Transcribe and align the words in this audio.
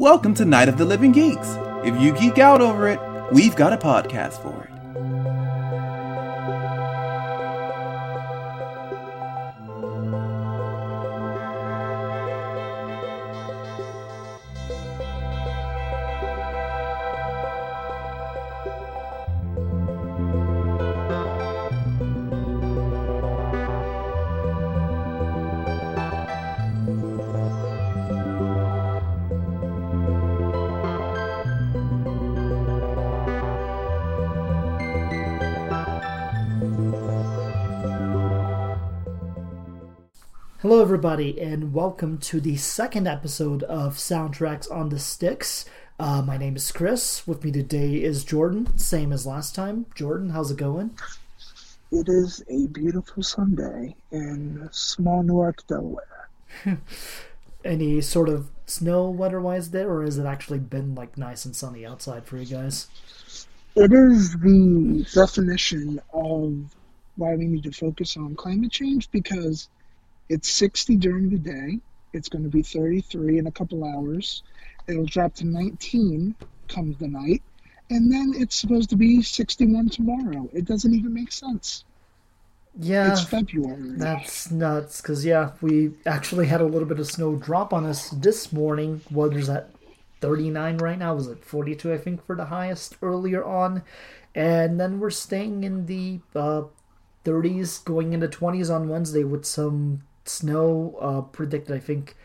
Welcome 0.00 0.32
to 0.36 0.46
Night 0.46 0.70
of 0.70 0.78
the 0.78 0.84
Living 0.86 1.12
Geeks. 1.12 1.58
If 1.84 2.00
you 2.00 2.16
geek 2.18 2.38
out 2.38 2.62
over 2.62 2.88
it, 2.88 2.98
we've 3.34 3.54
got 3.54 3.74
a 3.74 3.76
podcast 3.76 4.40
for 4.40 4.64
it. 4.64 4.69
Everybody, 41.00 41.40
and 41.40 41.72
welcome 41.72 42.18
to 42.18 42.42
the 42.42 42.58
second 42.58 43.08
episode 43.08 43.62
of 43.62 43.94
Soundtracks 43.94 44.70
on 44.70 44.90
the 44.90 44.98
Sticks. 44.98 45.64
Uh, 45.98 46.20
my 46.20 46.36
name 46.36 46.56
is 46.56 46.70
Chris. 46.70 47.26
With 47.26 47.42
me 47.42 47.50
today 47.50 48.02
is 48.02 48.22
Jordan, 48.22 48.76
same 48.76 49.10
as 49.10 49.24
last 49.24 49.54
time. 49.54 49.86
Jordan, 49.94 50.28
how's 50.28 50.50
it 50.50 50.58
going? 50.58 50.90
It 51.90 52.06
is 52.06 52.44
a 52.50 52.66
beautiful 52.66 53.22
Sunday 53.22 53.96
in 54.12 54.68
small 54.72 55.22
Newark, 55.22 55.66
Delaware. 55.66 56.28
Any 57.64 58.02
sort 58.02 58.28
of 58.28 58.50
snow 58.66 59.08
weather-wise 59.08 59.70
there, 59.70 59.90
or 59.90 60.04
has 60.04 60.18
it 60.18 60.26
actually 60.26 60.58
been 60.58 60.94
like 60.94 61.16
nice 61.16 61.46
and 61.46 61.56
sunny 61.56 61.86
outside 61.86 62.26
for 62.26 62.36
you 62.36 62.44
guys? 62.44 62.88
It 63.74 63.90
is 63.90 64.34
the 64.34 65.08
definition 65.14 65.98
of 66.12 66.76
why 67.16 67.36
we 67.36 67.46
need 67.46 67.62
to 67.62 67.72
focus 67.72 68.18
on 68.18 68.34
climate 68.34 68.70
change 68.72 69.10
because 69.10 69.70
it's 70.30 70.48
60 70.48 70.96
during 70.96 71.28
the 71.28 71.38
day. 71.38 71.80
It's 72.12 72.28
going 72.28 72.44
to 72.44 72.48
be 72.48 72.62
33 72.62 73.38
in 73.38 73.46
a 73.48 73.50
couple 73.50 73.84
hours. 73.84 74.42
It'll 74.86 75.04
drop 75.04 75.34
to 75.34 75.46
19 75.46 76.34
come 76.68 76.96
the 76.98 77.08
night. 77.08 77.42
And 77.90 78.10
then 78.12 78.32
it's 78.36 78.54
supposed 78.54 78.90
to 78.90 78.96
be 78.96 79.22
61 79.22 79.88
tomorrow. 79.88 80.48
It 80.52 80.64
doesn't 80.64 80.94
even 80.94 81.12
make 81.12 81.32
sense. 81.32 81.84
Yeah, 82.78 83.10
It's 83.10 83.24
February. 83.24 83.96
That's 83.96 84.52
nuts, 84.52 85.00
because, 85.00 85.24
yeah, 85.24 85.50
we 85.60 85.90
actually 86.06 86.46
had 86.46 86.60
a 86.60 86.64
little 86.64 86.86
bit 86.86 87.00
of 87.00 87.08
snow 87.08 87.34
drop 87.34 87.72
on 87.72 87.84
us 87.84 88.10
this 88.10 88.52
morning. 88.52 89.00
Weather's 89.10 89.48
at 89.48 89.70
39 90.20 90.78
right 90.78 90.98
now. 90.98 91.16
Was 91.16 91.26
it 91.26 91.44
42, 91.44 91.92
I 91.92 91.98
think, 91.98 92.24
for 92.24 92.36
the 92.36 92.44
highest 92.44 92.96
earlier 93.02 93.44
on? 93.44 93.82
And 94.36 94.78
then 94.78 95.00
we're 95.00 95.10
staying 95.10 95.64
in 95.64 95.86
the 95.86 96.20
uh, 96.36 96.62
30s, 97.24 97.84
going 97.84 98.12
into 98.12 98.28
20s 98.28 98.72
on 98.72 98.88
Wednesday 98.88 99.24
with 99.24 99.44
some 99.44 100.02
snow 100.24 100.96
uh, 101.00 101.20
predicted, 101.22 101.74
I 101.74 101.80
think, 101.80 102.16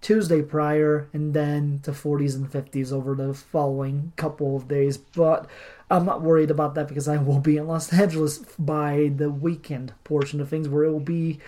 Tuesday 0.00 0.42
prior, 0.42 1.08
and 1.12 1.34
then 1.34 1.80
to 1.82 1.90
40s 1.90 2.36
and 2.36 2.50
50s 2.50 2.92
over 2.92 3.14
the 3.14 3.34
following 3.34 4.12
couple 4.16 4.56
of 4.56 4.68
days. 4.68 4.96
But 4.96 5.48
I'm 5.90 6.04
not 6.04 6.22
worried 6.22 6.50
about 6.50 6.74
that 6.74 6.88
because 6.88 7.08
I 7.08 7.16
will 7.16 7.40
be 7.40 7.56
in 7.56 7.66
Los 7.66 7.92
Angeles 7.92 8.38
by 8.58 9.12
the 9.14 9.30
weekend 9.30 9.92
portion 10.04 10.40
of 10.40 10.48
things 10.48 10.68
where 10.68 10.84
it 10.84 10.92
will 10.92 11.00
be 11.00 11.40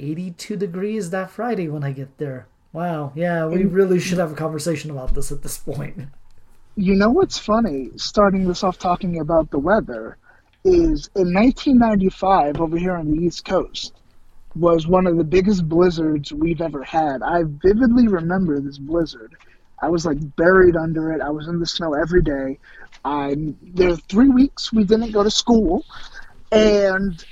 82 0.00 0.56
degrees 0.56 1.10
that 1.10 1.30
Friday 1.30 1.68
when 1.68 1.84
I 1.84 1.92
get 1.92 2.18
there. 2.18 2.46
Wow, 2.72 3.12
yeah, 3.14 3.46
we 3.46 3.64
really 3.64 4.00
should 4.00 4.18
have 4.18 4.32
a 4.32 4.36
conversation 4.36 4.90
about 4.90 5.14
this 5.14 5.30
at 5.30 5.42
this 5.42 5.58
point. 5.58 6.08
You 6.76 6.96
know 6.96 7.10
what's 7.10 7.38
funny, 7.38 7.92
starting 7.94 8.48
this 8.48 8.64
off 8.64 8.80
talking 8.80 9.20
about 9.20 9.48
the 9.52 9.60
weather, 9.60 10.16
is 10.64 11.08
in 11.14 11.32
1995 11.32 12.60
over 12.60 12.76
here 12.76 12.96
on 12.96 13.12
the 13.12 13.24
East 13.24 13.44
Coast 13.44 13.94
was 14.54 14.86
one 14.86 15.06
of 15.06 15.16
the 15.16 15.24
biggest 15.24 15.68
blizzards 15.68 16.32
we've 16.32 16.60
ever 16.60 16.82
had. 16.82 17.22
I 17.22 17.42
vividly 17.44 18.08
remember 18.08 18.60
this 18.60 18.78
blizzard. 18.78 19.36
I 19.82 19.88
was 19.88 20.06
like 20.06 20.18
buried 20.36 20.76
under 20.76 21.12
it. 21.12 21.20
I 21.20 21.30
was 21.30 21.48
in 21.48 21.58
the 21.58 21.66
snow 21.66 21.94
every 21.94 22.22
day. 22.22 22.58
I 23.04 23.36
there 23.62 23.90
were 23.90 23.96
three 23.96 24.28
weeks 24.28 24.72
we 24.72 24.84
didn't 24.84 25.12
go 25.12 25.22
to 25.22 25.30
school, 25.30 25.84
and 26.52 27.24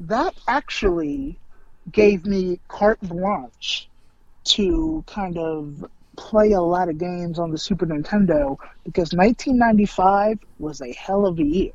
that 0.00 0.34
actually 0.46 1.38
gave 1.90 2.26
me 2.26 2.60
carte 2.68 3.00
blanche 3.00 3.88
to 4.44 5.02
kind 5.06 5.38
of 5.38 5.84
play 6.16 6.52
a 6.52 6.60
lot 6.60 6.88
of 6.88 6.98
games 6.98 7.38
on 7.38 7.50
the 7.50 7.58
Super 7.58 7.86
Nintendo 7.86 8.56
because 8.84 9.12
1995 9.12 10.38
was 10.58 10.80
a 10.80 10.92
hell 10.92 11.26
of 11.26 11.38
a 11.38 11.44
year. 11.44 11.72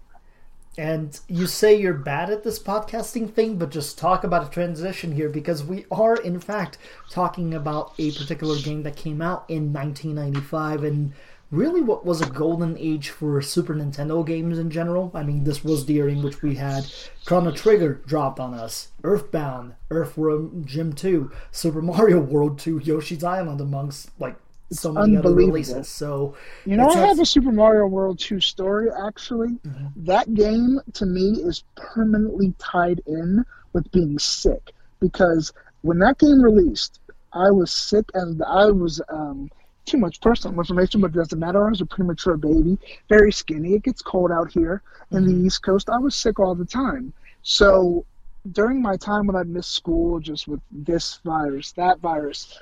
And 0.78 1.20
you 1.28 1.46
say 1.46 1.76
you're 1.76 1.94
bad 1.94 2.32
at 2.32 2.44
this 2.44 2.58
podcasting 2.58 3.32
thing, 3.32 3.58
but 3.58 3.70
just 3.70 3.98
talk 3.98 4.24
about 4.24 4.48
a 4.48 4.50
transition 4.50 5.12
here 5.12 5.30
because 5.30 5.64
we 5.64 5.86
are, 5.92 6.16
in 6.16 6.40
fact, 6.40 6.80
talking 7.12 7.54
about 7.54 7.94
a 8.00 8.12
particular 8.12 8.58
game 8.58 8.82
that 8.84 8.96
came 8.96 9.22
out 9.22 9.46
in 9.48 9.72
1995 9.72 10.84
and 10.84 11.14
really 11.52 11.82
what 11.82 12.04
was 12.04 12.20
a 12.20 12.30
golden 12.30 12.76
age 12.80 13.10
for 13.10 13.40
Super 13.40 13.76
Nintendo 13.76 14.26
games 14.26 14.58
in 14.58 14.72
general. 14.72 15.12
I 15.14 15.22
mean, 15.22 15.44
this 15.44 15.64
was 15.64 15.86
the 15.86 15.94
year 15.94 16.10
in 16.10 16.24
which 16.24 16.42
we 16.42 16.56
had 16.56 16.92
Chrono 17.26 17.52
Trigger 17.52 18.02
dropped 18.08 18.40
on 18.40 18.56
us, 18.56 18.88
Earthbound, 19.04 19.76
Earthworm 19.92 20.66
Jim 20.66 20.94
2, 20.94 21.32
Super 21.52 21.82
Mario 21.84 22.20
World 22.20 22.58
2, 22.58 22.80
Yoshi's 22.80 23.24
Island, 23.24 23.62
amongst 23.62 24.10
like 24.20 24.36
so 24.72 24.91
many 24.91 25.18
other 25.18 25.28
unbelievable. 25.28 25.53
releases. 25.53 25.88
So 25.88 26.35
You 26.66 26.78
know, 26.78 26.90
I 26.90 26.97
have 27.07 27.19
a 27.19 27.25
Super 27.25 27.51
Mario 27.51 27.88
World 27.88 28.19
2 28.19 28.40
story 28.40 28.90
actually. 29.07 29.50
Mm-hmm. 29.50 30.06
That 30.06 30.34
game 30.34 30.79
to 30.94 31.06
me 31.06 31.41
is 31.41 31.63
permanently 31.75 32.53
tied 32.59 33.01
in 33.06 33.46
with 33.74 33.91
being 33.91 34.19
sick 34.19 34.74
because 35.00 35.51
when 35.81 36.00
that 36.00 36.18
game 36.18 36.41
released, 36.41 37.00
I 37.34 37.51
was 37.51 37.72
sick 37.72 38.06
and 38.13 38.41
I 38.44 38.68
was 38.68 39.01
um, 39.09 39.50
too 39.85 39.97
much 39.97 40.22
personal 40.22 40.57
information, 40.57 41.01
but 41.01 41.12
it 41.12 41.16
doesn't 41.16 41.40
matter. 41.40 41.66
I 41.66 41.69
was 41.69 41.81
a 41.81 41.85
premature 41.85 42.38
baby, 42.38 42.78
very 43.09 43.31
skinny. 43.31 43.74
It 43.74 43.84
gets 43.84 44.01
cold 44.01 44.31
out 44.31 44.51
here 44.51 44.81
in 45.12 45.25
the 45.25 45.45
East 45.45 45.63
Coast. 45.63 45.90
I 45.90 45.97
was 45.97 46.16
sick 46.16 46.40
all 46.40 46.56
the 46.56 46.66
time. 46.66 47.13
So 47.41 48.06
during 48.51 48.81
my 48.81 48.97
time 48.97 49.28
when 49.28 49.35
I 49.35 49.44
missed 49.44 49.72
school, 49.72 50.19
just 50.19 50.47
with 50.47 50.62
this 50.72 51.19
virus, 51.24 51.72
that 51.74 52.00
virus, 52.00 52.59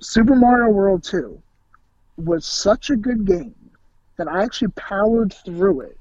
Super 0.00 0.34
Mario 0.34 0.70
World 0.72 1.02
2 1.04 1.40
was 2.16 2.46
such 2.46 2.90
a 2.90 2.96
good 2.96 3.24
game 3.24 3.54
that 4.16 4.28
I 4.28 4.42
actually 4.42 4.72
powered 4.76 5.32
through 5.32 5.82
it 5.82 5.98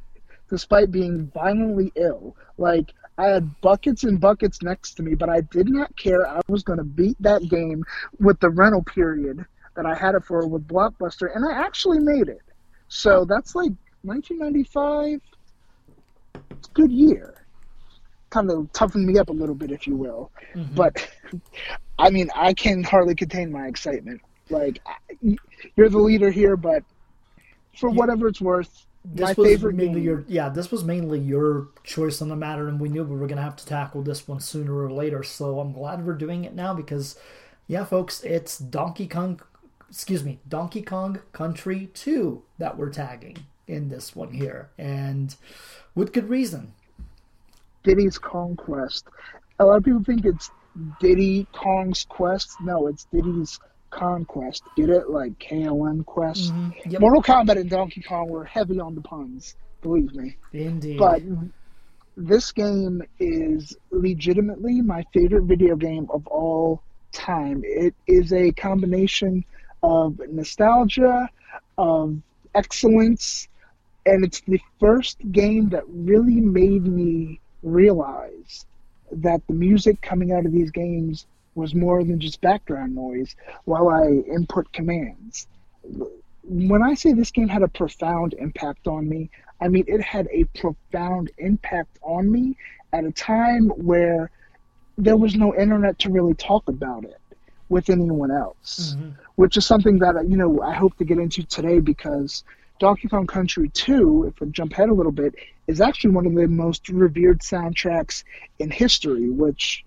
despite 0.49 0.91
being 0.91 1.31
violently 1.33 1.91
ill. 1.95 2.35
Like, 2.59 2.93
I 3.17 3.25
had 3.25 3.59
buckets 3.61 4.03
and 4.03 4.19
buckets 4.19 4.61
next 4.61 4.93
to 4.95 5.03
me, 5.03 5.15
but 5.15 5.29
I 5.29 5.41
did 5.41 5.67
not 5.67 5.95
care. 5.97 6.27
I 6.27 6.41
was 6.47 6.63
going 6.63 6.77
to 6.77 6.83
beat 6.83 7.17
that 7.21 7.47
game 7.49 7.83
with 8.19 8.39
the 8.39 8.49
rental 8.49 8.83
period 8.83 9.45
that 9.75 9.85
I 9.85 9.95
had 9.95 10.13
it 10.13 10.23
for 10.23 10.45
with 10.47 10.67
Blockbuster, 10.67 11.35
and 11.35 11.43
I 11.43 11.53
actually 11.65 11.99
made 11.99 12.27
it. 12.27 12.41
So 12.87 13.25
that's 13.25 13.55
like 13.55 13.71
1995. 14.03 15.21
It's 16.51 16.67
a 16.67 16.71
good 16.73 16.91
year. 16.91 17.35
Kind 18.29 18.51
of 18.51 18.71
toughened 18.73 19.07
me 19.07 19.17
up 19.17 19.29
a 19.29 19.33
little 19.33 19.55
bit, 19.55 19.71
if 19.71 19.87
you 19.87 19.95
will. 19.95 20.31
Mm-hmm. 20.53 20.75
But, 20.75 21.07
I 21.99 22.09
mean, 22.09 22.29
I 22.35 22.53
can 22.53 22.83
hardly 22.83 23.15
contain 23.15 23.51
my 23.51 23.67
excitement. 23.67 24.21
Like, 24.49 24.81
you're 25.75 25.89
the 25.89 25.99
leader 25.99 26.31
here, 26.31 26.57
but 26.57 26.83
for 27.77 27.89
whatever 27.89 28.27
it's 28.27 28.41
worth, 28.41 28.85
this 29.05 29.21
my 29.21 29.33
was 29.37 29.47
favorite 29.47 29.75
mainly 29.75 29.95
game. 29.95 30.03
your 30.03 30.25
yeah 30.29 30.47
this 30.47 30.71
was 30.71 30.85
mainly 30.85 31.19
your 31.19 31.67
choice 31.83 32.21
on 32.21 32.29
the 32.29 32.37
matter 32.37 32.69
and 32.69 32.79
we 32.79 32.87
knew 32.87 33.03
we 33.03 33.17
were 33.17 33.27
going 33.27 33.35
to 33.35 33.43
have 33.43 33.57
to 33.57 33.65
tackle 33.65 34.01
this 34.01 34.29
one 34.29 34.39
sooner 34.39 34.81
or 34.81 34.89
later 34.89 35.21
so 35.23 35.59
i'm 35.59 35.73
glad 35.73 36.05
we're 36.05 36.13
doing 36.13 36.45
it 36.45 36.55
now 36.55 36.73
because 36.73 37.19
yeah 37.67 37.83
folks 37.83 38.23
it's 38.23 38.57
donkey 38.57 39.05
kong 39.05 39.41
excuse 39.89 40.23
me 40.23 40.39
donkey 40.47 40.81
kong 40.81 41.19
country 41.33 41.89
2 41.93 42.41
that 42.59 42.77
we're 42.77 42.89
tagging 42.89 43.35
in 43.67 43.89
this 43.89 44.15
one 44.15 44.31
here 44.31 44.69
and 44.77 45.35
with 45.95 46.13
good 46.13 46.29
reason 46.29 46.71
Diddy's 47.83 48.17
Conquest. 48.17 49.07
A 49.59 49.65
lot 49.65 49.77
of 49.77 49.83
people 49.83 50.03
think 50.03 50.25
it's 50.25 50.49
Diddy 50.99 51.47
Kong's 51.53 52.05
Quest. 52.09 52.59
No, 52.61 52.87
it's 52.87 53.05
Diddy's 53.05 53.59
Conquest. 53.89 54.63
Get 54.75 54.89
it? 54.89 55.09
Like 55.09 55.37
K 55.39 55.67
O 55.67 55.85
N 55.85 56.03
Quest. 56.03 56.53
Mm-hmm. 56.53 56.89
Yep. 56.89 57.01
Mortal 57.01 57.23
Kombat 57.23 57.59
and 57.59 57.69
Donkey 57.69 58.01
Kong 58.01 58.27
were 58.29 58.45
heavy 58.45 58.79
on 58.79 58.95
the 58.95 59.01
puns, 59.01 59.55
believe 59.81 60.13
me. 60.13 60.35
indeed 60.51 60.97
But 60.97 61.21
this 62.15 62.51
game 62.51 63.01
is 63.19 63.75
legitimately 63.91 64.81
my 64.81 65.05
favorite 65.13 65.43
video 65.43 65.75
game 65.75 66.07
of 66.11 66.25
all 66.27 66.81
time. 67.11 67.61
It 67.63 67.95
is 68.07 68.33
a 68.33 68.51
combination 68.51 69.43
of 69.81 70.19
nostalgia, 70.29 71.29
of 71.77 72.17
excellence, 72.55 73.47
and 74.05 74.23
it's 74.23 74.41
the 74.41 74.59
first 74.79 75.17
game 75.31 75.69
that 75.69 75.83
really 75.87 76.39
made 76.41 76.85
me 76.85 77.39
realize 77.61 78.65
that 79.21 79.45
the 79.47 79.53
music 79.53 80.01
coming 80.01 80.31
out 80.31 80.45
of 80.45 80.51
these 80.51 80.71
games 80.71 81.25
was 81.55 81.75
more 81.75 82.03
than 82.03 82.19
just 82.19 82.41
background 82.41 82.95
noise 82.95 83.35
while 83.65 83.89
I 83.89 84.07
input 84.31 84.71
commands. 84.73 85.47
when 86.43 86.83
I 86.83 86.93
say 86.93 87.13
this 87.13 87.31
game 87.31 87.47
had 87.47 87.63
a 87.63 87.67
profound 87.67 88.33
impact 88.33 88.87
on 88.87 89.07
me, 89.07 89.29
I 89.61 89.67
mean 89.67 89.85
it 89.87 90.01
had 90.01 90.27
a 90.31 90.43
profound 90.59 91.31
impact 91.37 91.99
on 92.01 92.31
me 92.31 92.57
at 92.91 93.05
a 93.05 93.11
time 93.11 93.69
where 93.69 94.29
there 94.97 95.17
was 95.17 95.35
no 95.35 95.55
internet 95.55 95.99
to 95.99 96.09
really 96.09 96.33
talk 96.33 96.67
about 96.67 97.03
it 97.05 97.19
with 97.69 97.89
anyone 97.89 98.29
else, 98.31 98.95
mm-hmm. 98.95 99.11
which 99.35 99.57
is 99.57 99.65
something 99.65 99.99
that 99.99 100.15
you 100.27 100.37
know 100.37 100.61
I 100.61 100.73
hope 100.73 100.97
to 100.97 101.05
get 101.05 101.17
into 101.17 101.43
today 101.43 101.79
because 101.79 102.43
Donkey 102.79 103.07
Kong 103.07 103.27
Country 103.27 103.69
2, 103.69 104.25
if 104.27 104.41
I 104.41 104.45
jump 104.51 104.73
ahead 104.73 104.89
a 104.89 104.93
little 104.93 105.11
bit, 105.11 105.35
is 105.67 105.79
actually 105.79 106.11
one 106.11 106.25
of 106.25 106.33
the 106.33 106.47
most 106.47 106.89
revered 106.89 107.39
soundtracks 107.39 108.23
in 108.59 108.69
history, 108.69 109.29
which 109.29 109.85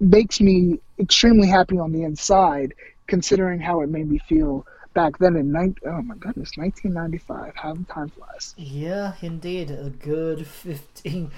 makes 0.00 0.40
me 0.40 0.78
extremely 0.98 1.48
happy 1.48 1.78
on 1.78 1.92
the 1.92 2.02
inside, 2.02 2.74
considering 3.06 3.60
how 3.60 3.80
it 3.80 3.88
made 3.88 4.10
me 4.10 4.18
feel 4.18 4.66
back 4.96 5.18
then 5.18 5.36
in 5.36 5.52
19, 5.52 5.76
oh 5.86 6.00
my 6.00 6.14
goodness 6.14 6.56
1995 6.56 7.54
how 7.54 7.74
time 7.92 8.08
flies. 8.08 8.54
Yeah 8.56 9.12
indeed 9.20 9.70
a 9.70 9.90
good 9.90 10.46
15 10.46 11.30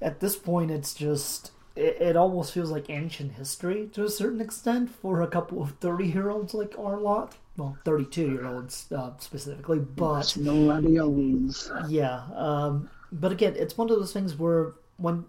at 0.00 0.20
this 0.20 0.34
point 0.34 0.70
it's 0.70 0.94
just 0.94 1.52
it, 1.76 2.00
it, 2.00 2.16
almost 2.16 2.54
feels 2.54 2.70
like 2.70 2.88
ancient 2.88 3.32
history 3.32 3.90
to 3.92 4.04
a 4.04 4.08
certain 4.08 4.40
extent 4.40 4.90
for 4.90 5.20
a 5.20 5.26
couple 5.26 5.62
of 5.62 5.72
30 5.72 6.06
year 6.06 6.30
olds 6.30 6.54
like 6.54 6.74
our 6.78 6.98
lot 6.98 7.36
well 7.56 7.76
32 7.84 8.30
year 8.30 8.46
olds 8.46 8.86
uh, 8.92 9.10
specifically 9.18 9.78
but 9.78 10.26
millennials. 10.38 11.70
Yeah 11.90 12.22
um, 12.34 12.90
but 13.12 13.32
again 13.32 13.54
it's 13.56 13.76
one 13.76 13.90
of 13.90 13.98
those 13.98 14.12
things 14.12 14.36
where 14.36 14.74
when 14.96 15.24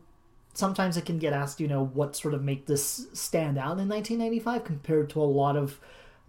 sometimes 0.54 0.98
it 0.98 1.06
can 1.06 1.18
get 1.18 1.34
asked 1.34 1.60
you 1.60 1.68
know 1.68 1.86
what 1.86 2.16
sort 2.16 2.34
of 2.34 2.44
make 2.44 2.66
this 2.66 3.08
stand 3.14 3.58
out 3.58 3.80
in 3.80 3.88
1995 3.90 4.64
compared 4.64 5.10
to 5.10 5.22
a 5.22 5.24
lot 5.24 5.56
of 5.56 5.80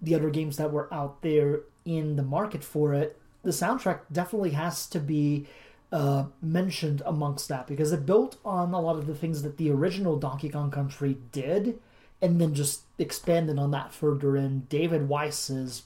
the 0.02 0.14
other 0.14 0.30
games 0.30 0.56
that 0.56 0.72
were 0.72 0.92
out 0.92 1.22
there 1.22 1.60
in 1.84 2.16
the 2.16 2.22
market 2.22 2.62
for 2.62 2.92
it, 2.92 3.18
the 3.42 3.50
soundtrack 3.50 4.00
definitely 4.10 4.50
has 4.50 4.86
to 4.88 4.98
be 4.98 5.46
uh, 5.92 6.24
mentioned 6.40 7.02
amongst 7.06 7.48
that 7.48 7.66
because 7.66 7.92
it 7.92 8.04
built 8.04 8.36
on 8.44 8.74
a 8.74 8.80
lot 8.80 8.96
of 8.96 9.06
the 9.06 9.14
things 9.14 9.42
that 9.42 9.56
the 9.56 9.70
original 9.70 10.18
Donkey 10.18 10.48
Kong 10.48 10.70
Country 10.70 11.18
did, 11.30 11.78
and 12.22 12.40
then 12.40 12.54
just 12.54 12.82
expanding 12.98 13.58
on 13.58 13.72
that 13.72 13.92
further. 13.92 14.36
And 14.36 14.68
David 14.68 15.08
Wise 15.08 15.50
is 15.50 15.82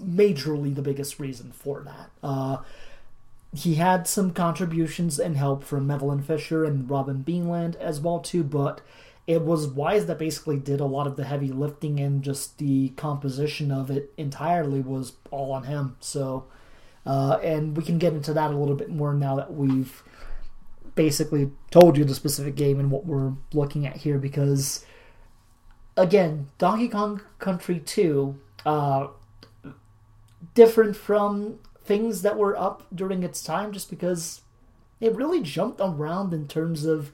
majorly 0.00 0.74
the 0.74 0.80
biggest 0.80 1.18
reason 1.18 1.52
for 1.52 1.82
that. 1.82 2.10
Uh, 2.22 2.58
he 3.52 3.74
had 3.74 4.08
some 4.08 4.32
contributions 4.32 5.18
and 5.18 5.36
help 5.36 5.64
from 5.64 5.88
Eveline 5.88 6.24
Fischer 6.24 6.64
and 6.64 6.88
Robin 6.88 7.22
Beanland 7.26 7.76
as 7.76 8.00
well 8.00 8.20
too, 8.20 8.42
but 8.42 8.80
it 9.26 9.42
was 9.42 9.66
Wise 9.66 10.06
that 10.06 10.18
basically 10.18 10.58
did 10.58 10.80
a 10.80 10.84
lot 10.84 11.06
of 11.06 11.16
the 11.16 11.24
heavy 11.24 11.48
lifting 11.48 11.98
and 12.00 12.22
just 12.22 12.58
the 12.58 12.90
composition 12.90 13.70
of 13.70 13.90
it 13.90 14.12
entirely 14.16 14.80
was 14.80 15.14
all 15.30 15.52
on 15.52 15.64
him. 15.64 15.96
So, 16.00 16.44
uh, 17.06 17.38
and 17.42 17.76
we 17.76 17.82
can 17.82 17.98
get 17.98 18.12
into 18.12 18.32
that 18.34 18.50
a 18.50 18.56
little 18.56 18.74
bit 18.74 18.90
more 18.90 19.14
now 19.14 19.36
that 19.36 19.52
we've 19.54 20.02
basically 20.94 21.50
told 21.70 21.96
you 21.96 22.04
the 22.04 22.14
specific 22.14 22.54
game 22.54 22.78
and 22.78 22.90
what 22.90 23.06
we're 23.06 23.32
looking 23.52 23.86
at 23.86 23.96
here 23.98 24.18
because, 24.18 24.84
again, 25.96 26.48
Donkey 26.58 26.88
Kong 26.88 27.20
Country 27.38 27.80
2, 27.80 28.38
uh, 28.66 29.08
different 30.54 30.96
from 30.96 31.58
things 31.84 32.22
that 32.22 32.36
were 32.36 32.56
up 32.56 32.86
during 32.94 33.22
its 33.22 33.42
time 33.42 33.72
just 33.72 33.90
because 33.90 34.40
it 35.00 35.14
really 35.14 35.42
jumped 35.42 35.80
around 35.82 36.32
in 36.32 36.48
terms 36.48 36.84
of 36.84 37.12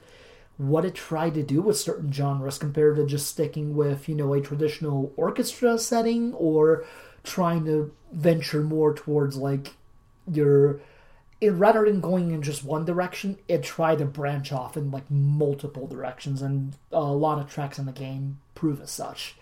what 0.57 0.85
it 0.85 0.95
tried 0.95 1.33
to 1.33 1.43
do 1.43 1.61
with 1.61 1.77
certain 1.77 2.11
genres 2.11 2.57
compared 2.57 2.95
to 2.95 3.05
just 3.05 3.27
sticking 3.27 3.75
with, 3.75 4.07
you 4.07 4.15
know, 4.15 4.33
a 4.33 4.41
traditional 4.41 5.11
orchestra 5.17 5.77
setting 5.77 6.33
or 6.35 6.85
trying 7.23 7.65
to 7.65 7.91
venture 8.11 8.61
more 8.61 8.93
towards 8.93 9.37
like 9.37 9.75
your 10.31 10.79
it, 11.41 11.49
rather 11.51 11.85
than 11.85 11.99
going 11.99 12.31
in 12.31 12.41
just 12.41 12.63
one 12.63 12.85
direction, 12.85 13.37
it 13.47 13.63
tried 13.63 13.97
to 13.97 14.05
branch 14.05 14.51
off 14.51 14.77
in 14.77 14.91
like 14.91 15.09
multiple 15.09 15.87
directions, 15.87 16.41
and 16.41 16.75
a 16.91 17.01
lot 17.01 17.39
of 17.39 17.49
tracks 17.49 17.79
in 17.79 17.85
the 17.85 17.91
game 17.91 18.39
prove 18.55 18.79
as 18.81 18.91
such. 18.91 19.35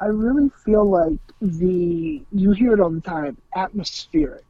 I 0.00 0.06
really 0.06 0.50
feel 0.64 0.88
like 0.88 1.18
the 1.40 2.22
you 2.32 2.52
hear 2.52 2.74
it 2.74 2.80
all 2.80 2.90
the 2.90 3.00
time, 3.00 3.36
atmospheric 3.54 4.44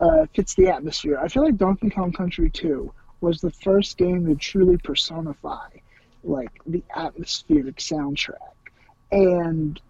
uh, 0.00 0.26
fits 0.34 0.54
the 0.54 0.68
atmosphere. 0.68 1.18
I 1.22 1.28
feel 1.28 1.44
like 1.44 1.56
Donkey 1.56 1.90
Kong 1.90 2.12
Country 2.12 2.50
2 2.50 2.92
was 3.20 3.40
the 3.40 3.50
first 3.50 3.96
game 3.96 4.26
to 4.26 4.34
truly 4.34 4.76
personify 4.76 5.68
like 6.26 6.60
the 6.66 6.82
atmospheric 6.94 7.76
soundtrack. 7.76 8.36
And 9.12 9.80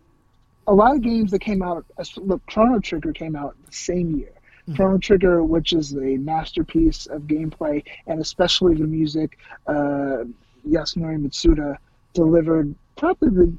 a 0.66 0.74
lot 0.74 0.94
of 0.94 1.02
games 1.02 1.30
that 1.30 1.40
came 1.40 1.62
out, 1.62 1.84
look, 2.16 2.44
Chrono 2.46 2.78
Trigger 2.78 3.12
came 3.12 3.34
out 3.34 3.56
the 3.64 3.72
same 3.72 4.16
year. 4.16 4.32
Chrono 4.74 4.98
Trigger, 4.98 5.42
which 5.42 5.72
is 5.72 5.94
a 5.94 6.16
masterpiece 6.16 7.06
of 7.06 7.22
gameplay 7.22 7.84
and 8.06 8.20
especially 8.20 8.74
the 8.74 8.84
music, 8.84 9.38
uh, 9.66 10.24
Yasunori 10.68 11.20
Mitsuda 11.22 11.76
delivered 12.12 12.74
probably 12.96 13.30
the, 13.30 13.52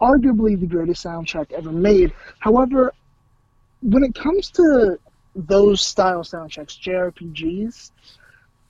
arguably 0.00 0.58
the 0.58 0.66
greatest 0.66 1.04
soundtrack 1.04 1.52
ever 1.52 1.72
made. 1.72 2.12
However, 2.38 2.92
when 3.82 4.04
it 4.04 4.14
comes 4.14 4.50
to 4.52 4.98
those 5.34 5.80
style 5.80 6.22
soundtracks, 6.22 6.78
JRPGs, 6.78 7.90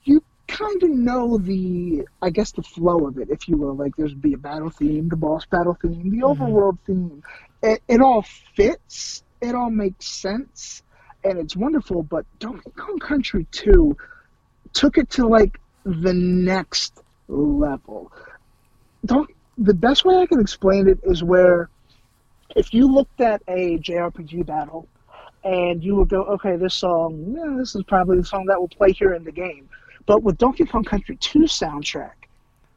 you 0.03 0.23
kind 0.47 0.83
of 0.83 0.89
know 0.89 1.37
the, 1.37 2.07
I 2.21 2.29
guess, 2.29 2.51
the 2.51 2.63
flow 2.63 3.07
of 3.07 3.17
it, 3.17 3.29
if 3.29 3.47
you 3.47 3.57
will. 3.57 3.75
Like, 3.75 3.95
there's 3.95 4.13
be 4.13 4.33
a 4.33 4.37
battle 4.37 4.69
theme, 4.69 5.09
the 5.09 5.15
boss 5.15 5.45
battle 5.45 5.77
theme, 5.81 6.09
the 6.09 6.17
mm-hmm. 6.17 6.43
overworld 6.43 6.77
theme. 6.85 7.23
It, 7.61 7.81
it 7.87 8.01
all 8.01 8.23
fits. 8.55 9.23
It 9.41 9.53
all 9.53 9.69
makes 9.69 10.07
sense, 10.07 10.81
and 11.25 11.39
it's 11.39 11.55
wonderful. 11.55 12.03
But 12.03 12.25
Donkey 12.39 12.71
Kong 12.77 12.99
Country 12.99 13.45
2 13.51 13.97
took 14.73 14.97
it 14.97 15.09
to 15.11 15.27
like 15.27 15.59
the 15.83 16.13
next 16.13 17.01
level. 17.27 18.11
Don't. 19.05 19.29
The 19.57 19.73
best 19.73 20.03
way 20.03 20.17
I 20.17 20.25
can 20.25 20.41
explain 20.41 20.87
it 20.87 20.99
is 21.03 21.23
where, 21.23 21.69
if 22.55 22.73
you 22.73 22.93
looked 22.93 23.21
at 23.21 23.41
a 23.47 23.77
JRPG 23.77 24.45
battle, 24.45 24.87
and 25.43 25.83
you 25.83 25.95
would 25.95 26.09
go, 26.09 26.23
okay, 26.23 26.57
this 26.57 26.73
song, 26.73 27.35
yeah, 27.37 27.55
this 27.57 27.75
is 27.75 27.83
probably 27.83 28.17
the 28.17 28.25
song 28.25 28.45
that 28.47 28.59
will 28.59 28.67
play 28.67 28.91
here 28.91 29.13
in 29.13 29.23
the 29.23 29.31
game 29.31 29.69
but 30.05 30.23
with 30.23 30.37
Donkey 30.37 30.65
Kong 30.65 30.83
Country 30.83 31.17
2 31.17 31.39
soundtrack, 31.39 32.11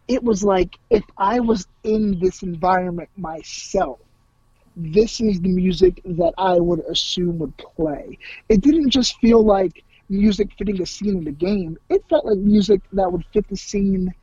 it 0.06 0.22
was 0.22 0.42
like 0.42 0.78
if 0.88 1.04
I 1.16 1.40
was 1.40 1.66
in 1.84 2.18
this 2.20 2.42
environment 2.42 3.10
myself, 3.16 3.98
this 4.78 5.20
is 5.20 5.40
the 5.40 5.48
music 5.48 6.00
that 6.04 6.32
I 6.38 6.54
would 6.58 6.80
assume 6.80 7.38
would 7.38 7.56
play. 7.56 8.18
It 8.48 8.60
didn't 8.60 8.90
just 8.90 9.18
feel 9.18 9.44
like 9.44 9.84
music 10.08 10.48
fitting 10.56 10.80
a 10.80 10.86
scene 10.86 11.18
in 11.18 11.24
the 11.24 11.32
game, 11.32 11.76
it 11.90 12.02
felt 12.08 12.24
like 12.24 12.38
music 12.38 12.80
that 12.92 13.12
would 13.12 13.24
fit 13.32 13.46
the 13.48 13.56
scene 13.56 14.14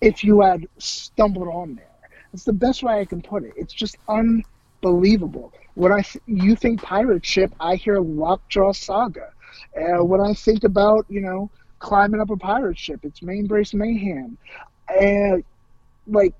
if 0.00 0.22
you 0.24 0.42
had 0.42 0.66
stumbled 0.78 1.48
on 1.48 1.76
there. 1.76 1.86
It's 2.34 2.44
the 2.44 2.52
best 2.52 2.82
way 2.82 3.00
I 3.00 3.04
can 3.04 3.22
put 3.22 3.44
it. 3.44 3.52
It's 3.56 3.72
just 3.72 3.96
unbelievable. 4.08 5.52
When 5.74 5.92
I 5.92 6.02
th- 6.02 6.22
you 6.26 6.56
think 6.56 6.82
pirate 6.82 7.24
ship, 7.24 7.54
I 7.60 7.76
hear 7.76 8.00
Lockjaw 8.00 8.72
Saga. 8.72 9.30
Uh, 9.76 10.04
when 10.04 10.20
I 10.20 10.34
think 10.34 10.64
about 10.64 11.06
you 11.08 11.20
know 11.20 11.50
climbing 11.82 12.20
up 12.20 12.30
a 12.30 12.36
pirate 12.36 12.78
ship. 12.78 13.00
It's 13.02 13.20
Mainbrace 13.20 13.74
Mayhem. 13.74 14.38
And, 14.88 15.44
like, 16.06 16.34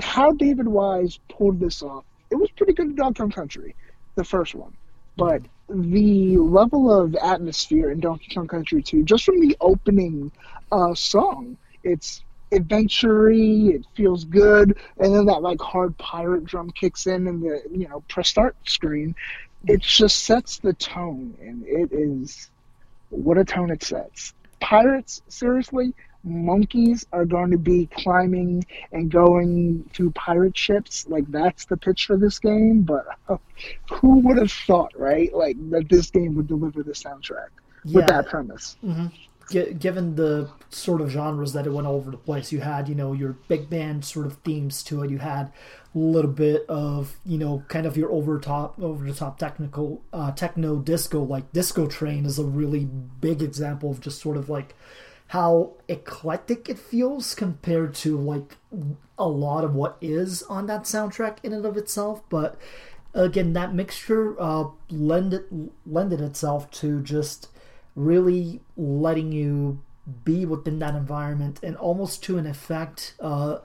how 0.00 0.32
David 0.32 0.68
Wise 0.68 1.18
pulled 1.30 1.60
this 1.60 1.82
off, 1.82 2.04
it 2.30 2.36
was 2.36 2.50
pretty 2.52 2.72
good 2.72 2.86
in 2.86 2.94
Donkey 2.94 3.18
Kong 3.18 3.30
Country, 3.30 3.74
the 4.14 4.24
first 4.24 4.54
one. 4.54 4.76
But 5.16 5.42
the 5.68 6.38
level 6.38 6.92
of 6.92 7.14
atmosphere 7.16 7.90
in 7.90 8.00
Donkey 8.00 8.34
Kong 8.34 8.46
Country 8.46 8.82
2, 8.82 9.04
just 9.04 9.24
from 9.24 9.40
the 9.40 9.56
opening 9.60 10.30
uh, 10.70 10.94
song, 10.94 11.56
it's 11.82 12.22
adventure 12.50 13.30
it 13.30 13.84
feels 13.94 14.24
good, 14.24 14.78
and 14.98 15.14
then 15.14 15.26
that 15.26 15.42
like 15.42 15.60
hard 15.60 15.96
pirate 15.98 16.44
drum 16.44 16.70
kicks 16.70 17.06
in 17.06 17.26
and 17.26 17.42
the 17.42 17.62
you 17.70 17.88
know 17.88 18.02
press 18.08 18.28
start 18.28 18.56
screen. 18.64 19.14
It 19.66 19.80
just 19.80 20.24
sets 20.24 20.58
the 20.58 20.72
tone, 20.72 21.36
and 21.40 21.64
it 21.66 21.92
is 21.92 22.50
what 23.10 23.38
a 23.38 23.44
tone 23.44 23.70
it 23.70 23.82
sets 23.82 24.32
pirates, 24.60 25.22
seriously, 25.28 25.94
monkeys 26.24 27.06
are 27.12 27.24
going 27.24 27.50
to 27.50 27.58
be 27.58 27.86
climbing 27.86 28.66
and 28.92 29.10
going 29.10 29.88
through 29.92 30.10
pirate 30.12 30.56
ships. 30.56 31.06
Like 31.08 31.30
that's 31.30 31.66
the 31.66 31.76
pitch 31.76 32.06
for 32.06 32.16
this 32.16 32.38
game. 32.38 32.82
But 32.82 33.06
who 33.90 34.18
would 34.20 34.38
have 34.38 34.52
thought, 34.52 34.92
right? 34.98 35.32
Like 35.32 35.56
that 35.70 35.88
this 35.88 36.10
game 36.10 36.34
would 36.34 36.48
deliver 36.48 36.82
the 36.82 36.92
soundtrack 36.92 37.48
yeah. 37.84 37.96
with 37.96 38.06
that 38.08 38.26
premise. 38.28 38.76
Mm-hmm 38.84 39.06
given 39.48 40.14
the 40.16 40.50
sort 40.70 41.00
of 41.00 41.10
genres 41.10 41.52
that 41.54 41.66
it 41.66 41.70
went 41.70 41.86
all 41.86 41.94
over 41.94 42.10
the 42.10 42.16
place, 42.18 42.52
you 42.52 42.60
had 42.60 42.88
you 42.88 42.94
know 42.94 43.12
your 43.12 43.32
big 43.48 43.70
band 43.70 44.04
sort 44.04 44.26
of 44.26 44.36
themes 44.38 44.82
to 44.82 45.02
it. 45.02 45.10
You 45.10 45.18
had 45.18 45.52
a 45.94 45.98
little 45.98 46.30
bit 46.30 46.66
of 46.68 47.16
you 47.24 47.38
know 47.38 47.64
kind 47.68 47.86
of 47.86 47.96
your 47.96 48.10
over 48.10 48.38
top 48.38 48.78
over 48.80 49.06
the 49.06 49.14
top 49.14 49.38
technical 49.38 50.02
uh, 50.12 50.32
techno 50.32 50.76
disco 50.76 51.22
like 51.22 51.50
Disco 51.52 51.86
Train 51.86 52.26
is 52.26 52.38
a 52.38 52.44
really 52.44 52.84
big 52.84 53.40
example 53.42 53.90
of 53.90 54.00
just 54.00 54.20
sort 54.20 54.36
of 54.36 54.48
like 54.50 54.74
how 55.28 55.72
eclectic 55.88 56.68
it 56.68 56.78
feels 56.78 57.34
compared 57.34 57.94
to 57.94 58.18
like 58.18 58.56
a 59.18 59.28
lot 59.28 59.62
of 59.62 59.74
what 59.74 59.96
is 60.00 60.42
on 60.44 60.66
that 60.66 60.82
soundtrack 60.82 61.38
in 61.42 61.52
and 61.52 61.66
of 61.66 61.76
itself. 61.76 62.22
But 62.30 62.56
again, 63.14 63.52
that 63.52 63.74
mixture 63.74 64.40
uh, 64.40 64.68
lended 64.90 65.70
lended 65.86 66.20
itself 66.20 66.70
to 66.72 67.02
just 67.02 67.48
really 67.94 68.60
letting 68.76 69.32
you 69.32 69.82
be 70.24 70.46
within 70.46 70.78
that 70.78 70.94
environment 70.94 71.60
and 71.62 71.76
almost 71.76 72.22
to 72.24 72.38
an 72.38 72.46
effect. 72.46 73.14
Uh, 73.20 73.58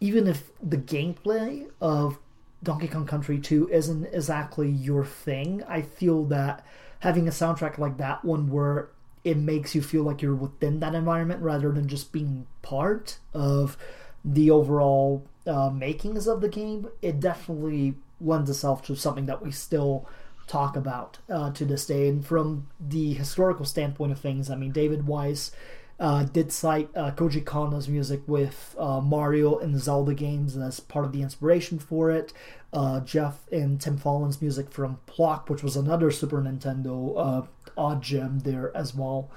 even 0.00 0.26
if 0.26 0.50
the 0.62 0.76
gameplay 0.76 1.70
of 1.80 2.18
Donkey 2.62 2.88
Kong 2.88 3.06
Country 3.06 3.38
2 3.38 3.68
isn't 3.70 4.06
exactly 4.06 4.68
your 4.68 5.04
thing, 5.04 5.62
I 5.68 5.82
feel 5.82 6.24
that 6.24 6.66
having 7.00 7.28
a 7.28 7.30
soundtrack 7.30 7.78
like 7.78 7.96
that 7.98 8.24
one 8.24 8.50
where 8.50 8.88
it 9.26 9.36
makes 9.36 9.74
you 9.74 9.82
feel 9.82 10.04
like 10.04 10.22
you're 10.22 10.36
within 10.36 10.78
that 10.78 10.94
environment 10.94 11.42
rather 11.42 11.72
than 11.72 11.88
just 11.88 12.12
being 12.12 12.46
part 12.62 13.18
of 13.34 13.76
the 14.24 14.52
overall 14.52 15.26
uh, 15.48 15.68
makings 15.68 16.28
of 16.28 16.40
the 16.40 16.48
game, 16.48 16.86
it 17.02 17.18
definitely 17.18 17.96
lends 18.20 18.48
itself 18.48 18.82
to 18.82 18.94
something 18.94 19.26
that 19.26 19.42
we 19.42 19.50
still 19.50 20.08
talk 20.46 20.76
about 20.76 21.18
uh, 21.28 21.50
to 21.50 21.64
this 21.64 21.86
day. 21.86 22.08
And 22.08 22.24
from 22.24 22.68
the 22.78 23.14
historical 23.14 23.64
standpoint 23.64 24.12
of 24.12 24.20
things, 24.20 24.48
I 24.48 24.54
mean, 24.54 24.70
David 24.70 25.08
Wise 25.08 25.50
uh, 25.98 26.22
did 26.22 26.52
cite 26.52 26.90
uh, 26.94 27.10
Koji 27.10 27.42
Kondo's 27.42 27.88
music 27.88 28.20
with 28.28 28.76
uh, 28.78 29.00
Mario 29.00 29.58
and 29.58 29.76
Zelda 29.80 30.14
games 30.14 30.56
as 30.56 30.78
part 30.78 31.04
of 31.04 31.10
the 31.10 31.22
inspiration 31.22 31.80
for 31.80 32.12
it. 32.12 32.32
Uh, 32.76 33.00
Jeff 33.00 33.50
and 33.50 33.80
Tim 33.80 33.96
Follin's 33.96 34.42
music 34.42 34.70
from 34.70 34.98
Plok, 35.06 35.48
which 35.48 35.62
was 35.62 35.76
another 35.76 36.10
Super 36.10 36.42
Nintendo 36.42 37.14
uh, 37.16 37.46
odd 37.74 38.02
gem 38.02 38.40
there 38.40 38.70
as 38.76 38.94
well. 38.94 39.30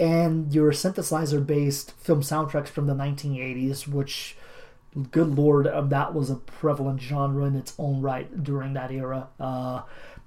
And 0.00 0.54
your 0.54 0.72
synthesizer 0.72 1.46
based 1.46 1.92
film 1.92 2.22
soundtracks 2.22 2.68
from 2.68 2.86
the 2.86 2.94
1980s, 2.94 3.86
which 3.86 4.38
good 5.10 5.36
lord, 5.36 5.66
uh, 5.66 5.82
that 5.82 6.14
was 6.14 6.30
a 6.30 6.36
prevalent 6.36 7.02
genre 7.02 7.44
in 7.44 7.54
its 7.54 7.74
own 7.78 8.00
right 8.00 8.42
during 8.42 8.72
that 8.72 8.90
era. 8.90 9.28
Uh, 9.38 9.82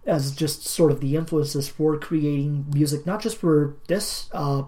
as 0.05 0.35
just 0.35 0.63
sort 0.63 0.91
of 0.91 1.01
the 1.01 1.15
influences 1.15 1.67
for 1.67 1.97
creating 1.97 2.65
music, 2.71 3.03
not 3.03 3.19
just 3.19 3.37
for 3.37 3.77
this 3.87 4.29
uh, 4.31 4.61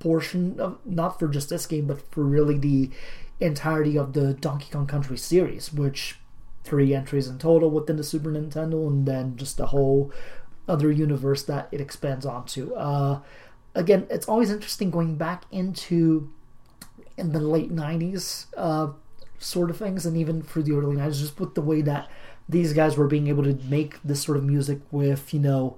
portion 0.00 0.58
of, 0.58 0.78
not 0.84 1.20
for 1.20 1.28
just 1.28 1.50
this 1.50 1.66
game, 1.66 1.86
but 1.86 2.00
for 2.12 2.24
really 2.24 2.58
the 2.58 2.90
entirety 3.38 3.96
of 3.96 4.12
the 4.12 4.34
Donkey 4.34 4.66
Kong 4.72 4.88
Country 4.88 5.16
series, 5.16 5.72
which 5.72 6.18
three 6.64 6.94
entries 6.94 7.28
in 7.28 7.38
total 7.38 7.70
within 7.70 7.96
the 7.96 8.04
Super 8.04 8.30
Nintendo, 8.30 8.86
and 8.88 9.06
then 9.06 9.36
just 9.36 9.56
the 9.56 9.66
whole 9.66 10.12
other 10.66 10.90
universe 10.90 11.44
that 11.44 11.68
it 11.70 11.80
expands 11.80 12.26
onto. 12.26 12.74
Uh, 12.74 13.20
again, 13.74 14.06
it's 14.10 14.28
always 14.28 14.50
interesting 14.50 14.90
going 14.90 15.16
back 15.16 15.44
into 15.52 16.32
in 17.16 17.32
the 17.32 17.40
late 17.40 17.72
'90s. 17.72 18.46
Uh, 18.56 18.92
sort 19.38 19.70
of 19.70 19.76
things, 19.76 20.06
and 20.06 20.16
even 20.16 20.42
for 20.42 20.62
the 20.62 20.72
early 20.72 20.96
90s, 20.96 21.20
just 21.20 21.38
with 21.38 21.54
the 21.54 21.60
way 21.60 21.82
that 21.82 22.08
these 22.48 22.72
guys 22.72 22.96
were 22.96 23.06
being 23.06 23.28
able 23.28 23.44
to 23.44 23.54
make 23.68 24.02
this 24.02 24.22
sort 24.22 24.36
of 24.36 24.44
music 24.44 24.80
with, 24.90 25.32
you 25.32 25.40
know, 25.40 25.76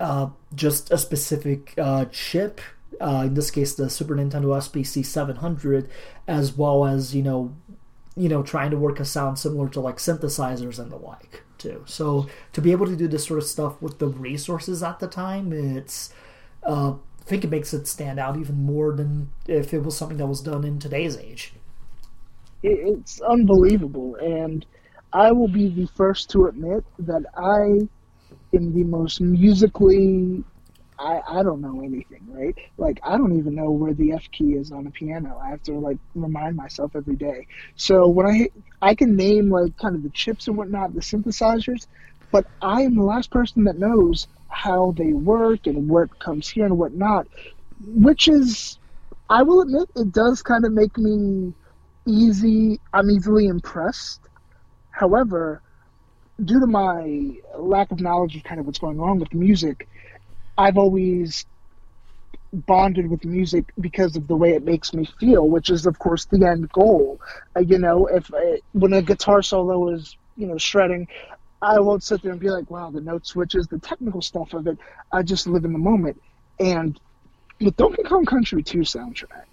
uh, 0.00 0.28
just 0.54 0.90
a 0.90 0.98
specific 0.98 1.74
uh, 1.78 2.04
chip, 2.06 2.60
uh, 3.00 3.24
in 3.26 3.34
this 3.34 3.50
case 3.50 3.74
the 3.74 3.90
Super 3.90 4.14
Nintendo 4.14 4.46
SPC 4.56 5.04
700, 5.04 5.88
as 6.26 6.56
well 6.56 6.84
as, 6.84 7.14
you 7.14 7.22
know, 7.22 7.54
you 8.16 8.28
know, 8.28 8.42
trying 8.42 8.70
to 8.70 8.76
work 8.76 9.00
a 9.00 9.04
sound 9.04 9.38
similar 9.38 9.68
to 9.70 9.80
like 9.80 9.96
synthesizers 9.96 10.78
and 10.78 10.90
the 10.90 10.96
like 10.96 11.42
too. 11.58 11.82
So 11.86 12.26
to 12.52 12.60
be 12.60 12.72
able 12.72 12.86
to 12.86 12.96
do 12.96 13.08
this 13.08 13.26
sort 13.26 13.38
of 13.38 13.46
stuff 13.46 13.80
with 13.82 13.98
the 13.98 14.08
resources 14.08 14.82
at 14.82 14.98
the 15.00 15.08
time, 15.08 15.52
it's 15.52 16.12
uh, 16.64 16.92
I 16.92 17.24
think 17.24 17.44
it 17.44 17.50
makes 17.50 17.74
it 17.74 17.86
stand 17.86 18.18
out 18.18 18.36
even 18.36 18.64
more 18.64 18.92
than 18.92 19.30
if 19.46 19.74
it 19.74 19.82
was 19.82 19.96
something 19.96 20.18
that 20.18 20.26
was 20.26 20.40
done 20.40 20.64
in 20.64 20.78
today's 20.78 21.16
age 21.16 21.52
it's 22.62 23.20
unbelievable. 23.20 24.16
And 24.16 24.66
I 25.12 25.32
will 25.32 25.48
be 25.48 25.68
the 25.68 25.86
first 25.86 26.30
to 26.30 26.46
admit 26.46 26.84
that 26.98 27.24
I 27.36 27.86
am 28.56 28.72
the 28.74 28.84
most 28.84 29.20
musically. 29.20 30.44
I, 30.98 31.20
I 31.28 31.42
don't 31.42 31.60
know 31.60 31.82
anything, 31.82 32.26
right? 32.28 32.56
Like 32.78 33.00
I 33.02 33.18
don't 33.18 33.36
even 33.38 33.54
know 33.54 33.70
where 33.70 33.92
the 33.92 34.12
F 34.12 34.30
key 34.30 34.54
is 34.54 34.72
on 34.72 34.86
a 34.86 34.90
piano. 34.90 35.38
I 35.42 35.50
have 35.50 35.62
to 35.64 35.72
like 35.78 35.98
remind 36.14 36.56
myself 36.56 36.96
every 36.96 37.16
day. 37.16 37.46
So 37.76 38.08
when 38.08 38.26
I 38.26 38.48
I 38.80 38.94
can 38.94 39.16
name 39.16 39.50
like 39.50 39.76
kind 39.76 39.94
of 39.94 40.02
the 40.02 40.10
chips 40.10 40.48
and 40.48 40.56
whatnot, 40.56 40.94
the 40.94 41.00
synthesizers, 41.00 41.86
but 42.32 42.46
I 42.62 42.82
am 42.82 42.94
the 42.94 43.02
last 43.02 43.30
person 43.30 43.64
that 43.64 43.78
knows 43.78 44.26
how 44.48 44.94
they 44.96 45.12
work 45.12 45.66
and 45.66 45.88
what 45.88 46.18
comes 46.18 46.48
here 46.48 46.64
and 46.64 46.78
whatnot. 46.78 47.26
Which 47.84 48.28
is, 48.28 48.78
I 49.28 49.42
will 49.42 49.60
admit, 49.60 49.90
it 49.96 50.12
does 50.12 50.42
kind 50.42 50.64
of 50.64 50.72
make 50.72 50.96
me 50.96 51.52
easy. 52.06 52.80
I'm 52.92 53.10
easily 53.10 53.46
impressed. 53.46 54.20
However, 54.90 55.60
due 56.42 56.60
to 56.60 56.66
my 56.66 57.32
lack 57.58 57.90
of 57.90 58.00
knowledge 58.00 58.36
of 58.36 58.44
kind 58.44 58.60
of 58.60 58.66
what's 58.66 58.78
going 58.78 59.00
on 59.00 59.18
with 59.18 59.32
music, 59.34 59.88
I've 60.58 60.78
always 60.78 61.44
bonded 62.52 63.10
with 63.10 63.24
music 63.24 63.72
because 63.80 64.16
of 64.16 64.26
the 64.28 64.36
way 64.36 64.52
it 64.54 64.64
makes 64.64 64.94
me 64.94 65.06
feel, 65.20 65.48
which 65.48 65.70
is 65.70 65.86
of 65.86 65.98
course 65.98 66.24
the 66.26 66.46
end 66.46 66.70
goal. 66.72 67.20
Uh, 67.56 67.60
you 67.60 67.78
know, 67.78 68.06
if 68.06 68.32
uh, 68.32 68.56
when 68.72 68.92
a 68.92 69.02
guitar 69.02 69.42
solo 69.42 69.90
is 69.90 70.16
you 70.36 70.46
know 70.46 70.58
shredding, 70.58 71.08
I 71.60 71.80
won't 71.80 72.02
sit 72.02 72.22
there 72.22 72.32
and 72.32 72.40
be 72.40 72.50
like, 72.50 72.70
"Wow, 72.70 72.90
the 72.90 73.00
note 73.00 73.26
switches, 73.26 73.66
the 73.66 73.78
technical 73.78 74.22
stuff 74.22 74.54
of 74.54 74.66
it." 74.66 74.78
I 75.12 75.22
just 75.22 75.46
live 75.46 75.64
in 75.64 75.72
the 75.72 75.78
moment. 75.78 76.20
And 76.58 76.98
with 77.60 77.76
Donkey 77.76 78.02
Kong 78.02 78.24
Country 78.24 78.62
2 78.62 78.78
soundtrack, 78.78 79.46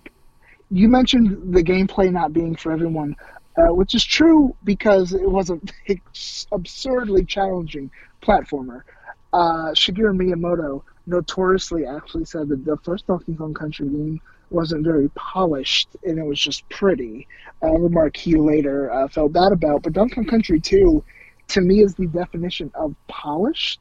you 0.69 0.87
mentioned 0.87 1.53
the 1.53 1.63
gameplay 1.63 2.11
not 2.11 2.33
being 2.33 2.55
for 2.55 2.71
everyone, 2.71 3.15
uh, 3.57 3.73
which 3.73 3.93
is 3.95 4.03
true 4.03 4.55
because 4.63 5.13
it 5.13 5.29
was 5.29 5.49
an 5.49 5.61
absurdly 6.51 7.25
challenging 7.25 7.91
platformer. 8.21 8.81
Uh, 9.33 9.71
Shigeru 9.73 10.15
Miyamoto 10.15 10.83
notoriously 11.05 11.85
actually 11.85 12.25
said 12.25 12.49
that 12.49 12.65
the 12.65 12.77
first 12.77 13.07
Donkey 13.07 13.35
Kong 13.35 13.53
Country 13.53 13.87
game 13.87 14.21
wasn't 14.49 14.85
very 14.85 15.09
polished 15.09 15.89
and 16.03 16.17
it 16.17 16.25
was 16.25 16.39
just 16.39 16.67
pretty. 16.69 17.27
A 17.61 17.71
remark 17.71 18.15
he 18.15 18.35
later 18.35 18.91
uh, 18.91 19.07
felt 19.07 19.33
bad 19.33 19.51
about. 19.51 19.83
But 19.83 19.93
Donkey 19.93 20.15
Kong 20.15 20.25
Country 20.25 20.59
2, 20.59 21.03
to 21.49 21.61
me, 21.61 21.81
is 21.81 21.95
the 21.95 22.07
definition 22.07 22.71
of 22.75 22.95
polished. 23.07 23.79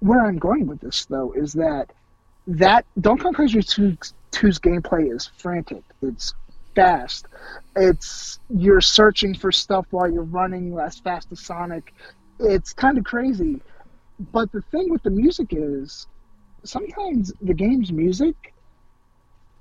Where 0.00 0.24
I'm 0.24 0.38
going 0.38 0.66
with 0.66 0.80
this, 0.80 1.06
though, 1.06 1.32
is 1.32 1.54
that 1.54 1.90
that 2.46 2.86
Donkey 3.00 3.24
Kong 3.24 3.34
Country 3.34 3.62
2 3.62 3.96
2's 4.32 4.58
gameplay 4.58 5.14
is 5.14 5.26
frantic. 5.38 5.82
It's 6.02 6.34
fast. 6.74 7.26
It's 7.76 8.38
you're 8.48 8.80
searching 8.80 9.34
for 9.34 9.50
stuff 9.50 9.86
while 9.90 10.10
you're 10.10 10.22
running 10.22 10.78
as 10.78 10.98
fast 10.98 11.32
as 11.32 11.40
Sonic. 11.40 11.92
It's 12.38 12.72
kind 12.72 12.98
of 12.98 13.04
crazy. 13.04 13.60
But 14.32 14.52
the 14.52 14.62
thing 14.62 14.90
with 14.90 15.02
the 15.02 15.10
music 15.10 15.48
is 15.50 16.06
sometimes 16.68 17.32
the 17.40 17.54
game's 17.54 17.92
music 17.92 18.54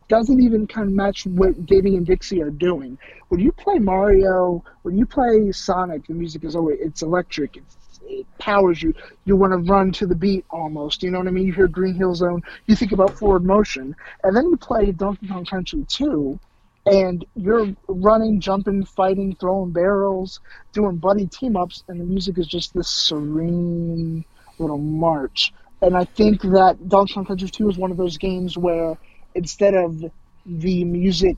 doesn't 0.09 0.41
even 0.41 0.67
kind 0.67 0.87
of 0.87 0.93
match 0.93 1.25
what 1.25 1.65
Diddy 1.65 1.95
and 1.95 2.05
Dixie 2.05 2.41
are 2.41 2.49
doing. 2.49 2.97
When 3.29 3.41
you 3.41 3.51
play 3.51 3.77
Mario, 3.79 4.63
when 4.83 4.97
you 4.97 5.05
play 5.05 5.51
Sonic, 5.51 6.07
the 6.07 6.13
music 6.13 6.43
is 6.43 6.55
always 6.55 6.79
it's 6.79 7.01
electric. 7.01 7.57
It's 7.57 7.77
it 8.09 8.25
powers 8.37 8.81
you. 8.81 8.93
You 9.25 9.35
want 9.35 9.51
to 9.51 9.57
run 9.57 9.91
to 9.93 10.05
the 10.05 10.15
beat 10.15 10.45
almost. 10.49 11.03
You 11.03 11.11
know 11.11 11.19
what 11.19 11.27
I 11.27 11.31
mean? 11.31 11.45
You 11.45 11.53
hear 11.53 11.67
Green 11.67 11.95
Hill 11.95 12.15
Zone, 12.15 12.41
you 12.67 12.75
think 12.75 12.91
about 12.93 13.17
forward 13.17 13.43
motion, 13.43 13.95
and 14.23 14.35
then 14.35 14.45
you 14.45 14.57
play 14.57 14.91
Donkey 14.91 15.27
Kong 15.27 15.45
Country 15.45 15.85
2, 15.89 16.39
and 16.85 17.25
you're 17.35 17.75
running, 17.87 18.39
jumping, 18.39 18.85
fighting, 18.85 19.35
throwing 19.35 19.71
barrels, 19.71 20.39
doing 20.71 20.97
buddy 20.97 21.27
team 21.27 21.57
ups, 21.57 21.83
and 21.89 21.99
the 21.99 22.05
music 22.05 22.37
is 22.37 22.47
just 22.47 22.73
this 22.73 22.87
serene 22.87 24.23
little 24.57 24.77
march. 24.77 25.53
And 25.81 25.98
I 25.98 26.05
think 26.05 26.41
that 26.43 26.77
Donkey 26.88 27.13
Kong 27.15 27.25
Country 27.25 27.50
2 27.50 27.69
is 27.69 27.77
one 27.77 27.91
of 27.91 27.98
those 27.98 28.17
games 28.17 28.57
where 28.57 28.96
instead 29.36 29.75
of 29.75 30.03
the 30.46 30.86
music 30.86 31.38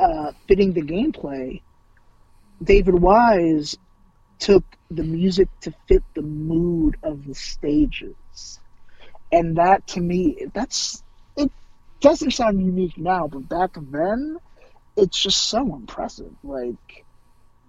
uh, 0.00 0.32
fitting 0.48 0.72
the 0.74 0.82
gameplay, 0.82 1.62
David 2.62 2.94
Wise 2.96 3.76
took 4.40 4.64
the 4.90 5.04
music 5.04 5.48
to 5.62 5.74
fit 5.88 6.04
the 6.14 6.22
mood 6.22 6.96
of 7.02 7.24
the 7.26 7.34
stages. 7.34 8.60
And 9.32 9.56
that 9.58 9.86
to 9.88 10.00
me, 10.00 10.46
that's 10.54 11.02
it 11.36 11.52
doesn't 12.02 12.32
sound 12.32 12.60
unique 12.60 12.98
now, 12.98 13.28
but 13.28 13.48
back 13.48 13.72
then, 13.76 14.38
it's 14.96 15.22
just 15.22 15.48
so 15.48 15.74
impressive. 15.76 16.32
Like 16.42 17.05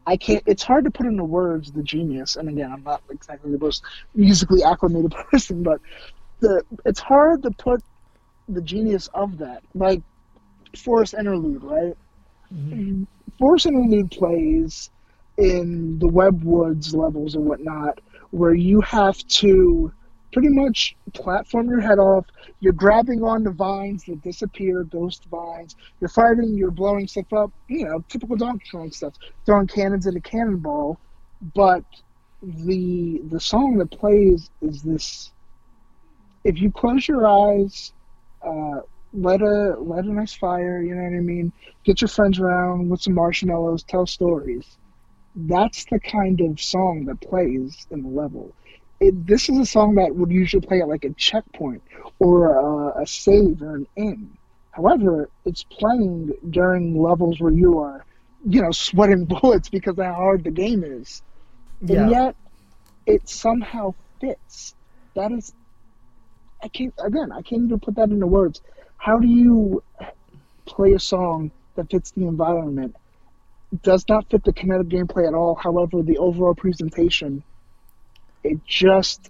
I 0.08 0.16
can't. 0.16 0.42
It's 0.46 0.64
hard 0.64 0.86
to 0.86 0.92
put 0.92 1.06
into 1.06 1.26
words 1.26 1.72
the 1.72 1.84
genius. 1.84 2.38
And 2.38 2.48
again, 2.48 2.72
I'm 2.72 2.82
not 2.82 3.04
exactly 3.12 3.52
the 3.52 3.60
most 3.60 3.84
musically 4.16 4.64
acclimated 4.64 5.12
person, 5.32 5.64
but 5.64 5.82
the 6.40 6.64
it's 6.86 7.02
hard 7.02 7.44
to 7.44 7.52
put 7.52 7.84
the 8.48 8.62
genius 8.62 9.10
of 9.14 9.40
that. 9.40 9.64
Like 9.76 10.02
Forest 10.78 11.14
Interlude, 11.14 11.62
right? 11.62 11.98
Mm-hmm. 12.54 13.04
Forest 13.38 13.66
Interlude 13.66 14.10
plays 14.12 14.90
in 15.38 16.00
the 16.00 16.08
webwoods 16.08 16.96
levels 16.96 17.36
and 17.36 17.46
whatnot, 17.46 18.00
where 18.32 18.54
you 18.54 18.80
have 18.82 19.18
to 19.28 19.92
pretty 20.34 20.50
much 20.50 20.96
platform 21.14 21.70
your 21.70 21.82
head 21.82 22.00
off. 22.00 22.26
You're 22.60 22.74
grabbing 22.74 23.24
on 23.24 23.44
the 23.44 23.52
vines 23.52 24.04
that 24.06 24.22
disappear, 24.22 24.84
ghost 24.84 25.26
vines. 25.26 25.76
You're 26.00 26.10
fighting, 26.10 26.56
you're 26.56 26.72
blowing 26.72 27.08
stuff 27.08 27.32
up, 27.34 27.52
you 27.68 27.86
know, 27.86 28.04
typical 28.10 28.36
Donkey 28.36 28.66
Kong 28.72 28.92
stuff, 28.92 29.14
throwing 29.46 29.68
cannons 29.68 30.08
at 30.08 30.16
a 30.16 30.22
cannonball. 30.22 31.00
But 31.54 31.84
the 32.42 33.22
the 33.30 33.40
song 33.40 33.78
that 33.78 33.92
plays 33.92 34.50
is 34.62 34.84
this. 34.84 35.32
If 36.44 36.62
you 36.62 36.72
close 36.72 37.08
your 37.08 37.28
eyes, 37.28 37.94
uh, 38.42 38.82
let 39.14 39.42
a 39.42 39.76
let 39.80 40.06
a 40.06 40.14
nice 40.14 40.34
fire. 40.34 40.82
You 40.82 40.96
know 40.96 41.04
what 41.04 41.18
I 41.18 41.22
mean. 41.22 41.52
Get 41.84 42.02
your 42.02 42.08
friends 42.08 42.40
around 42.40 42.90
with 42.90 43.02
some 43.02 43.14
marshmallows. 43.14 43.84
Tell 43.84 44.06
stories. 44.06 44.78
That's 45.36 45.86
the 45.86 46.00
kind 46.00 46.42
of 46.42 46.60
song 46.60 47.06
that 47.06 47.22
plays 47.22 47.86
in 47.92 48.02
the 48.02 48.10
level. 48.10 48.56
It, 49.00 49.28
this 49.28 49.50
is 49.50 49.58
a 49.60 49.66
song 49.66 49.96
that 49.96 50.16
would 50.16 50.32
usually 50.32 50.66
play 50.66 50.82
at 50.82 50.88
like 50.88 51.04
a 51.04 51.12
checkpoint 51.12 51.84
or 52.20 52.56
a, 52.56 53.02
a 53.04 53.08
save 53.08 53.62
or 53.62 53.76
an 53.76 53.88
end. 53.96 54.36
However, 54.72 55.30
it's 55.46 55.64
playing 55.64 56.34
during 56.50 57.02
levels 57.02 57.40
where 57.40 57.52
you 57.52 57.80
are, 57.80 58.06
you 58.46 58.62
know, 58.62 58.72
sweating 58.72 59.26
bullets 59.42 59.70
because 59.70 59.98
of 59.98 60.06
how 60.06 60.14
hard 60.14 60.44
the 60.44 60.52
game 60.52 60.84
is. 60.84 61.22
Yeah. 61.82 62.02
And 62.02 62.12
yet, 62.12 62.36
it 63.06 63.28
somehow 63.30 63.94
fits. 64.20 64.76
That 65.16 65.32
is, 65.32 65.54
I 66.62 66.68
can't, 66.68 66.94
again, 67.04 67.32
I 67.32 67.42
can't 67.42 67.64
even 67.66 67.80
put 67.80 67.96
that 67.96 68.10
into 68.10 68.28
words. 68.28 68.62
How 68.98 69.20
do 69.20 69.28
you 69.28 69.84
play 70.66 70.94
a 70.94 71.00
song 71.00 71.52
that 71.76 71.90
fits 71.90 72.12
the 72.12 72.28
environment? 72.28 72.96
Does 73.84 74.06
not 74.08 74.30
fit 74.30 74.44
the 74.44 74.54
kinetic 74.54 74.88
gameplay 74.88 75.28
at 75.28 75.34
all. 75.34 75.56
However, 75.56 76.02
the 76.02 76.18
overall 76.18 76.56
presentation, 76.56 77.44
it 78.44 78.66
just 78.66 79.30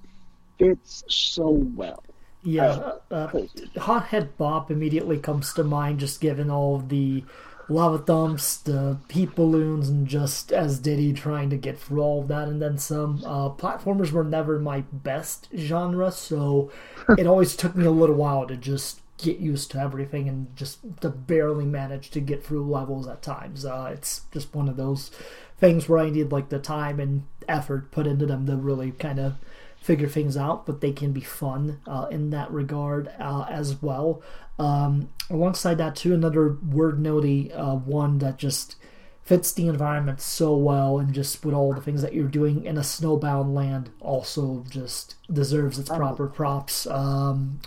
fits 0.58 1.04
so 1.08 1.50
well. 1.50 2.04
Yeah, 2.44 2.94
uh, 3.12 3.30
Hothead 3.78 4.38
Bop 4.38 4.72
immediately 4.72 5.18
comes 5.18 5.54
to 5.54 5.64
mind, 5.64 6.00
just 6.00 6.22
given 6.22 6.50
all 6.50 6.78
the 6.78 7.24
lava 7.70 7.98
thumps, 7.98 8.58
the 8.58 8.98
heat 9.10 9.36
balloons, 9.36 9.90
and 9.90 10.08
just 10.08 10.54
as 10.54 10.80
Diddy 10.80 11.14
trying 11.14 11.50
to 11.50 11.58
get 11.58 11.78
through 11.78 12.02
all 12.02 12.22
of 12.22 12.28
that 12.30 12.48
and 12.48 12.62
then 12.62 12.78
some. 12.78 13.22
Uh, 13.26 13.50
platformers 13.50 14.12
were 14.12 14.24
never 14.24 14.60
my 14.60 14.82
best 14.94 15.50
genre, 15.56 16.12
so 16.12 16.72
it 17.18 17.28
always 17.28 17.56
took 17.56 17.76
me 17.76 17.86
a 17.86 17.92
little 17.92 18.16
while 18.16 18.48
to 18.48 18.56
just 18.56 19.02
get 19.18 19.40
used 19.40 19.72
to 19.72 19.80
everything 19.80 20.30
and 20.30 20.56
just 20.56 20.80
to 21.02 21.10
barely 21.10 21.66
manage 21.66 22.12
to 22.12 22.20
get 22.20 22.44
through 22.44 22.70
levels 22.70 23.08
at 23.08 23.22
times. 23.22 23.66
Uh, 23.66 23.90
it's 23.92 24.22
just 24.32 24.54
one 24.54 24.70
of 24.70 24.78
those 24.78 25.12
things 25.58 25.90
where 25.90 26.00
I 26.00 26.10
need 26.10 26.32
like 26.32 26.50
the 26.50 26.60
time 26.60 27.00
and 27.00 27.24
effort 27.48 27.92
put 27.92 28.08
into 28.08 28.25
them 28.25 28.46
to 28.46 28.56
really 28.56 28.92
kind 28.92 29.20
of 29.20 29.36
figure 29.80 30.08
things 30.08 30.36
out, 30.36 30.66
but 30.66 30.82
they 30.82 30.92
can 30.92 31.12
be 31.13 31.22
fun 31.22 31.80
uh, 31.88 32.08
in 32.12 32.30
that 32.32 32.51
regard 32.51 33.10
uh, 33.20 33.46
as 33.50 33.82
well. 33.82 34.22
Um, 34.60 35.10
alongside 35.30 35.77
that, 35.77 35.96
too, 35.96 36.13
another 36.13 36.58
word 36.70 37.00
notey 37.00 37.58
uh, 37.58 37.75
one 37.75 38.18
that 38.20 38.38
just 38.38 38.75
fits 39.24 39.51
the 39.51 39.68
environment 39.68 40.22
so 40.22 40.56
well 40.56 41.00
and 41.00 41.13
just 41.13 41.44
with 41.44 41.54
all 41.54 41.74
the 41.74 41.82
things 41.82 42.01
that 42.01 42.13
you're 42.13 42.30
doing 42.30 42.63
in 42.63 42.77
a 42.77 42.82
snowbound 42.82 43.54
land 43.54 43.89
also 44.00 44.63
just 44.70 45.16
deserves 45.32 45.77
its 45.77 45.89
proper 45.89 46.27
props. 46.27 46.88
Um, 46.88 47.60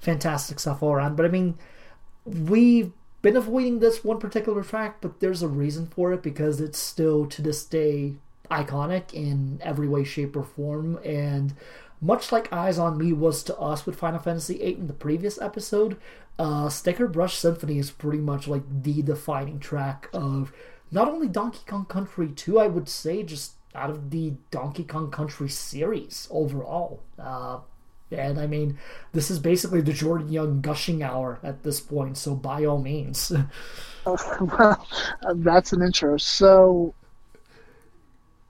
fantastic 0.00 0.58
stuff 0.58 0.82
all 0.82 0.92
around. 0.92 1.16
But 1.16 1.26
I 1.26 1.28
mean, 1.28 1.56
we've 2.24 2.92
been 3.22 3.36
avoiding 3.36 3.78
this 3.78 4.04
one 4.04 4.18
particular 4.18 4.62
track, 4.62 4.96
but 5.00 5.20
there's 5.20 5.42
a 5.42 5.48
reason 5.48 5.86
for 5.86 6.12
it 6.12 6.22
because 6.22 6.60
it's 6.60 6.78
still 6.78 7.26
to 7.26 7.42
this 7.42 7.64
day 7.64 8.16
iconic 8.50 9.12
in 9.12 9.60
every 9.62 9.88
way, 9.88 10.04
shape, 10.04 10.36
or 10.36 10.44
form. 10.44 10.98
And 11.04 11.54
much 12.00 12.32
like 12.32 12.52
Eyes 12.52 12.78
on 12.78 12.98
Me 12.98 13.12
was 13.12 13.42
to 13.44 13.56
us 13.56 13.86
with 13.86 13.96
Final 13.96 14.20
Fantasy 14.20 14.58
VIII 14.58 14.74
in 14.74 14.86
the 14.86 14.92
previous 14.92 15.40
episode, 15.40 15.96
uh, 16.38 16.68
Sticker 16.68 17.06
Brush 17.06 17.36
Symphony 17.36 17.78
is 17.78 17.90
pretty 17.90 18.18
much 18.18 18.48
like 18.48 18.62
the 18.82 19.02
defining 19.02 19.58
track 19.58 20.08
of 20.12 20.52
not 20.90 21.08
only 21.08 21.28
Donkey 21.28 21.60
Kong 21.66 21.86
Country 21.86 22.28
2, 22.28 22.58
I 22.58 22.66
would 22.66 22.88
say, 22.88 23.22
just 23.22 23.52
out 23.74 23.90
of 23.90 24.10
the 24.10 24.34
Donkey 24.50 24.84
Kong 24.84 25.10
Country 25.10 25.48
series 25.48 26.28
overall. 26.30 27.00
Uh, 27.18 27.58
and 28.10 28.38
I 28.38 28.46
mean, 28.46 28.78
this 29.12 29.30
is 29.30 29.38
basically 29.38 29.80
the 29.80 29.92
Jordan 29.92 30.30
Young 30.30 30.60
gushing 30.60 31.02
hour 31.02 31.40
at 31.42 31.62
this 31.62 31.80
point, 31.80 32.16
so 32.16 32.34
by 32.34 32.64
all 32.64 32.80
means. 32.80 33.32
well, 34.06 34.86
that's 35.36 35.72
an 35.72 35.82
intro. 35.82 36.16
So, 36.18 36.94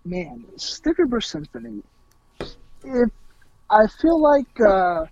man, 0.05 0.45
Sticker 0.57 1.07
Brush 1.07 1.27
Symphony. 1.27 1.83
If 2.85 3.11
I 3.71 3.87
feel 3.87 4.21
like 4.21 4.61
uh, 4.61 5.07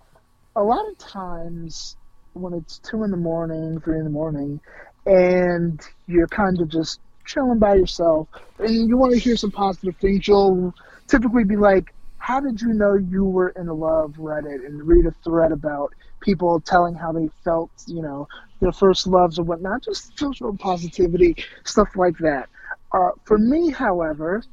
a 0.55 0.63
lot 0.63 0.87
of 0.89 0.97
times 0.97 1.95
when 2.33 2.53
it's 2.53 2.79
two 2.79 3.03
in 3.03 3.11
the 3.11 3.17
morning, 3.17 3.79
three 3.81 3.97
in 3.97 4.03
the 4.03 4.09
morning, 4.09 4.59
and 5.05 5.81
you're 6.07 6.27
kind 6.27 6.59
of 6.61 6.69
just 6.69 6.99
chilling 7.25 7.59
by 7.59 7.75
yourself, 7.75 8.27
and 8.59 8.87
you 8.87 8.97
want 8.97 9.13
to 9.13 9.19
hear 9.19 9.35
some 9.35 9.51
positive 9.51 9.95
things, 9.97 10.27
you'll 10.27 10.73
typically 11.07 11.43
be 11.43 11.55
like, 11.55 11.93
"How 12.17 12.39
did 12.39 12.61
you 12.61 12.73
know 12.73 12.93
you 12.93 13.25
were 13.25 13.49
in 13.49 13.67
love?" 13.67 14.13
Reddit 14.13 14.65
and 14.65 14.87
read 14.87 15.05
a 15.05 15.15
thread 15.23 15.51
about 15.51 15.91
people 16.21 16.61
telling 16.61 16.95
how 16.95 17.11
they 17.11 17.29
felt, 17.43 17.71
you 17.87 18.01
know, 18.01 18.27
their 18.61 18.71
first 18.71 19.07
loves 19.07 19.39
or 19.39 19.43
whatnot, 19.43 19.83
just 19.83 20.17
social 20.17 20.55
positivity, 20.57 21.35
stuff 21.65 21.89
like 21.95 22.17
that. 22.19 22.47
Uh, 22.93 23.09
for 23.25 23.37
me, 23.37 23.71
however, 23.71 24.43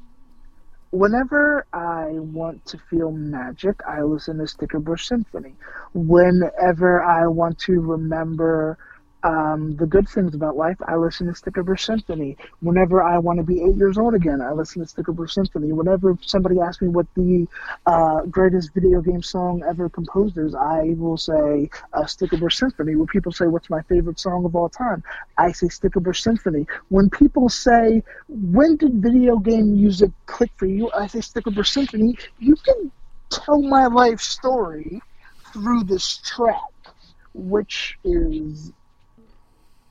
whenever 0.90 1.66
I 1.72 2.06
want 2.12 2.64
to 2.66 2.78
feel 2.78 3.12
magic, 3.12 3.80
I 3.86 4.02
listen 4.02 4.38
to 4.38 4.46
Sticker 4.46 4.80
Brush 4.80 5.06
Symphony. 5.06 5.54
Whenever 5.94 7.02
I 7.02 7.26
want 7.26 7.58
to 7.60 7.80
remember 7.80 8.78
um, 9.22 9.76
the 9.76 9.86
good 9.86 10.08
things 10.08 10.34
about 10.34 10.56
life, 10.56 10.76
I 10.86 10.96
listen 10.96 11.26
to 11.26 11.34
Sticker 11.34 11.62
Brush 11.62 11.84
Symphony. 11.84 12.36
Whenever 12.60 13.02
I 13.02 13.18
want 13.18 13.38
to 13.38 13.42
be 13.42 13.62
eight 13.62 13.76
years 13.76 13.98
old 13.98 14.14
again, 14.14 14.40
I 14.40 14.52
listen 14.52 14.82
to 14.82 14.88
Sticker 14.88 15.12
Brush 15.12 15.34
Symphony. 15.34 15.72
Whenever 15.72 16.16
somebody 16.22 16.58
asks 16.60 16.82
me 16.82 16.88
what 16.88 17.06
the 17.14 17.46
uh, 17.86 18.22
greatest 18.22 18.72
video 18.74 19.00
game 19.00 19.22
song 19.22 19.62
ever 19.68 19.88
composed 19.88 20.38
is, 20.38 20.54
I 20.54 20.94
will 20.96 21.16
say 21.16 21.68
uh, 21.92 22.06
Symphony. 22.06 22.96
When 22.96 23.06
people 23.06 23.32
say, 23.32 23.46
What's 23.46 23.70
my 23.70 23.82
favorite 23.82 24.18
song 24.18 24.44
of 24.44 24.56
all 24.56 24.68
time? 24.68 25.02
I 25.36 25.52
say 25.52 25.68
Sticker 25.68 26.00
Brush 26.00 26.22
Symphony. 26.22 26.66
When 26.88 27.10
people 27.10 27.48
say, 27.48 28.02
When 28.28 28.76
did 28.76 29.02
video 29.02 29.36
game 29.36 29.74
music 29.74 30.10
click 30.26 30.50
for 30.56 30.66
you? 30.66 30.90
I 30.92 31.06
say 31.06 31.20
Sticker 31.20 31.50
Brush 31.50 31.70
Symphony. 31.70 32.16
You 32.38 32.56
can 32.56 32.90
tell 33.30 33.62
my 33.62 33.86
life 33.86 34.20
story 34.20 35.00
through 35.52 35.84
this 35.84 36.18
track, 36.18 36.60
which 37.34 37.98
is 38.04 38.72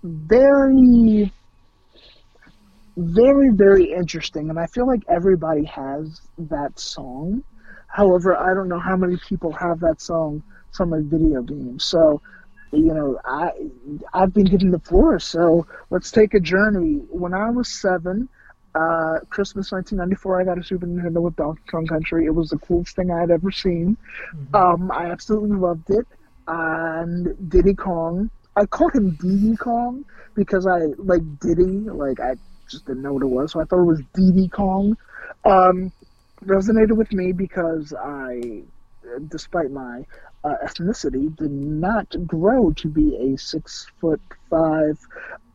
very 0.03 1.31
very 2.97 3.49
very 3.51 3.91
interesting 3.91 4.49
and 4.49 4.59
i 4.59 4.65
feel 4.65 4.85
like 4.85 5.01
everybody 5.07 5.63
has 5.63 6.21
that 6.37 6.77
song 6.77 7.43
however 7.87 8.35
i 8.35 8.53
don't 8.53 8.67
know 8.67 8.79
how 8.79 8.95
many 8.95 9.17
people 9.27 9.51
have 9.51 9.79
that 9.79 10.01
song 10.01 10.43
from 10.73 10.93
a 10.93 11.01
video 11.01 11.41
game 11.41 11.79
so 11.79 12.21
you 12.71 12.93
know 12.93 13.17
i 13.25 13.51
i've 14.13 14.33
been 14.33 14.45
given 14.45 14.71
the 14.71 14.79
floor 14.79 15.19
so 15.19 15.65
let's 15.89 16.11
take 16.11 16.33
a 16.33 16.39
journey 16.39 16.95
when 17.09 17.33
i 17.33 17.49
was 17.49 17.67
seven 17.67 18.27
uh, 18.75 19.19
Christmas 19.29 19.71
1994, 19.71 20.41
I 20.41 20.43
got 20.43 20.59
a 20.59 20.63
Super 20.63 20.85
Nintendo 20.85 21.21
with 21.21 21.35
Donkey 21.35 21.63
Kong 21.71 21.87
Country. 21.87 22.25
It 22.25 22.35
was 22.35 22.49
the 22.49 22.59
coolest 22.59 22.95
thing 22.95 23.09
I 23.09 23.19
had 23.19 23.31
ever 23.31 23.51
seen. 23.51 23.97
Mm-hmm. 24.35 24.55
Um, 24.55 24.91
I 24.91 25.09
absolutely 25.09 25.57
loved 25.57 25.89
it. 25.89 26.05
And 26.47 27.49
Diddy 27.49 27.73
Kong 27.73 28.29
I 28.55 28.65
called 28.65 28.93
him 28.93 29.11
Diddy 29.11 29.55
Kong 29.55 30.05
because 30.35 30.67
I 30.67 30.79
like 30.97 31.21
Diddy, 31.39 31.63
like 31.63 32.19
I 32.19 32.35
just 32.69 32.85
didn't 32.85 33.01
know 33.01 33.13
what 33.13 33.23
it 33.23 33.27
was, 33.27 33.51
so 33.51 33.61
I 33.61 33.65
thought 33.65 33.81
it 33.81 33.85
was 33.85 34.01
Diddy 34.13 34.47
Kong. 34.47 34.97
Um, 35.45 35.91
resonated 36.43 36.95
with 36.95 37.11
me 37.11 37.31
because 37.31 37.93
I, 37.93 38.63
despite 39.27 39.71
my 39.71 40.05
uh, 40.43 40.55
ethnicity, 40.63 41.35
did 41.35 41.51
not 41.51 42.15
grow 42.25 42.71
to 42.73 42.87
be 42.87 43.15
a 43.15 43.37
six 43.37 43.87
foot 43.99 44.21
five 44.49 44.97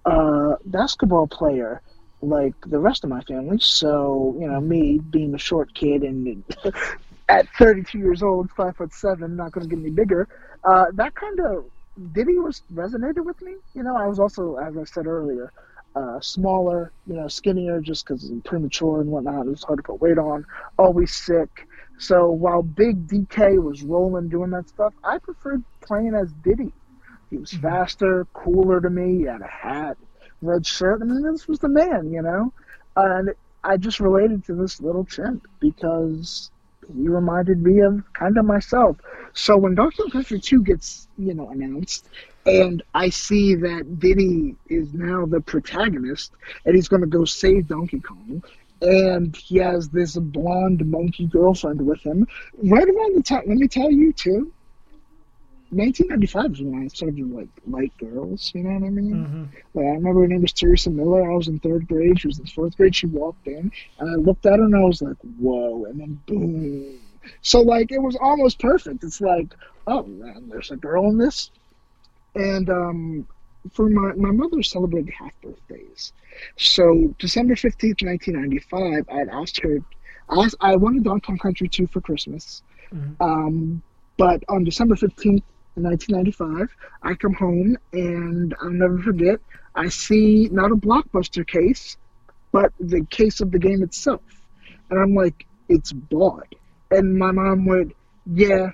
uh, 0.05 0.55
basketball 0.67 1.27
player 1.27 1.81
like 2.21 2.55
the 2.67 2.79
rest 2.79 3.05
of 3.05 3.11
my 3.11 3.21
family. 3.23 3.59
So 3.61 4.37
you 4.39 4.49
know, 4.49 4.61
me 4.61 4.99
being 4.99 5.35
a 5.35 5.39
short 5.39 5.75
kid 5.75 6.03
and 6.03 6.43
at 7.29 7.49
32 7.59 7.99
years 7.99 8.23
old, 8.23 8.51
five 8.53 8.77
foot 8.77 8.93
seven, 8.93 9.37
not 9.37 9.53
going 9.53 9.69
to 9.69 9.75
get 9.75 9.81
any 9.81 9.91
bigger. 9.91 10.29
Uh, 10.65 10.87
that 10.95 11.15
kind 11.15 11.41
of 11.41 11.65
Diddy 12.13 12.39
was 12.39 12.63
resonated 12.73 13.25
with 13.25 13.41
me. 13.43 13.55
You 13.75 13.83
know, 13.83 13.97
I 13.97 14.07
was 14.07 14.19
also, 14.19 14.57
as 14.57 14.77
I 14.77 14.85
said 14.85 15.07
earlier, 15.07 15.53
uh, 15.95 16.21
smaller, 16.21 16.93
you 17.07 17.15
know, 17.15 17.29
skinnier, 17.29 17.81
just 17.81 18.07
because 18.07 18.29
I'm 18.29 18.41
premature 18.43 19.01
and 19.01 19.11
whatnot. 19.11 19.47
It 19.47 19.51
was 19.51 19.63
hard 19.63 19.79
to 19.79 19.83
put 19.83 20.01
weight 20.01 20.19
on. 20.19 20.45
Always 20.79 21.15
sick. 21.15 21.69
So 21.99 22.31
while 22.31 22.63
Big 22.63 23.07
DK 23.07 23.63
was 23.63 23.83
rolling, 23.83 24.29
doing 24.29 24.51
that 24.51 24.69
stuff, 24.69 24.93
I 25.05 25.19
preferred 25.19 25.63
playing 25.81 26.15
as 26.15 26.33
Diddy. 26.33 26.73
He 27.31 27.37
was 27.37 27.51
mm-hmm. 27.51 27.63
faster, 27.63 28.27
cooler 28.33 28.81
to 28.81 28.91
me. 28.91 29.19
He 29.19 29.23
had 29.23 29.43
a 29.43 29.47
hat, 29.47 29.97
red 30.43 30.67
shirt. 30.67 31.01
I 31.01 31.05
mean, 31.05 31.23
this 31.23 31.47
was 31.47 31.61
the 31.61 31.69
man, 31.69 32.13
you 32.13 32.23
know. 32.23 32.53
And 32.97 33.35
I 33.63 33.77
just 33.77 34.01
related 34.01 34.45
to 34.47 34.55
this 34.55 34.81
little 34.81 35.05
chimp 35.05 35.47
because 35.61 36.51
he 36.95 37.09
reminded 37.09 37.63
me 37.63 37.81
of 37.81 38.03
kind 38.13 38.37
of 38.37 38.45
myself. 38.45 38.97
So 39.33 39.57
when 39.57 39.75
Donkey 39.75 39.97
Kong 40.03 40.11
Country 40.11 40.41
2 40.41 40.63
gets, 40.63 41.09
you 41.19 41.35
know, 41.35 41.49
announced, 41.51 42.09
and 42.47 42.83
I 42.95 43.09
see 43.09 43.55
that 43.55 43.99
Diddy 43.99 44.55
is 44.69 44.93
now 44.93 45.27
the 45.27 45.41
protagonist, 45.41 46.33
and 46.65 46.75
he's 46.75 46.89
going 46.89 47.03
to 47.03 47.07
go 47.07 47.25
save 47.25 47.69
Donkey 47.69 48.01
Kong, 48.01 48.43
and 48.83 49.35
he 49.35 49.59
has 49.59 49.89
this 49.89 50.17
blonde 50.17 50.85
monkey 50.87 51.27
girlfriend 51.27 51.81
with 51.81 52.01
him. 52.03 52.27
Right 52.63 52.89
around 52.89 53.17
the 53.17 53.23
time, 53.23 53.45
let 53.47 53.57
me 53.57 53.69
tell 53.69 53.91
you 53.91 54.13
too. 54.13 54.53
1995 55.71 56.53
is 56.53 56.63
when 56.63 56.85
I 56.85 56.89
started 56.89 57.35
like 57.35 57.49
like 57.67 57.97
girls. 57.99 58.53
You 58.55 58.65
know 58.65 58.79
what 58.79 58.87
I 58.87 58.91
mean? 58.91 59.15
Mm-hmm. 59.15 59.45
Like 59.75 59.87
I 59.87 59.91
remember 59.91 60.21
her 60.21 60.29
name 60.29 60.43
was 60.43 60.53
Teresa 60.53 60.91
Miller. 60.91 61.31
I 61.31 61.35
was 61.35 61.49
in 61.49 61.59
third 61.59 61.89
grade. 61.89 62.21
She 62.21 62.29
was 62.29 62.39
in 62.39 62.47
fourth 62.47 62.77
grade. 62.77 62.95
She 62.95 63.07
walked 63.07 63.47
in, 63.47 63.73
and 63.99 64.11
I 64.11 64.15
looked 64.15 64.47
at 64.47 64.59
her, 64.59 64.65
and 64.65 64.77
I 64.77 64.81
was 64.81 65.03
like, 65.03 65.17
"Whoa!" 65.39 65.87
And 65.87 66.01
then 66.01 66.21
boom. 66.27 67.01
So 67.43 67.61
like 67.61 67.91
it 67.91 68.01
was 68.01 68.17
almost 68.21 68.59
perfect. 68.59 69.03
It's 69.05 69.21
like, 69.21 69.55
oh 69.87 70.05
man, 70.05 70.49
there's 70.49 70.71
a 70.71 70.77
girl 70.77 71.09
in 71.11 71.19
this. 71.19 71.51
And 72.35 72.69
um, 72.69 73.29
for 73.73 73.89
my 73.89 74.13
my 74.15 74.31
mother 74.31 74.63
celebrated 74.63 75.13
half 75.15 75.33
birthdays, 75.41 76.13
so 76.57 77.15
December 77.19 77.57
fifteenth, 77.57 78.03
nineteen 78.03 78.35
ninety 78.35 78.59
five, 78.59 79.07
I 79.11 79.19
had 79.19 79.29
asked 79.29 79.61
her. 79.61 79.79
I, 80.29 80.45
asked, 80.45 80.57
I 80.61 80.77
wanted 80.77 81.05
Donkey 81.05 81.27
Kong 81.27 81.37
Country 81.37 81.69
2 81.69 81.87
for 81.89 82.01
Christmas, 82.01 82.63
mm-hmm. 82.91 83.23
um, 83.23 83.83
but 84.17 84.43
on 84.49 84.65
December 84.65 84.95
15th, 84.95 85.43
1995. 85.83 86.75
I 87.03 87.15
come 87.15 87.35
home, 87.35 87.77
and 87.93 88.55
I'll 88.61 88.71
never 88.71 88.99
forget, 88.99 89.41
I 89.75 89.89
see 89.89 90.49
not 90.53 90.71
a 90.71 90.77
blockbuster 90.77 91.47
case, 91.47 91.97
but 92.53 92.73
the 92.79 93.05
case 93.11 93.41
of 93.41 93.51
the 93.51 93.59
game 93.59 93.83
itself. 93.83 94.23
And 94.91 95.01
I'm 95.01 95.15
like, 95.15 95.47
it's 95.69 95.93
bought. 95.93 96.55
And 96.91 97.19
my 97.19 97.33
mom 97.33 97.67
went, 97.67 97.97
yeah, 98.33 98.71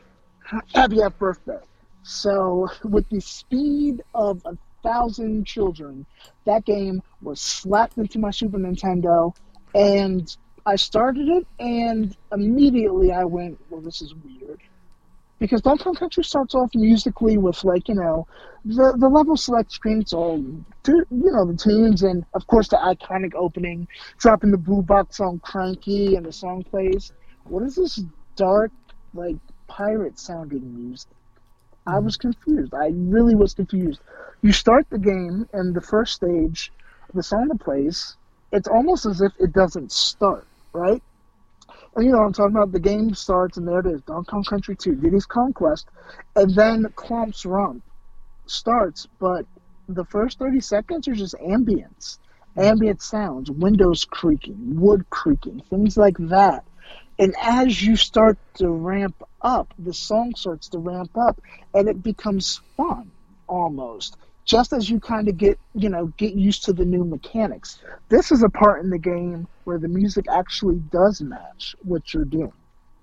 happy 0.74 1.00
birthday. 1.18 1.58
So, 2.02 2.68
with 2.84 3.08
the 3.08 3.20
speed 3.20 4.02
of 4.14 4.42
a 4.44 4.56
thousand 4.82 5.46
children, 5.46 6.06
that 6.44 6.64
game 6.64 7.02
was 7.22 7.40
slapped 7.40 7.98
into 7.98 8.18
my 8.18 8.30
Super 8.30 8.58
Nintendo, 8.58 9.34
and 9.74 10.34
I 10.66 10.76
started 10.76 11.28
it, 11.28 11.46
and 11.58 12.16
immediately 12.32 13.12
I 13.12 13.24
went, 13.24 13.60
well, 13.70 13.80
this 13.80 14.02
is 14.02 14.14
weird. 14.14 14.60
Because 15.40 15.62
Kong 15.62 15.78
Country 15.78 16.22
starts 16.22 16.54
off 16.54 16.70
musically 16.74 17.38
with 17.38 17.64
like 17.64 17.88
you 17.88 17.94
know 17.94 18.28
the 18.64 18.94
the 18.96 19.08
level 19.08 19.36
select 19.36 19.72
screen. 19.72 20.00
It's 20.02 20.12
all 20.12 20.38
you 20.86 21.04
know 21.10 21.44
the 21.46 21.56
tunes 21.56 22.02
and 22.02 22.24
of 22.34 22.46
course 22.46 22.68
the 22.68 22.76
iconic 22.76 23.34
opening, 23.34 23.88
dropping 24.18 24.52
the 24.52 24.58
blue 24.58 24.82
box 24.82 25.16
song 25.16 25.40
"Cranky" 25.42 26.14
and 26.14 26.26
the 26.26 26.32
song 26.32 26.62
plays. 26.62 27.12
What 27.44 27.64
is 27.64 27.74
this 27.74 28.00
dark 28.36 28.70
like 29.14 29.36
pirate 29.66 30.18
sounding 30.18 30.76
music? 30.76 31.10
I 31.86 31.92
mm-hmm. 31.92 32.04
was 32.04 32.16
confused. 32.16 32.74
I 32.74 32.90
really 32.92 33.34
was 33.34 33.54
confused. 33.54 34.00
You 34.42 34.52
start 34.52 34.86
the 34.90 34.98
game 34.98 35.48
and 35.52 35.74
the 35.74 35.80
first 35.80 36.14
stage, 36.14 36.70
the 37.14 37.22
song 37.22 37.48
that 37.48 37.60
plays, 37.60 38.16
it's 38.52 38.68
almost 38.68 39.06
as 39.06 39.20
if 39.20 39.32
it 39.38 39.52
doesn't 39.52 39.92
start, 39.92 40.46
right? 40.72 41.02
And 41.94 42.04
you 42.04 42.12
know 42.12 42.18
what 42.18 42.26
I'm 42.26 42.32
talking 42.32 42.56
about? 42.56 42.72
The 42.72 42.80
game 42.80 43.14
starts 43.14 43.56
and 43.56 43.66
there 43.66 43.80
it 43.80 43.86
is, 43.86 44.02
Donkey 44.02 44.30
Kong 44.30 44.44
Country 44.44 44.76
2, 44.76 44.96
Diddy's 44.96 45.26
Conquest, 45.26 45.88
and 46.36 46.54
then 46.54 46.86
Clomp's 46.94 47.44
Rump 47.44 47.82
starts, 48.46 49.08
but 49.18 49.46
the 49.88 50.04
first 50.04 50.38
30 50.38 50.60
seconds 50.60 51.08
are 51.08 51.14
just 51.14 51.34
ambience, 51.34 52.18
mm-hmm. 52.18 52.60
ambient 52.60 53.02
sounds, 53.02 53.50
windows 53.50 54.04
creaking, 54.04 54.80
wood 54.80 55.08
creaking, 55.10 55.62
things 55.68 55.96
like 55.96 56.16
that. 56.18 56.64
And 57.18 57.34
as 57.38 57.82
you 57.82 57.96
start 57.96 58.38
to 58.54 58.68
ramp 58.70 59.22
up, 59.42 59.74
the 59.78 59.92
song 59.92 60.34
starts 60.36 60.68
to 60.70 60.78
ramp 60.78 61.10
up, 61.18 61.40
and 61.74 61.88
it 61.88 62.02
becomes 62.02 62.60
fun 62.76 63.10
almost. 63.46 64.16
Just 64.50 64.72
as 64.72 64.90
you 64.90 64.98
kind 64.98 65.28
of 65.28 65.36
get, 65.36 65.60
you 65.74 65.88
know, 65.88 66.06
get 66.16 66.34
used 66.34 66.64
to 66.64 66.72
the 66.72 66.84
new 66.84 67.04
mechanics. 67.04 67.78
This 68.08 68.32
is 68.32 68.42
a 68.42 68.48
part 68.48 68.82
in 68.82 68.90
the 68.90 68.98
game 68.98 69.46
where 69.64 69.78
the 69.78 69.86
music 69.88 70.26
actually 70.28 70.78
does 70.90 71.22
match 71.22 71.76
what 71.84 72.12
you're 72.12 72.24
doing 72.24 72.52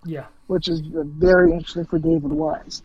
Yeah. 0.06 0.26
which 0.48 0.68
is 0.68 0.82
very 0.82 1.54
interesting 1.54 1.86
for 1.86 2.00
David 2.00 2.34
Wise. 2.34 2.84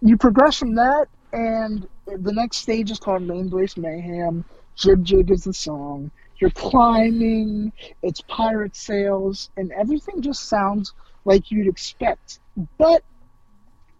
You 0.00 0.16
progress 0.16 0.56
from 0.56 0.76
that, 0.76 1.08
and 1.32 1.88
the 2.06 2.32
next 2.32 2.58
stage 2.58 2.92
is 2.92 3.00
called 3.00 3.22
Mainbrace 3.22 3.76
Mayhem. 3.76 4.44
Jib 4.76 5.02
Jig 5.02 5.32
is 5.32 5.44
the 5.44 5.52
song. 5.52 6.12
You're 6.38 6.50
climbing, 6.50 7.72
it's 8.02 8.20
pirate 8.28 8.76
sails, 8.76 9.50
and 9.56 9.72
everything 9.72 10.22
just 10.22 10.44
sounds 10.48 10.92
like 11.24 11.50
you'd 11.50 11.66
expect. 11.68 12.38
But 12.78 13.02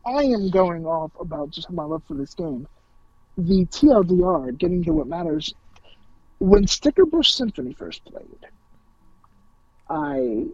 I 0.06 0.24
am 0.24 0.50
going 0.50 0.86
off 0.86 1.12
about 1.20 1.50
just 1.50 1.70
my 1.70 1.84
love 1.84 2.04
for 2.06 2.14
this 2.14 2.34
game. 2.34 2.68
The 3.36 3.66
TLDR, 3.66 4.56
getting 4.58 4.84
to 4.84 4.92
what 4.92 5.06
matters, 5.06 5.54
when 6.38 6.66
Sticker 6.66 7.04
Bush 7.04 7.32
Symphony 7.32 7.72
first 7.72 8.04
played, 8.04 8.46
I 9.88 10.46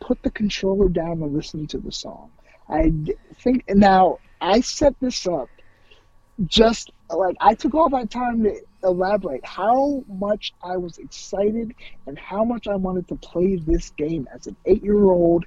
put 0.00 0.22
the 0.22 0.30
controller 0.30 0.88
down 0.88 1.22
and 1.22 1.34
listened 1.34 1.70
to 1.70 1.78
the 1.78 1.92
song. 1.92 2.30
I 2.68 2.92
think 3.42 3.64
now 3.68 4.18
I 4.40 4.60
set 4.60 4.94
this 5.00 5.26
up 5.26 5.48
just 6.46 6.90
like 7.10 7.36
I 7.40 7.54
took 7.54 7.74
all 7.74 7.90
that 7.90 8.10
time 8.10 8.44
to 8.44 8.60
elaborate 8.82 9.44
how 9.44 10.04
much 10.08 10.52
I 10.62 10.76
was 10.76 10.98
excited 10.98 11.74
and 12.06 12.18
how 12.18 12.44
much 12.44 12.66
I 12.66 12.76
wanted 12.76 13.08
to 13.08 13.16
play 13.16 13.56
this 13.56 13.90
game 13.90 14.28
as 14.34 14.46
an 14.46 14.56
eight 14.64 14.82
year 14.82 15.04
old. 15.04 15.44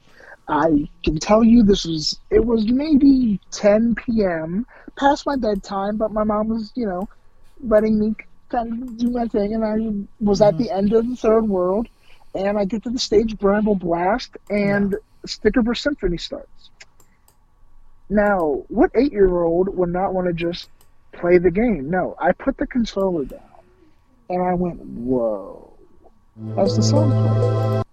I 0.48 0.90
can 1.04 1.18
tell 1.20 1.44
you 1.44 1.64
this 1.64 1.86
was 1.86 2.20
it 2.30 2.46
was 2.46 2.68
maybe 2.68 3.40
10 3.52 3.96
p.m. 3.96 4.66
past 4.98 5.26
my 5.26 5.36
bedtime, 5.36 5.98
but 5.98 6.12
my 6.12 6.24
mom 6.24 6.50
was 6.50 6.72
you 6.76 6.86
know 6.86 7.08
letting 7.64 8.00
me 8.00 8.16
kind 8.50 8.84
of 8.84 8.98
do 8.98 9.10
my 9.10 9.28
thing, 9.28 9.54
and 9.54 9.64
I 9.64 10.24
was 10.24 10.42
at 10.42 10.58
the 10.58 10.66
mm-hmm. 10.66 10.78
end 10.78 10.94
of 10.94 11.10
the 11.10 11.16
third 11.16 11.48
world, 11.48 11.88
and 12.36 12.58
I 12.58 12.66
get 12.66 12.84
to 12.84 12.90
the 12.90 13.00
stage 13.00 13.38
Bramble 13.38 13.76
Blast, 13.76 14.36
and 14.50 14.96
Sticker 15.26 15.62
Burst 15.62 15.84
Symphony 15.84 16.18
starts. 16.18 16.70
Now, 18.10 18.64
what 18.68 18.92
eight 18.96 19.12
year 19.12 19.44
old 19.44 19.76
would 19.76 19.90
not 19.90 20.14
want 20.14 20.28
to 20.28 20.34
just 20.34 20.70
play 21.14 21.38
the 21.38 21.52
game? 21.52 21.90
No, 21.90 22.16
I 22.20 22.34
put 22.34 22.58
the 22.58 22.68
controller 22.68 23.26
down 23.26 23.42
and 24.30 24.42
I 24.42 24.54
went, 24.54 24.80
whoa, 24.80 25.74
as 26.58 26.76
the 26.76 26.84
song 26.84 27.12
played. 27.12 27.84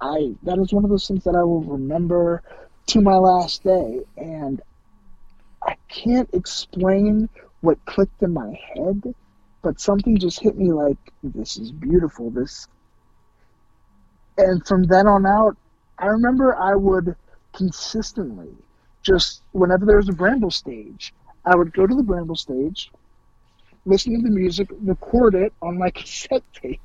I 0.00 0.34
that 0.44 0.58
is 0.58 0.72
one 0.72 0.84
of 0.84 0.90
those 0.90 1.06
things 1.08 1.24
that 1.24 1.34
I 1.34 1.42
will 1.42 1.62
remember 1.62 2.42
to 2.88 3.00
my 3.00 3.16
last 3.16 3.64
day, 3.64 4.00
and 4.16 4.62
I 5.62 5.76
can't 5.88 6.28
explain 6.32 7.28
what 7.60 7.84
clicked 7.86 8.22
in 8.22 8.32
my 8.32 8.58
head, 8.74 9.14
but 9.62 9.80
something 9.80 10.18
just 10.18 10.40
hit 10.40 10.56
me 10.56 10.72
like 10.72 10.98
this 11.22 11.56
is 11.56 11.72
beautiful. 11.72 12.30
This, 12.30 12.68
and 14.36 14.64
from 14.66 14.84
then 14.84 15.06
on 15.06 15.26
out, 15.26 15.56
I 15.98 16.06
remember 16.06 16.56
I 16.56 16.74
would 16.76 17.16
consistently 17.52 18.54
just 19.02 19.42
whenever 19.52 19.86
there 19.86 19.96
was 19.96 20.08
a 20.08 20.12
Bramble 20.12 20.50
stage, 20.50 21.14
I 21.44 21.56
would 21.56 21.72
go 21.72 21.86
to 21.86 21.94
the 21.94 22.02
Bramble 22.02 22.36
stage, 22.36 22.90
listen 23.86 24.14
to 24.14 24.22
the 24.22 24.34
music, 24.34 24.68
record 24.82 25.34
it 25.34 25.52
on 25.62 25.78
my 25.78 25.90
cassette 25.98 26.44
tape, 26.52 26.80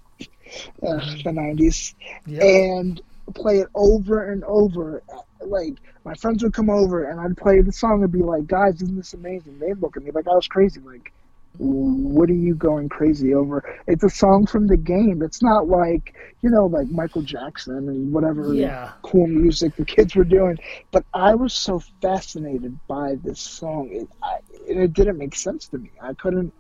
uh, 0.86 1.00
the 1.24 1.32
'90s, 1.32 1.94
Yeah. 2.26 2.42
and 2.42 3.02
play 3.36 3.60
it 3.60 3.68
over 3.76 4.32
and 4.32 4.44
over. 4.46 5.04
Like 5.46 5.76
my 6.06 6.14
friends 6.16 6.44
would 6.44 6.54
come 6.54 6.70
over 6.70 7.10
and 7.10 7.20
I'd 7.20 7.38
play 7.38 7.62
the 7.62 7.72
song 7.72 8.04
and 8.04 8.12
be 8.12 8.22
like, 8.24 8.48
"Guys, 8.48 8.82
isn't 8.82 8.96
this 8.96 9.14
amazing?" 9.14 9.60
They'd 9.60 9.80
look 9.82 9.98
at 9.98 10.04
me 10.04 10.12
like 10.14 10.28
I 10.28 10.36
was 10.36 10.48
crazy. 10.48 10.80
Like, 10.82 11.12
what 11.58 12.30
are 12.30 12.34
you 12.34 12.56
going 12.56 12.90
crazy 12.90 13.34
over? 13.34 13.64
It's 13.88 14.04
a 14.04 14.10
song 14.10 14.46
from 14.48 14.68
the 14.68 14.78
game. 14.78 15.22
It's 15.24 15.42
not 15.44 15.68
like 15.68 16.14
you 16.42 16.50
know, 16.50 16.66
like 16.66 16.88
Michael 16.90 17.22
Jackson 17.24 17.90
and 17.90 18.12
whatever 18.14 18.56
Yeah. 18.56 18.94
cool 19.04 19.28
music 19.28 19.76
the 19.76 19.86
kids 19.86 20.16
were 20.16 20.24
doing. 20.26 20.58
But 20.92 21.04
I 21.14 21.36
was 21.36 21.54
so 21.54 21.80
fascinated 22.02 22.80
by 22.88 23.16
this 23.24 23.42
song. 23.42 23.90
It, 23.92 24.08
I, 24.24 24.38
it 24.68 24.94
didn't 24.94 25.18
make 25.18 25.36
sense 25.36 25.68
to 25.70 25.78
me. 25.78 25.92
I 26.02 26.14
couldn't 26.14 26.54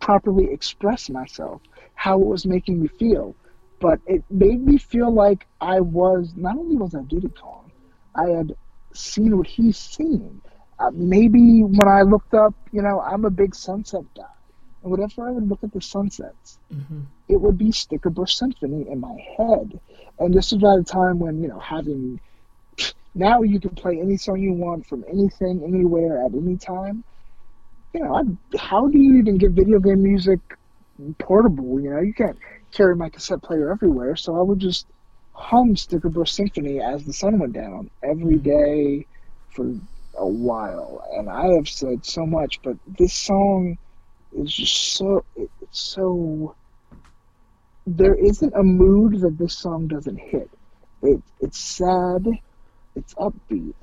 properly 0.00 0.48
express 0.52 1.08
myself 1.10 1.62
how 2.04 2.20
it 2.20 2.26
was 2.34 2.46
making 2.54 2.80
me 2.82 2.88
feel 3.00 3.36
but 3.80 4.00
it 4.06 4.24
made 4.30 4.62
me 4.70 4.78
feel 4.78 5.12
like 5.14 5.46
I 5.60 5.80
was 5.80 6.34
not 6.36 6.56
only 6.56 6.76
was 6.76 6.94
I 6.94 7.02
Diddy 7.08 7.30
Kong, 7.40 7.72
I 8.16 8.26
had 8.30 8.52
seen 8.94 9.36
what 9.36 9.46
he's 9.46 9.78
seen. 9.78 10.42
Uh, 10.78 10.90
maybe 10.94 11.62
when 11.62 11.88
I 11.88 12.02
looked 12.02 12.34
up, 12.34 12.54
you 12.72 12.82
know, 12.82 13.00
I'm 13.00 13.24
a 13.24 13.30
big 13.30 13.54
sunset 13.54 14.04
guy, 14.16 14.34
and 14.82 14.92
whenever 14.92 15.26
I 15.28 15.32
would 15.32 15.48
look 15.48 15.64
at 15.64 15.72
the 15.72 15.80
sunsets, 15.82 16.58
hmm 16.70 17.02
it 17.28 17.40
would 17.40 17.58
be 17.58 17.72
Sticker 17.72 18.10
Bush 18.10 18.34
Symphony 18.34 18.86
in 18.90 19.00
my 19.00 19.16
head. 19.36 19.80
And 20.18 20.34
this 20.34 20.52
was 20.52 20.62
at 20.64 20.80
a 20.80 20.84
time 20.84 21.18
when 21.20 21.42
you 21.42 21.48
know 21.48 21.60
having 21.60 22.20
now 23.14 23.42
you 23.42 23.60
can 23.60 23.74
play 23.74 24.00
any 24.00 24.16
song 24.16 24.40
you 24.40 24.52
want 24.52 24.86
from 24.86 25.04
anything, 25.08 25.62
anywhere, 25.64 26.24
at 26.24 26.34
any 26.34 26.56
time. 26.56 27.04
You 27.94 28.04
know, 28.04 28.14
I, 28.14 28.22
how 28.58 28.88
do 28.88 28.98
you 28.98 29.18
even 29.18 29.38
get 29.38 29.52
video 29.52 29.80
game 29.80 30.02
music 30.02 30.40
portable? 31.18 31.80
You 31.80 31.90
know, 31.90 32.00
you 32.00 32.14
can't 32.14 32.38
carry 32.72 32.96
my 32.96 33.08
cassette 33.08 33.42
player 33.42 33.70
everywhere, 33.70 34.16
so 34.16 34.38
I 34.38 34.42
would 34.42 34.58
just 34.58 34.86
hum 35.32 35.76
Sticker 35.76 36.08
Bush 36.08 36.32
Symphony 36.32 36.80
as 36.80 37.04
the 37.04 37.12
sun 37.12 37.38
went 37.38 37.54
down 37.54 37.90
every 38.02 38.36
mm-hmm. 38.36 38.48
day 38.48 39.06
for 39.54 39.74
a 40.16 40.26
while. 40.26 41.04
And 41.12 41.28
I 41.28 41.54
have 41.54 41.68
said 41.68 42.04
so 42.04 42.26
much, 42.26 42.60
but 42.62 42.76
this 42.86 43.12
song 43.12 43.78
is 44.36 44.54
just 44.54 44.94
so 44.94 45.24
it, 45.36 45.50
it's 45.60 45.80
so 45.80 46.54
there 47.86 48.14
isn't 48.14 48.54
a 48.54 48.62
mood 48.62 49.20
that 49.20 49.38
this 49.38 49.56
song 49.56 49.88
doesn't 49.88 50.18
hit. 50.18 50.50
It, 51.02 51.22
it's 51.40 51.58
sad, 51.58 52.26
it's 52.94 53.14
upbeat, 53.14 53.74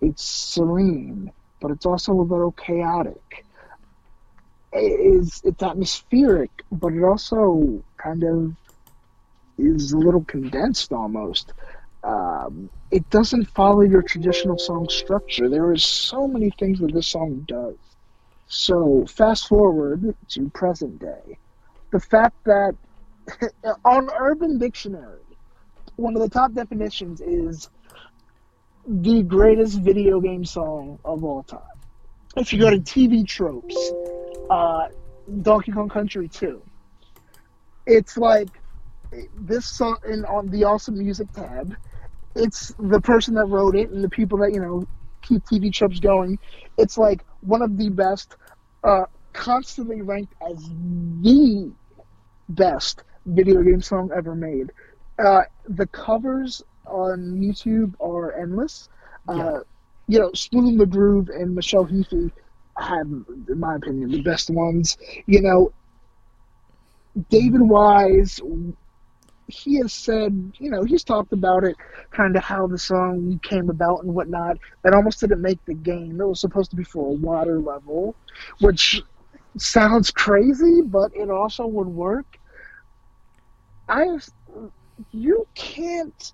it's 0.00 0.24
serene, 0.24 1.30
but 1.60 1.70
it's 1.70 1.86
also 1.86 2.12
a 2.12 2.22
little 2.22 2.52
chaotic. 2.52 3.44
Is 4.74 5.40
it's 5.44 5.62
atmospheric, 5.62 6.50
but 6.72 6.92
it 6.92 7.04
also 7.04 7.82
kind 7.96 8.24
of 8.24 8.56
is 9.56 9.92
a 9.92 9.98
little 9.98 10.24
condensed 10.24 10.92
almost. 10.92 11.52
Um, 12.02 12.68
it 12.90 13.08
doesn't 13.10 13.46
follow 13.50 13.82
your 13.82 14.02
traditional 14.02 14.58
song 14.58 14.88
structure. 14.88 15.48
There 15.48 15.72
is 15.72 15.84
so 15.84 16.26
many 16.26 16.50
things 16.50 16.80
that 16.80 16.92
this 16.92 17.06
song 17.06 17.44
does. 17.46 17.76
So 18.46 19.06
fast 19.06 19.48
forward 19.48 20.14
to 20.28 20.50
present 20.50 20.98
day, 20.98 21.38
the 21.92 22.00
fact 22.00 22.36
that 22.44 22.74
on 23.84 24.10
Urban 24.18 24.58
Dictionary, 24.58 25.20
one 25.96 26.14
of 26.14 26.22
the 26.22 26.28
top 26.28 26.52
definitions 26.52 27.20
is 27.20 27.70
the 28.86 29.22
greatest 29.22 29.80
video 29.80 30.20
game 30.20 30.44
song 30.44 30.98
of 31.04 31.24
all 31.24 31.42
time. 31.44 31.60
If 32.36 32.52
you 32.52 32.58
go 32.58 32.70
to 32.70 32.78
TV 32.78 33.26
tropes, 33.26 33.92
uh, 34.50 34.88
Donkey 35.42 35.72
Kong 35.72 35.88
Country 35.88 36.28
2, 36.28 36.62
it's 37.86 38.16
like 38.16 38.48
this 39.36 39.66
song 39.66 39.96
in 40.08 40.24
on 40.24 40.48
the 40.48 40.64
awesome 40.64 40.98
music 40.98 41.30
tab. 41.32 41.76
It's 42.34 42.74
the 42.78 43.00
person 43.00 43.34
that 43.34 43.46
wrote 43.46 43.76
it 43.76 43.90
and 43.90 44.02
the 44.02 44.08
people 44.08 44.38
that 44.38 44.52
you 44.52 44.60
know 44.60 44.86
keep 45.22 45.44
TV 45.44 45.72
tropes 45.72 46.00
going. 46.00 46.38
It's 46.76 46.98
like 46.98 47.24
one 47.40 47.62
of 47.62 47.76
the 47.76 47.90
best, 47.90 48.36
uh, 48.82 49.04
constantly 49.32 50.02
ranked 50.02 50.34
as 50.48 50.68
the 51.22 51.70
best 52.48 53.02
video 53.26 53.62
game 53.62 53.80
song 53.80 54.10
ever 54.14 54.34
made. 54.34 54.72
Uh, 55.18 55.42
the 55.68 55.86
covers 55.86 56.62
on 56.86 57.40
YouTube 57.40 57.94
are 58.00 58.32
endless. 58.32 58.88
Uh, 59.28 59.34
yeah. 59.34 59.44
Uh, 59.44 59.60
you 60.06 60.18
know, 60.18 60.30
Spoon 60.34 60.76
the 60.76 60.84
Groove 60.84 61.30
and 61.30 61.54
Michelle 61.54 61.86
Heafy 61.86 62.30
have, 62.78 63.06
in 63.06 63.58
my 63.60 63.76
opinion, 63.76 64.10
the 64.10 64.22
best 64.22 64.50
ones. 64.50 64.96
You 65.26 65.42
know, 65.42 65.72
David 67.30 67.60
Wise, 67.60 68.40
he 69.46 69.76
has 69.76 69.92
said, 69.92 70.52
you 70.58 70.70
know, 70.70 70.82
he's 70.84 71.04
talked 71.04 71.32
about 71.32 71.64
it, 71.64 71.76
kind 72.10 72.36
of 72.36 72.42
how 72.42 72.66
the 72.66 72.78
song 72.78 73.38
came 73.42 73.70
about 73.70 74.02
and 74.04 74.14
whatnot. 74.14 74.58
That 74.82 74.94
almost 74.94 75.20
didn't 75.20 75.42
make 75.42 75.64
the 75.66 75.74
game. 75.74 76.20
It 76.20 76.26
was 76.26 76.40
supposed 76.40 76.70
to 76.70 76.76
be 76.76 76.84
for 76.84 77.08
a 77.08 77.12
water 77.12 77.60
level, 77.60 78.16
which 78.60 79.02
sounds 79.58 80.10
crazy, 80.10 80.82
but 80.82 81.12
it 81.14 81.30
also 81.30 81.66
would 81.66 81.88
work. 81.88 82.26
I, 83.88 84.18
you 85.12 85.46
can't 85.54 86.32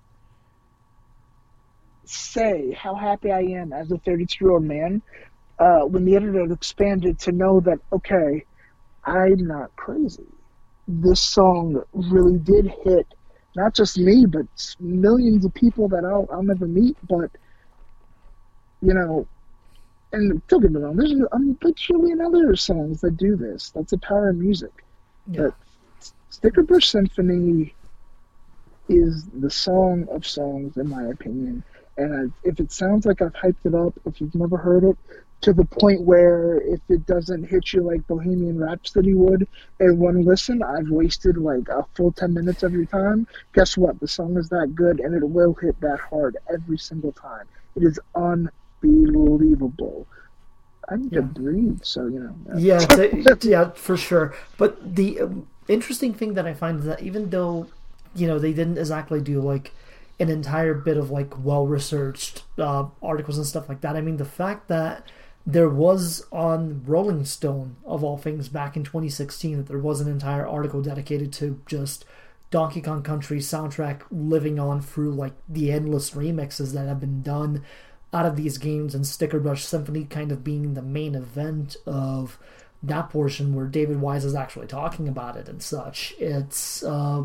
say 2.05 2.71
how 2.71 2.95
happy 2.95 3.31
I 3.31 3.41
am 3.41 3.71
as 3.73 3.91
a 3.91 3.97
32 3.97 4.43
year 4.43 4.51
old 4.51 4.63
man 4.63 5.01
uh, 5.61 5.85
when 5.85 6.05
the 6.05 6.15
internet 6.15 6.51
expanded 6.51 7.19
to 7.19 7.31
know 7.31 7.59
that, 7.59 7.77
okay, 7.93 8.43
I'm 9.05 9.45
not 9.45 9.75
crazy. 9.75 10.25
This 10.87 11.21
song 11.21 11.83
really 11.93 12.39
did 12.39 12.73
hit 12.83 13.05
not 13.55 13.75
just 13.75 13.97
me, 13.97 14.25
but 14.25 14.47
millions 14.79 15.45
of 15.45 15.53
people 15.53 15.87
that 15.89 16.03
I'll, 16.03 16.27
I'll 16.31 16.41
never 16.41 16.65
meet. 16.67 16.97
But, 17.07 17.29
you 18.81 18.93
know, 18.93 19.27
and 20.11 20.45
don't 20.47 20.61
get 20.61 20.71
me 20.71 20.81
wrong, 20.81 20.95
there's 20.95 21.11
a 21.11 21.37
bajillion 21.37 22.25
other 22.25 22.55
songs 22.55 23.01
that 23.01 23.17
do 23.17 23.35
this. 23.35 23.69
That's 23.69 23.91
the 23.91 23.99
power 23.99 24.29
of 24.29 24.37
music. 24.37 24.71
Yeah. 25.27 25.49
But 25.49 25.53
Stickerbush 26.31 26.85
Symphony 26.85 27.75
is 28.89 29.25
the 29.27 29.51
song 29.51 30.07
of 30.09 30.25
songs, 30.25 30.77
in 30.77 30.89
my 30.89 31.03
opinion. 31.03 31.63
And 31.97 32.15
I've, 32.15 32.33
if 32.43 32.59
it 32.59 32.71
sounds 32.71 33.05
like 33.05 33.21
I've 33.21 33.33
hyped 33.33 33.65
it 33.65 33.75
up, 33.75 33.93
if 34.05 34.19
you've 34.19 34.33
never 34.33 34.57
heard 34.57 34.85
it, 34.85 34.97
to 35.41 35.53
the 35.53 35.65
point 35.65 36.01
where 36.01 36.61
if 36.61 36.79
it 36.89 37.05
doesn't 37.05 37.43
hit 37.43 37.73
you 37.73 37.81
like 37.81 38.05
Bohemian 38.07 38.59
Rhapsody 38.59 39.13
would 39.13 39.47
in 39.79 39.97
one 39.97 40.23
listen, 40.23 40.61
I've 40.61 40.89
wasted 40.89 41.37
like 41.37 41.67
a 41.69 41.85
full 41.95 42.11
10 42.11 42.33
minutes 42.33 42.63
of 42.63 42.73
your 42.73 42.85
time. 42.85 43.27
Guess 43.53 43.77
what? 43.77 43.99
The 43.99 44.07
song 44.07 44.37
is 44.37 44.49
that 44.49 44.75
good 44.75 44.99
and 44.99 45.15
it 45.15 45.27
will 45.27 45.53
hit 45.55 45.79
that 45.81 45.99
hard 45.99 46.37
every 46.51 46.77
single 46.77 47.11
time. 47.11 47.47
It 47.75 47.83
is 47.83 47.99
unbelievable. 48.15 50.07
I 50.89 50.97
need 50.97 51.13
yeah. 51.13 51.19
to 51.21 51.25
breathe, 51.25 51.79
so 51.83 52.07
you 52.07 52.19
know. 52.19 52.35
Yeah, 52.57 52.85
yeah, 53.41 53.69
for 53.71 53.95
sure. 53.95 54.35
But 54.57 54.95
the 54.95 55.21
um, 55.21 55.47
interesting 55.67 56.13
thing 56.13 56.33
that 56.33 56.45
I 56.45 56.53
find 56.53 56.79
is 56.79 56.85
that 56.85 57.01
even 57.01 57.29
though, 57.29 57.67
you 58.13 58.27
know, 58.27 58.39
they 58.39 58.51
didn't 58.51 58.77
exactly 58.77 59.21
do 59.21 59.39
like 59.39 59.71
an 60.19 60.29
entire 60.29 60.73
bit 60.73 60.97
of 60.97 61.09
like 61.09 61.33
well 61.43 61.65
researched 61.65 62.43
uh, 62.57 62.85
articles 63.01 63.37
and 63.37 63.47
stuff 63.47 63.69
like 63.69 63.81
that. 63.81 63.95
I 63.95 64.01
mean, 64.01 64.17
the 64.17 64.25
fact 64.25 64.67
that 64.67 65.07
there 65.45 65.69
was 65.69 66.25
on 66.31 66.83
Rolling 66.85 67.25
Stone, 67.25 67.77
of 67.85 68.03
all 68.03 68.17
things, 68.17 68.49
back 68.49 68.75
in 68.75 68.83
2016, 68.83 69.57
that 69.57 69.67
there 69.67 69.79
was 69.79 70.01
an 70.01 70.09
entire 70.09 70.47
article 70.47 70.81
dedicated 70.81 71.33
to 71.33 71.61
just 71.65 72.05
Donkey 72.51 72.81
Kong 72.81 73.01
Country 73.01 73.39
soundtrack 73.39 74.01
living 74.11 74.59
on 74.59 74.81
through 74.81 75.13
like 75.13 75.33
the 75.49 75.71
endless 75.71 76.11
remixes 76.11 76.73
that 76.73 76.87
have 76.87 76.99
been 76.99 77.21
done 77.21 77.63
out 78.13 78.25
of 78.25 78.35
these 78.35 78.57
games, 78.57 78.93
and 78.93 79.07
Sticker 79.07 79.39
Brush 79.39 79.63
Symphony 79.63 80.03
kind 80.03 80.31
of 80.31 80.43
being 80.43 80.73
the 80.73 80.81
main 80.81 81.15
event 81.15 81.77
of 81.85 82.37
that 82.83 83.09
portion 83.09 83.55
where 83.55 83.67
David 83.67 84.01
Wise 84.01 84.25
is 84.25 84.35
actually 84.35 84.67
talking 84.67 85.07
about 85.07 85.37
it 85.37 85.47
and 85.47 85.61
such. 85.61 86.13
It's 86.19 86.83
uh, 86.83 87.23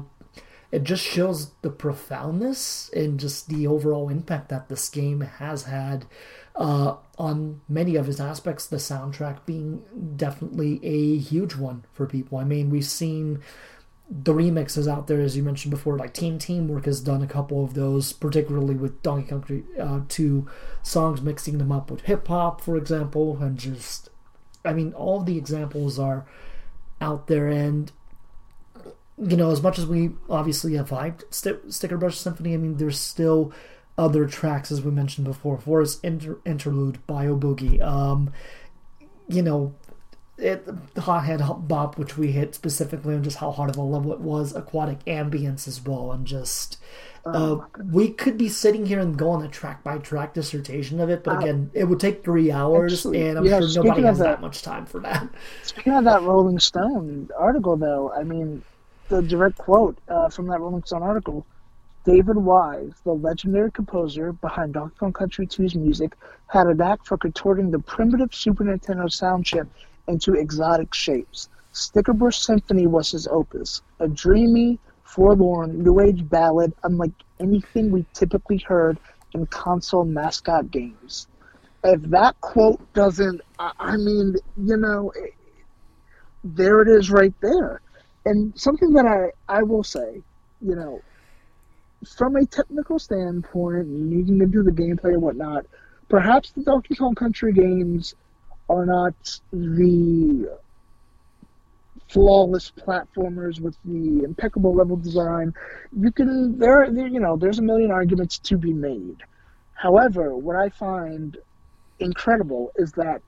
it 0.70 0.84
just 0.84 1.02
shows 1.04 1.50
the 1.62 1.70
profoundness 1.70 2.90
and 2.94 3.18
just 3.18 3.48
the 3.48 3.66
overall 3.66 4.08
impact 4.08 4.48
that 4.50 4.68
this 4.68 4.88
game 4.88 5.20
has 5.22 5.64
had 5.64 6.06
uh, 6.56 6.96
on 7.18 7.60
many 7.68 7.96
of 7.96 8.06
his 8.06 8.20
aspects. 8.20 8.66
The 8.66 8.76
soundtrack 8.76 9.44
being 9.46 9.82
definitely 10.16 10.80
a 10.84 11.18
huge 11.18 11.56
one 11.56 11.84
for 11.92 12.06
people. 12.06 12.38
I 12.38 12.44
mean, 12.44 12.70
we've 12.70 12.84
seen 12.84 13.42
the 14.08 14.32
remixes 14.32 14.90
out 14.90 15.08
there, 15.08 15.20
as 15.20 15.36
you 15.36 15.42
mentioned 15.42 15.72
before, 15.72 15.98
like 15.98 16.14
Team 16.14 16.38
Teamwork 16.38 16.84
has 16.84 17.00
done 17.00 17.22
a 17.22 17.26
couple 17.26 17.64
of 17.64 17.74
those, 17.74 18.12
particularly 18.12 18.76
with 18.76 19.02
Donkey 19.02 19.28
Kong 19.28 19.64
uh, 19.80 20.00
2 20.08 20.46
songs, 20.82 21.20
mixing 21.20 21.58
them 21.58 21.72
up 21.72 21.90
with 21.90 22.02
hip 22.02 22.28
hop, 22.28 22.60
for 22.60 22.76
example, 22.76 23.36
and 23.40 23.58
just, 23.58 24.10
I 24.64 24.72
mean, 24.72 24.92
all 24.92 25.20
the 25.22 25.36
examples 25.36 25.98
are 25.98 26.24
out 27.00 27.26
there, 27.26 27.48
and 27.48 27.90
you 29.18 29.36
know, 29.36 29.50
as 29.50 29.62
much 29.62 29.78
as 29.78 29.86
we 29.86 30.10
obviously 30.28 30.74
have 30.74 30.90
hyped 30.90 31.22
St- 31.30 31.72
Sticker 31.72 31.96
Brush 31.96 32.18
Symphony, 32.18 32.54
I 32.54 32.58
mean, 32.58 32.76
there's 32.76 32.98
still 32.98 33.52
other 33.98 34.26
tracks, 34.26 34.70
as 34.70 34.82
we 34.82 34.90
mentioned 34.90 35.26
before. 35.26 35.58
Forest 35.58 36.00
Inter- 36.04 36.38
Interlude, 36.44 37.04
Bayou 37.06 37.38
Boogie, 37.38 37.80
um, 37.82 38.32
you 39.28 39.42
know, 39.42 39.74
it, 40.38 40.68
Hothead 40.98 41.40
Bop, 41.66 41.96
which 41.96 42.18
we 42.18 42.32
hit 42.32 42.54
specifically 42.54 43.14
on 43.14 43.22
just 43.22 43.38
how 43.38 43.50
hard 43.50 43.70
of 43.70 43.76
a 43.76 43.82
level 43.82 44.12
it 44.12 44.20
was, 44.20 44.54
Aquatic 44.54 45.04
Ambience 45.06 45.66
as 45.66 45.82
well, 45.82 46.12
and 46.12 46.26
just. 46.26 46.78
Uh, 47.24 47.32
oh 47.34 47.66
we 47.90 48.08
could 48.08 48.38
be 48.38 48.48
sitting 48.48 48.86
here 48.86 49.00
and 49.00 49.18
go 49.18 49.30
on 49.30 49.44
a 49.44 49.48
track 49.48 49.82
by 49.82 49.98
track 49.98 50.32
dissertation 50.32 51.00
of 51.00 51.10
it, 51.10 51.24
but 51.24 51.36
uh, 51.36 51.38
again, 51.40 51.70
it 51.74 51.82
would 51.82 51.98
take 51.98 52.22
three 52.22 52.52
hours, 52.52 52.92
actually, 52.92 53.26
and 53.26 53.38
I'm 53.38 53.44
yeah, 53.44 53.58
sure 53.58 53.82
nobody 53.82 54.02
has 54.02 54.18
that, 54.18 54.24
that 54.24 54.40
much 54.40 54.62
time 54.62 54.86
for 54.86 55.00
that. 55.00 55.28
Speaking 55.64 55.94
of 55.94 56.04
that 56.04 56.22
Rolling 56.22 56.60
Stone 56.60 57.30
article, 57.36 57.76
though, 57.76 58.12
I 58.12 58.22
mean, 58.22 58.62
the 59.08 59.22
direct 59.22 59.58
quote 59.58 59.98
uh, 60.06 60.28
from 60.28 60.46
that 60.48 60.60
Rolling 60.60 60.84
Stone 60.84 61.02
article 61.02 61.44
David 62.06 62.36
Wise, 62.36 62.92
the 63.02 63.12
legendary 63.12 63.72
composer 63.72 64.32
behind 64.32 64.74
Donkey 64.74 64.94
Kong 64.96 65.12
Country 65.12 65.44
2's 65.44 65.74
music, 65.74 66.14
had 66.46 66.68
a 66.68 66.74
knack 66.74 67.04
for 67.04 67.18
contorting 67.18 67.72
the 67.72 67.80
primitive 67.80 68.32
Super 68.32 68.62
Nintendo 68.62 69.10
sound 69.10 69.44
chip 69.44 69.66
into 70.06 70.34
exotic 70.34 70.94
shapes. 70.94 71.48
Stickerbush 71.74 72.34
Symphony 72.34 72.86
was 72.86 73.10
his 73.10 73.26
opus, 73.26 73.82
a 73.98 74.06
dreamy, 74.06 74.78
forlorn, 75.02 75.82
new 75.82 75.98
age 75.98 76.28
ballad 76.28 76.72
unlike 76.84 77.10
anything 77.40 77.90
we 77.90 78.06
typically 78.14 78.58
heard 78.58 79.00
in 79.34 79.44
console 79.46 80.04
mascot 80.04 80.70
games. 80.70 81.26
If 81.82 82.02
that 82.02 82.40
quote 82.40 82.80
doesn't, 82.92 83.40
I 83.58 83.96
mean, 83.96 84.36
you 84.56 84.76
know, 84.76 85.12
there 86.44 86.82
it 86.82 86.88
is 86.88 87.10
right 87.10 87.34
there. 87.40 87.80
And 88.24 88.56
something 88.56 88.92
that 88.92 89.06
I, 89.06 89.32
I 89.48 89.64
will 89.64 89.82
say, 89.82 90.22
you 90.60 90.76
know, 90.76 91.02
from 92.16 92.36
a 92.36 92.46
technical 92.46 92.98
standpoint, 92.98 93.88
needing 93.88 94.38
to 94.38 94.46
do 94.46 94.62
the 94.62 94.70
gameplay 94.70 95.14
and 95.14 95.22
whatnot, 95.22 95.66
perhaps 96.08 96.52
the 96.52 96.62
Donkey 96.62 96.94
Kong 96.94 97.14
Country 97.14 97.52
games 97.52 98.14
are 98.68 98.86
not 98.86 99.14
the 99.52 100.50
flawless 102.08 102.70
platformers 102.70 103.60
with 103.60 103.76
the 103.84 104.24
impeccable 104.24 104.74
level 104.74 104.96
design. 104.96 105.52
You 105.98 106.12
can 106.12 106.58
there, 106.58 106.90
there 106.90 107.06
you 107.06 107.20
know, 107.20 107.36
there's 107.36 107.58
a 107.58 107.62
million 107.62 107.90
arguments 107.90 108.38
to 108.38 108.56
be 108.56 108.72
made. 108.72 109.22
However, 109.74 110.36
what 110.36 110.56
I 110.56 110.68
find 110.68 111.36
incredible 111.98 112.72
is 112.76 112.92
that 112.92 113.22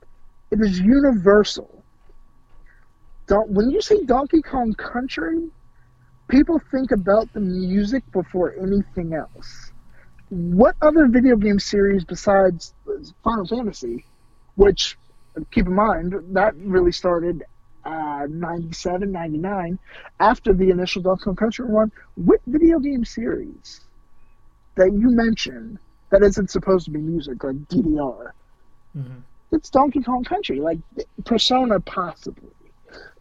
it 0.51 0.61
is 0.61 0.79
universal 0.79 1.79
when 3.29 3.69
you 3.69 3.81
say 3.81 4.03
Donkey 4.03 4.41
Kong 4.41 4.73
Country, 4.73 5.49
people 6.29 6.59
think 6.71 6.91
about 6.91 7.31
the 7.33 7.39
music 7.39 8.03
before 8.11 8.55
anything 8.61 9.13
else. 9.13 9.71
What 10.29 10.75
other 10.81 11.07
video 11.07 11.35
game 11.35 11.59
series 11.59 12.05
besides 12.05 12.73
Final 13.23 13.47
Fantasy, 13.47 14.05
which 14.55 14.97
keep 15.51 15.67
in 15.67 15.73
mind 15.75 16.13
that 16.33 16.55
really 16.57 16.91
started 16.91 17.43
uh, 17.85 18.27
97, 18.29 19.11
99, 19.11 19.79
after 20.19 20.53
the 20.53 20.69
initial 20.69 21.01
Donkey 21.01 21.23
Kong 21.25 21.35
Country 21.35 21.65
run, 21.67 21.91
what 22.15 22.39
video 22.45 22.79
game 22.79 23.05
series 23.05 23.81
that 24.75 24.91
you 24.93 25.09
mentioned 25.09 25.79
that 26.11 26.21
isn't 26.23 26.49
supposed 26.51 26.85
to 26.85 26.91
be 26.91 26.99
music, 26.99 27.43
like 27.43 27.55
DDR, 27.67 28.31
Mm-hmm. 28.97 29.19
it's 29.51 29.69
Donkey 29.69 30.01
Kong 30.01 30.23
Country, 30.23 30.59
like 30.59 30.79
Persona 31.25 31.79
possibly. 31.79 32.49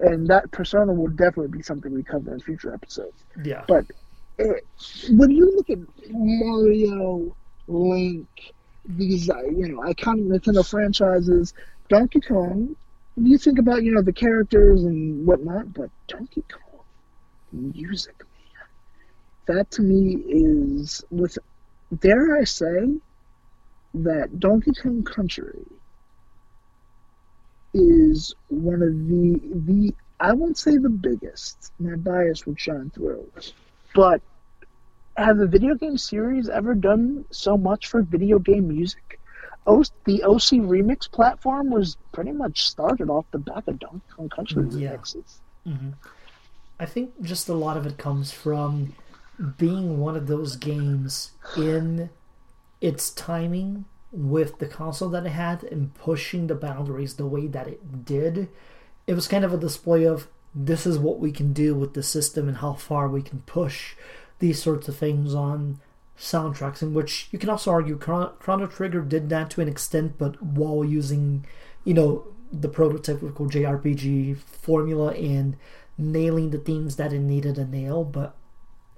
And 0.00 0.28
that 0.28 0.50
Persona 0.52 0.92
will 0.92 1.08
definitely 1.08 1.48
be 1.48 1.62
something 1.62 1.92
we 1.92 2.02
cover 2.02 2.32
in 2.32 2.40
future 2.40 2.72
episodes. 2.72 3.24
Yeah. 3.44 3.64
But 3.66 3.84
it, 4.38 4.64
when 5.10 5.30
you 5.30 5.56
look 5.56 5.70
at 5.70 5.78
Mario, 6.10 7.36
Link, 7.66 8.28
these 8.86 9.28
uh, 9.28 9.42
you 9.42 9.68
know 9.68 9.80
iconic 9.82 10.28
Nintendo 10.28 10.68
franchises, 10.68 11.52
Donkey 11.88 12.20
Kong, 12.20 12.76
you 13.16 13.38
think 13.38 13.58
about 13.58 13.82
you 13.82 13.92
know 13.92 14.02
the 14.02 14.12
characters 14.12 14.84
and 14.84 15.26
whatnot, 15.26 15.72
but 15.74 15.90
Donkey 16.06 16.44
Kong 16.50 16.84
music, 17.52 18.14
man, 18.18 19.56
that 19.56 19.70
to 19.72 19.82
me 19.82 20.16
is 20.28 21.04
with 21.10 21.38
dare 22.00 22.36
I 22.36 22.44
say 22.44 22.88
that 23.94 24.38
Donkey 24.38 24.72
Kong 24.72 25.02
Country 25.02 25.64
is 27.74 28.34
one 28.48 28.82
of 28.82 29.08
the 29.08 29.40
the 29.66 29.94
I 30.20 30.32
won't 30.32 30.58
say 30.58 30.76
the 30.76 30.88
biggest. 30.88 31.72
My 31.78 31.94
bias 31.96 32.44
would 32.46 32.58
shine 32.58 32.90
through, 32.90 33.30
but 33.94 34.20
have 35.16 35.38
a 35.40 35.46
video 35.46 35.74
game 35.74 35.96
series 35.98 36.48
ever 36.48 36.74
done 36.74 37.24
so 37.30 37.56
much 37.56 37.86
for 37.86 38.02
video 38.02 38.38
game 38.38 38.68
music? 38.68 39.20
O- 39.66 39.84
the 40.04 40.22
OC 40.24 40.60
Remix 40.60 41.10
platform 41.10 41.70
was 41.70 41.96
pretty 42.12 42.32
much 42.32 42.66
started 42.68 43.10
off 43.10 43.26
the 43.32 43.38
back 43.38 43.66
of 43.68 43.78
Donkey 43.78 44.00
Kong 44.16 44.28
Country 44.28 44.62
mm, 44.62 44.80
Yeah. 44.80 44.92
remixes. 44.96 45.38
Mm-hmm. 45.66 45.90
I 46.80 46.86
think 46.86 47.20
just 47.22 47.48
a 47.48 47.54
lot 47.54 47.76
of 47.76 47.86
it 47.86 47.98
comes 47.98 48.30
from 48.32 48.94
being 49.56 49.98
one 49.98 50.16
of 50.16 50.26
those 50.26 50.56
games 50.56 51.32
in 51.56 52.10
its 52.80 53.10
timing 53.10 53.84
with 54.10 54.58
the 54.58 54.66
console 54.66 55.08
that 55.10 55.26
it 55.26 55.30
had 55.30 55.62
and 55.64 55.94
pushing 55.94 56.46
the 56.46 56.54
boundaries 56.54 57.14
the 57.14 57.26
way 57.26 57.46
that 57.46 57.68
it 57.68 58.04
did. 58.04 58.48
It 59.06 59.14
was 59.14 59.28
kind 59.28 59.44
of 59.44 59.52
a 59.52 59.58
display 59.58 60.04
of 60.04 60.28
this 60.54 60.86
is 60.86 60.98
what 60.98 61.18
we 61.18 61.30
can 61.30 61.52
do 61.52 61.74
with 61.74 61.94
the 61.94 62.02
system 62.02 62.48
and 62.48 62.58
how 62.58 62.72
far 62.72 63.08
we 63.08 63.22
can 63.22 63.40
push 63.42 63.94
these 64.38 64.62
sorts 64.62 64.88
of 64.88 64.96
things 64.96 65.34
on 65.34 65.80
soundtracks, 66.18 66.82
in 66.82 66.94
which 66.94 67.28
you 67.30 67.38
can 67.38 67.50
also 67.50 67.70
argue 67.70 67.96
Chrono 67.96 68.66
Trigger 68.66 69.02
did 69.02 69.28
that 69.28 69.50
to 69.50 69.60
an 69.60 69.68
extent, 69.68 70.18
but 70.18 70.42
while 70.42 70.84
using, 70.84 71.44
you 71.84 71.94
know, 71.94 72.26
the 72.50 72.68
prototypical 72.68 73.50
JRPG 73.50 74.38
formula 74.38 75.12
and 75.12 75.56
nailing 75.96 76.50
the 76.50 76.58
themes 76.58 76.96
that 76.96 77.12
it 77.12 77.20
needed 77.20 77.56
to 77.56 77.64
nail, 77.64 78.04
but 78.04 78.34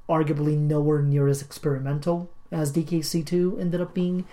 arguably 0.09 0.57
nowhere 0.57 1.03
near 1.03 1.27
as 1.29 1.43
experimental 1.43 2.31
as 2.51 2.73
DKC2 2.73 3.61
ended 3.61 3.81
up 3.81 3.93
being. 3.93 4.25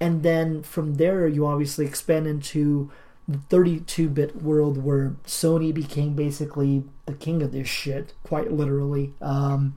And 0.00 0.22
then 0.22 0.62
from 0.62 0.94
there, 0.94 1.26
you 1.26 1.46
obviously 1.46 1.86
expand 1.86 2.26
into 2.26 2.90
the 3.26 3.38
32 3.38 4.08
bit 4.08 4.42
world 4.42 4.82
where 4.82 5.16
Sony 5.26 5.72
became 5.72 6.14
basically 6.14 6.84
the 7.06 7.14
king 7.14 7.42
of 7.42 7.52
this 7.52 7.68
shit, 7.68 8.12
quite 8.22 8.52
literally. 8.52 9.14
Um, 9.20 9.76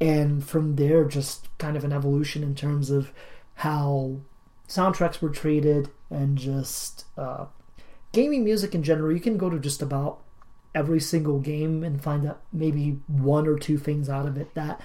and 0.00 0.42
from 0.44 0.76
there, 0.76 1.04
just 1.04 1.48
kind 1.58 1.76
of 1.76 1.84
an 1.84 1.92
evolution 1.92 2.42
in 2.42 2.54
terms 2.54 2.90
of 2.90 3.12
how 3.56 4.20
soundtracks 4.66 5.20
were 5.20 5.28
treated 5.28 5.90
and 6.08 6.38
just 6.38 7.04
uh, 7.18 7.46
gaming 8.12 8.44
music 8.44 8.74
in 8.74 8.82
general. 8.82 9.12
You 9.12 9.20
can 9.20 9.36
go 9.36 9.50
to 9.50 9.58
just 9.58 9.82
about 9.82 10.20
every 10.74 11.00
single 11.00 11.40
game 11.40 11.82
and 11.82 12.02
find 12.02 12.26
out 12.26 12.40
maybe 12.52 13.00
one 13.08 13.46
or 13.46 13.58
two 13.58 13.76
things 13.76 14.08
out 14.08 14.26
of 14.26 14.36
it 14.36 14.54
that 14.54 14.80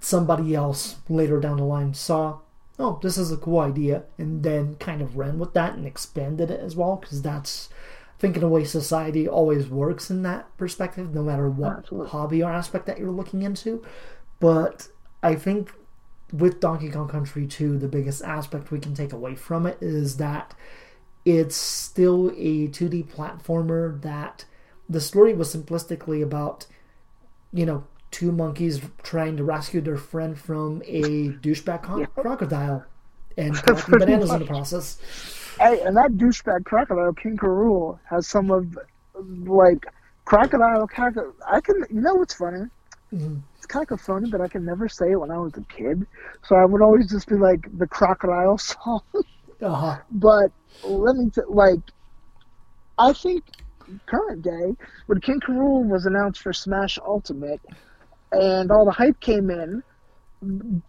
somebody 0.00 0.54
else 0.54 0.96
later 1.08 1.40
down 1.40 1.56
the 1.56 1.64
line 1.64 1.94
saw 1.94 2.38
oh 2.78 2.98
this 3.02 3.16
is 3.16 3.32
a 3.32 3.36
cool 3.36 3.60
idea 3.60 4.04
and 4.18 4.42
then 4.42 4.74
kind 4.76 5.00
of 5.00 5.16
ran 5.16 5.38
with 5.38 5.54
that 5.54 5.74
and 5.74 5.86
expanded 5.86 6.50
it 6.50 6.60
as 6.60 6.76
well 6.76 6.96
because 6.96 7.22
that's 7.22 7.68
I 8.16 8.20
think 8.20 8.36
in 8.36 8.42
a 8.42 8.48
way 8.48 8.64
society 8.64 9.28
always 9.28 9.68
works 9.68 10.10
in 10.10 10.22
that 10.22 10.54
perspective 10.56 11.14
no 11.14 11.22
matter 11.22 11.48
what 11.48 11.78
Absolutely. 11.78 12.10
hobby 12.10 12.42
or 12.42 12.50
aspect 12.50 12.86
that 12.86 12.98
you're 12.98 13.10
looking 13.10 13.42
into 13.42 13.84
but 14.40 14.88
i 15.22 15.34
think 15.34 15.72
with 16.32 16.60
donkey 16.60 16.90
kong 16.90 17.08
country 17.08 17.46
2 17.46 17.78
the 17.78 17.88
biggest 17.88 18.22
aspect 18.22 18.70
we 18.70 18.80
can 18.80 18.94
take 18.94 19.12
away 19.12 19.34
from 19.34 19.66
it 19.66 19.78
is 19.80 20.16
that 20.16 20.54
it's 21.24 21.56
still 21.56 22.30
a 22.36 22.68
2d 22.68 23.12
platformer 23.12 24.00
that 24.02 24.44
the 24.88 25.00
story 25.00 25.34
was 25.34 25.54
simplistically 25.54 26.22
about 26.22 26.66
you 27.52 27.66
know 27.66 27.84
two 28.10 28.32
monkeys 28.32 28.80
trying 29.02 29.36
to 29.36 29.44
rescue 29.44 29.80
their 29.80 29.96
friend 29.96 30.38
from 30.38 30.82
a 30.86 31.02
douchebag 31.42 31.82
co- 31.82 32.06
crocodile 32.06 32.84
and 33.36 33.54
collecting 33.62 33.98
bananas 33.98 34.32
in 34.32 34.38
the 34.40 34.46
process 34.46 34.98
Hey, 35.58 35.80
and 35.80 35.96
that 35.96 36.12
douchebag 36.12 36.64
crocodile, 36.66 37.14
King 37.14 37.38
K. 37.38 37.46
Rool, 37.46 37.98
has 38.10 38.28
some 38.28 38.50
of 38.50 38.78
like 39.46 39.86
crocodile. 40.26 40.86
Caca- 40.86 41.32
I 41.46 41.60
can, 41.62 41.76
you 41.90 42.02
know, 42.02 42.14
what's 42.16 42.34
funny? 42.34 42.66
Mhm. 43.12 43.40
It's 43.56 43.64
kind 43.66 43.90
of 43.90 44.00
funny, 44.00 44.30
but 44.30 44.42
I 44.42 44.48
can 44.48 44.66
never 44.66 44.86
say 44.88 45.12
it 45.12 45.16
when 45.16 45.30
I 45.30 45.38
was 45.38 45.54
a 45.56 45.62
kid. 45.62 46.06
So 46.44 46.56
I 46.56 46.66
would 46.66 46.82
always 46.82 47.10
just 47.10 47.26
be 47.28 47.36
like 47.36 47.66
the 47.78 47.86
crocodile 47.86 48.58
song. 48.72 49.00
uh-huh 49.62 49.96
but 50.10 50.50
let 50.84 51.16
me 51.16 51.30
t- 51.30 51.40
like, 51.48 51.80
I 52.98 53.14
think 53.14 53.42
current 54.04 54.42
day 54.42 54.74
when 55.06 55.20
King 55.22 55.40
K. 55.40 55.52
Rool 55.54 55.88
was 55.88 56.04
announced 56.04 56.42
for 56.42 56.52
Smash 56.52 56.98
Ultimate, 56.98 57.60
and 58.40 58.70
all 58.70 58.84
the 58.84 58.92
hype 58.92 59.18
came 59.20 59.50
in, 59.50 59.82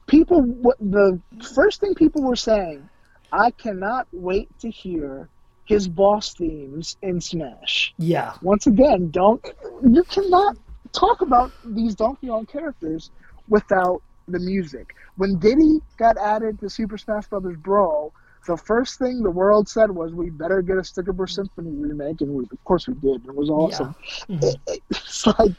people 0.07 0.41
the 0.79 1.19
first 1.55 1.79
thing 1.79 1.93
people 1.95 2.23
were 2.23 2.35
saying, 2.35 2.87
I 3.31 3.51
cannot 3.51 4.07
wait 4.11 4.47
to 4.59 4.69
hear 4.69 5.29
his 5.65 5.87
boss 5.87 6.33
themes 6.33 6.97
in 7.01 7.19
Smash. 7.19 7.93
yeah 7.97 8.33
Once 8.41 8.67
again, 8.67 9.09
don't 9.11 9.43
you 9.83 10.03
cannot 10.03 10.57
talk 10.93 11.21
about 11.21 11.51
these 11.65 11.95
Donkey 11.95 12.27
Kong 12.27 12.45
characters 12.45 13.11
without 13.49 14.01
the 14.27 14.39
music. 14.39 14.95
When 15.17 15.39
Diddy 15.39 15.79
got 15.97 16.17
added 16.17 16.59
to 16.59 16.69
Super 16.69 16.97
Smash 16.97 17.27
Bros. 17.27 17.55
Brawl, 17.57 18.13
the 18.45 18.57
first 18.57 18.97
thing 18.97 19.23
the 19.23 19.31
world 19.31 19.67
said 19.67 19.91
was, 19.91 20.13
"We 20.13 20.29
better 20.29 20.61
get 20.61 20.77
a 20.77 20.83
Sticker 20.83 21.13
Symphony 21.27 21.71
remake," 21.71 22.21
and 22.21 22.33
we, 22.33 22.43
of 22.43 22.63
course 22.63 22.87
we 22.87 22.93
did. 22.95 23.25
It 23.25 23.35
was 23.35 23.49
awesome. 23.49 23.95
Mhm. 24.29 24.55
It's 24.89 25.27
like, 25.27 25.51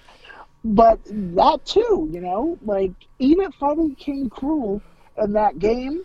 but 0.68 1.00
that 1.06 1.64
too, 1.64 2.08
you 2.12 2.20
know, 2.20 2.58
like 2.62 2.92
even 3.18 3.50
fighting 3.52 3.94
King 3.94 4.30
K. 4.30 4.36
Rool 4.46 4.82
in 5.16 5.32
that 5.32 5.58
game, 5.58 6.02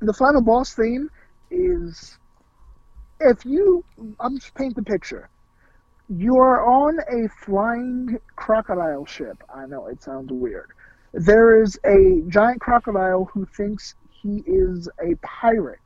the 0.00 0.12
final 0.12 0.42
boss 0.42 0.74
theme 0.74 1.10
is 1.50 2.18
if 3.20 3.44
you 3.44 3.84
I'm 4.18 4.38
just 4.38 4.54
paint 4.54 4.74
the 4.74 4.82
picture. 4.82 5.28
You 6.08 6.36
are 6.36 6.66
on 6.66 6.98
a 7.10 7.28
flying 7.28 8.18
crocodile 8.36 9.06
ship. 9.06 9.42
I 9.54 9.66
know 9.66 9.86
it 9.86 10.02
sounds 10.02 10.30
weird. 10.30 10.72
There 11.12 11.62
is 11.62 11.78
a 11.84 12.22
giant 12.28 12.60
crocodile 12.60 13.30
who 13.32 13.46
thinks 13.46 13.94
he 14.10 14.42
is 14.46 14.88
a 15.00 15.14
pirate. 15.22 15.78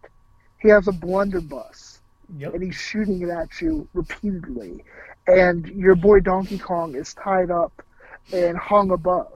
He 0.60 0.70
has 0.70 0.88
a 0.88 0.92
blunderbuss 0.92 2.00
yep 2.36 2.54
and 2.54 2.62
he's 2.62 2.74
shooting 2.74 3.22
it 3.22 3.28
at 3.28 3.60
you 3.60 3.88
repeatedly. 3.94 4.84
And 5.26 5.66
your 5.66 5.94
boy 5.94 6.20
Donkey 6.20 6.58
Kong 6.58 6.94
is 6.94 7.14
tied 7.14 7.50
up 7.50 7.82
and 8.32 8.56
hung 8.56 8.90
above. 8.90 9.32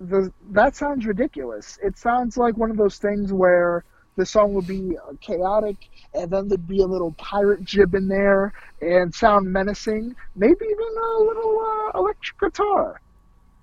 The, 0.00 0.32
that 0.50 0.76
sounds 0.76 1.06
ridiculous. 1.06 1.78
It 1.82 1.96
sounds 1.96 2.36
like 2.36 2.56
one 2.56 2.70
of 2.70 2.76
those 2.76 2.98
things 2.98 3.32
where 3.32 3.84
the 4.16 4.26
song 4.26 4.54
would 4.54 4.66
be 4.66 4.96
uh, 4.96 5.12
chaotic 5.20 5.76
and 6.14 6.30
then 6.30 6.48
there'd 6.48 6.66
be 6.66 6.80
a 6.80 6.86
little 6.86 7.12
pirate 7.12 7.62
jib 7.64 7.94
in 7.94 8.08
there 8.08 8.52
and 8.80 9.14
sound 9.14 9.50
menacing, 9.50 10.14
maybe 10.34 10.64
even 10.64 10.86
a 11.18 11.22
little 11.22 11.60
uh, 11.60 11.98
electric 11.98 12.38
guitar. 12.40 13.00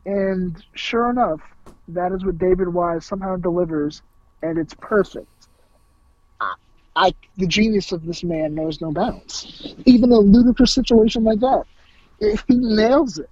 And 0.06 0.64
sure 0.76 1.10
enough, 1.10 1.42
that 1.90 2.12
is 2.12 2.26
what 2.26 2.38
David 2.38 2.68
Wise 2.68 3.06
somehow 3.06 3.38
delivers, 3.38 4.02
and 4.42 4.58
it's 4.58 4.74
perfect. 4.76 5.28
I 6.96 7.14
the 7.38 7.48
genius 7.48 7.92
of 7.92 8.06
this 8.06 8.24
man 8.24 8.54
knows 8.54 8.80
no 8.80 8.92
bounds. 8.92 9.74
Even 9.86 10.12
a 10.12 10.20
ludicrous 10.20 10.74
situation 10.74 11.24
like 11.24 11.40
that, 11.40 11.64
he 12.48 12.56
nails 12.56 13.18
it. 13.18 13.30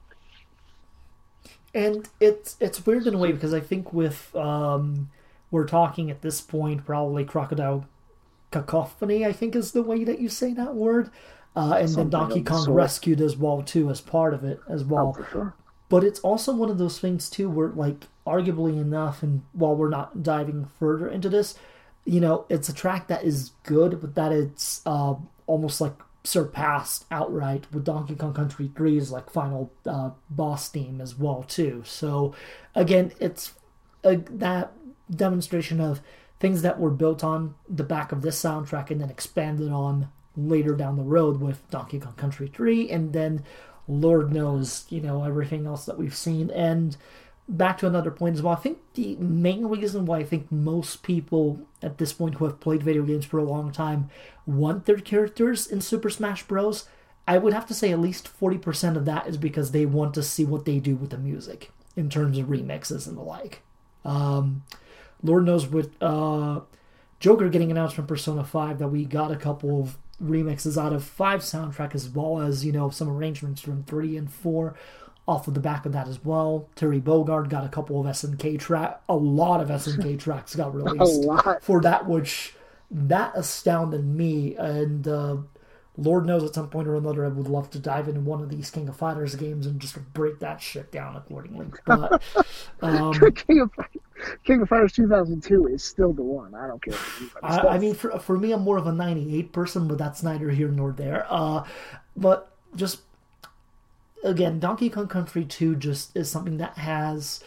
And 1.74 2.08
it's 2.20 2.58
it's 2.60 2.86
weird 2.86 3.08
in 3.08 3.14
a 3.14 3.18
way 3.18 3.32
because 3.32 3.54
I 3.54 3.60
think 3.60 3.94
with 3.94 4.36
um, 4.36 5.10
we're 5.52 5.68
talking 5.68 6.10
at 6.12 6.22
this 6.22 6.42
point 6.42 6.86
probably 6.86 7.24
crocodile 7.26 7.86
cacophony 8.52 9.26
I 9.26 9.32
think 9.32 9.56
is 9.56 9.72
the 9.72 9.82
way 9.82 10.04
that 10.04 10.20
you 10.20 10.30
say 10.30 10.54
that 10.54 10.76
word, 10.76 11.10
uh, 11.56 11.76
and 11.80 11.90
then 11.90 12.10
Donkey 12.10 12.40
of 12.40 12.46
the 12.46 12.52
Kong 12.52 12.70
rescued 12.72 13.22
as 13.22 13.38
well 13.38 13.62
too 13.62 13.90
as 13.90 14.02
part 14.02 14.34
of 14.34 14.44
it 14.44 14.60
as 14.70 14.84
Oh, 14.84 14.86
well. 14.88 15.14
for 15.14 15.26
sure. 15.26 15.54
but 15.90 16.04
it's 16.04 16.20
also 16.22 16.54
one 16.54 16.70
of 16.70 16.78
those 16.78 17.00
things 17.00 17.30
too 17.30 17.50
where 17.50 17.70
like 17.70 18.08
arguably 18.28 18.80
enough 18.80 19.24
and 19.24 19.42
while 19.54 19.76
we're 19.76 19.90
not 19.90 20.22
diving 20.24 20.66
further 20.80 21.08
into 21.08 21.28
this 21.30 21.56
you 22.06 22.20
know 22.20 22.46
it's 22.50 22.70
a 22.70 22.74
track 22.74 23.08
that 23.08 23.24
is 23.24 23.52
good 23.64 24.00
but 24.00 24.16
that 24.16 24.32
it's 24.32 24.82
uh, 24.86 25.16
almost 25.48 25.82
like 25.82 25.94
surpassed 26.24 27.06
outright 27.10 27.66
with 27.74 27.84
donkey 27.84 28.16
kong 28.16 28.34
country 28.34 28.70
3's 28.74 29.12
like 29.12 29.30
final 29.30 29.72
uh, 29.86 30.12
boss 30.30 30.70
theme 30.70 31.02
as 31.02 31.18
well 31.18 31.44
too 31.44 31.82
so 31.86 32.34
again 32.76 33.12
it's 33.20 33.54
a, 34.04 34.16
that 34.16 34.72
demonstration 35.10 35.82
of 35.82 36.02
things 36.40 36.62
that 36.62 36.80
were 36.80 36.92
built 36.92 37.24
on 37.24 37.56
the 37.70 37.84
back 37.84 38.12
of 38.12 38.22
this 38.22 38.42
soundtrack 38.42 38.90
and 38.90 39.02
then 39.02 39.10
expanded 39.10 39.72
on 39.72 40.10
later 40.36 40.76
down 40.76 40.96
the 40.96 41.04
road 41.04 41.40
with 41.40 41.70
Donkey 41.70 42.00
Kong 42.00 42.14
Country 42.14 42.48
3 42.48 42.90
and 42.90 43.14
then 43.14 43.44
Lord 43.88 44.32
knows, 44.32 44.86
you 44.90 45.02
know, 45.02 45.24
everything 45.24 45.66
else 45.66 45.86
that 45.86 45.98
we've 45.98 46.16
seen. 46.16 46.50
And 46.52 46.96
back 47.48 47.78
to 47.80 47.88
another 47.88 48.12
point 48.12 48.36
as 48.36 48.42
well, 48.42 48.54
I 48.54 48.60
think 48.60 48.80
the 48.94 49.16
main 49.18 49.66
reason 49.66 50.06
why 50.06 50.20
I 50.20 50.24
think 50.24 50.52
most 50.52 51.04
people 51.04 51.62
at 51.82 51.98
this 51.98 52.14
point 52.14 52.36
who 52.36 52.46
have 52.46 52.60
played 52.60 52.84
video 52.84 53.04
games 53.04 53.26
for 53.26 53.38
a 53.40 53.44
long 53.44 53.72
time 53.72 54.10
want 54.46 54.86
their 54.86 55.00
characters 55.00 55.68
in 55.68 55.82
Super 55.82 56.10
Smash 56.10 56.44
Bros. 56.44 56.88
I 57.28 57.38
would 57.38 57.54
have 57.54 57.68
to 57.68 57.74
say 57.74 57.92
at 57.92 58.00
least 58.00 58.30
40% 58.40 58.96
of 58.96 59.06
that 59.06 59.28
is 59.28 59.38
because 59.38 59.72
they 59.72 59.86
want 59.86 60.14
to 60.16 60.24
see 60.24 60.44
what 60.46 60.66
they 60.66 60.80
do 60.80 60.96
with 60.96 61.12
the 61.12 61.18
music 61.18 61.72
in 61.96 62.10
terms 62.10 62.38
of 62.38 62.48
remixes 62.48 63.08
and 63.08 63.18
the 63.18 63.22
like. 63.22 63.62
Um, 64.04 64.64
Lord 65.22 65.46
knows 65.46 65.68
with 65.68 66.02
uh, 66.02 66.62
Joker 67.20 67.50
getting 67.50 67.72
announced 67.72 67.96
from 67.96 68.08
Persona 68.08 68.44
5 68.44 68.80
that 68.80 68.88
we 68.88 69.06
got 69.06 69.32
a 69.32 69.36
couple 69.36 69.82
of 69.82 69.98
remixes 70.22 70.82
out 70.82 70.94
of 70.94 71.04
5 71.04 71.42
soundtrack 71.42 71.94
as 71.94 72.10
well 72.10 72.42
as, 72.42 72.66
you 72.66 72.72
know, 72.72 72.90
some 72.90 73.10
arrangements 73.10 73.62
from 73.62 73.84
3 73.84 74.18
and 74.18 74.32
4 74.32 74.76
off 75.32 75.48
of 75.48 75.54
the 75.54 75.60
back 75.60 75.86
of 75.86 75.94
that 75.94 76.08
as 76.08 76.24
well. 76.24 76.68
Terry 76.76 77.00
Bogard 77.00 77.50
got 77.50 77.64
a 77.64 77.70
couple 77.70 78.00
of 78.00 78.06
SNK 78.06 78.60
track, 78.60 79.02
a 79.08 79.16
lot 79.16 79.62
of 79.62 79.70
SNK 79.70 80.20
tracks 80.24 80.56
got 80.56 80.76
released 80.76 81.26
for 81.62 81.82
that, 81.82 82.08
which 82.08 82.54
that 82.92 83.32
astounded 83.36 84.06
me. 84.06 84.56
And 84.56 85.08
uh, 85.08 85.38
Lord 85.98 86.26
knows 86.26 86.44
at 86.44 86.54
some 86.54 86.70
point 86.70 86.88
or 86.88 86.96
another 86.96 87.26
I 87.26 87.30
would 87.30 87.48
love 87.48 87.70
to 87.72 87.80
dive 87.80 88.08
into 88.08 88.22
one 88.22 88.42
of 88.42 88.50
these 88.50 88.70
King 88.70 88.90
of 88.90 88.98
Fighters 88.98 89.36
games 89.36 89.66
and 89.66 89.80
just 89.80 89.98
break 90.14 90.40
that 90.40 90.62
shit 90.62 90.92
down 90.92 91.16
accordingly. 91.16 91.68
But 91.86 92.22
um, 92.82 93.14
King, 93.14 93.62
of, 93.62 93.72
King 94.44 94.62
of 94.62 94.70
Fighters 94.70 94.94
2002 94.94 95.68
is 95.68 95.84
still 95.84 96.14
the 96.14 96.22
one. 96.22 96.54
I 96.54 96.68
don't 96.68 96.82
care. 96.82 96.98
I, 97.42 97.60
I, 97.60 97.78
mean, 97.78 97.96
for 97.96 98.20
for 98.20 98.38
me, 98.38 98.52
I'm 98.52 98.62
more 98.62 98.78
of 98.78 98.88
a 98.88 98.92
98 98.92 99.54
person, 99.54 99.88
but 99.88 99.98
that's 99.98 100.24
neither 100.24 100.50
here 100.50 100.70
nor 100.70 100.92
there. 100.92 101.26
Uh, 101.30 101.66
but 102.16 102.52
just 102.76 103.02
again, 104.24 104.60
Donkey 104.60 104.90
Kong 104.90 105.08
Country 105.08 105.46
2 105.46 105.76
just 105.76 106.16
is 106.16 106.30
something 106.30 106.58
that 106.58 106.78
has 106.78 107.44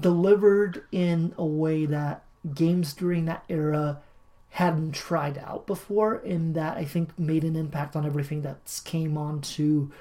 delivered 0.00 0.84
in 0.90 1.34
a 1.38 1.44
way 1.44 1.86
that 1.86 2.22
games 2.54 2.92
during 2.92 3.24
that 3.26 3.44
era 3.48 4.00
hadn't 4.50 4.92
tried 4.92 5.38
out 5.38 5.66
before 5.66 6.14
and 6.24 6.54
that 6.54 6.76
I 6.76 6.84
think 6.84 7.18
made 7.18 7.44
an 7.44 7.56
impact 7.56 7.94
on 7.94 8.06
everything 8.06 8.42
that 8.42 8.80
came 8.84 9.18
on 9.18 9.40
to 9.42 9.92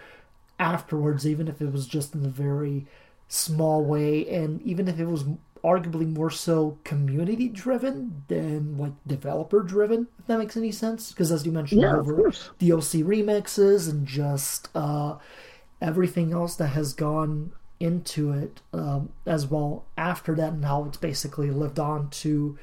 afterwards, 0.58 1.28
even 1.28 1.48
if 1.48 1.62
it 1.62 1.72
was 1.72 1.88
just 1.88 2.16
in 2.16 2.26
a 2.26 2.30
very 2.30 2.86
small 3.28 3.84
way, 3.84 4.28
and 4.30 4.62
even 4.62 4.88
if 4.88 5.00
it 5.00 5.08
was 5.08 5.26
arguably 5.64 6.08
more 6.08 6.30
so 6.30 6.78
community 6.84 7.48
driven 7.50 8.24
than 8.28 8.78
like 8.78 8.94
developer 9.08 9.62
driven, 9.62 10.08
if 10.20 10.28
that 10.28 10.38
makes 10.38 10.56
any 10.56 10.72
sense. 10.72 11.12
Because 11.12 11.32
as 11.32 11.46
you 11.46 11.52
mentioned, 11.52 11.82
yeah, 11.82 11.96
over 11.96 12.14
DLC 12.14 13.04
remixes 13.04 13.90
and 13.90 14.08
just 14.08 14.70
uh, 14.76 15.16
everything 15.82 16.34
else 16.34 16.56
that 16.56 16.70
has 16.70 16.94
gone 16.94 17.52
into 17.80 18.32
it 18.32 18.62
um, 18.74 19.10
as 19.26 19.48
well 19.48 19.86
after 19.98 20.36
that, 20.36 20.54
and 20.54 20.66
how 20.66 20.86
it's 20.86 20.98
basically 20.98 21.52
lived 21.52 21.80
on 21.80 22.10
to 22.10 22.58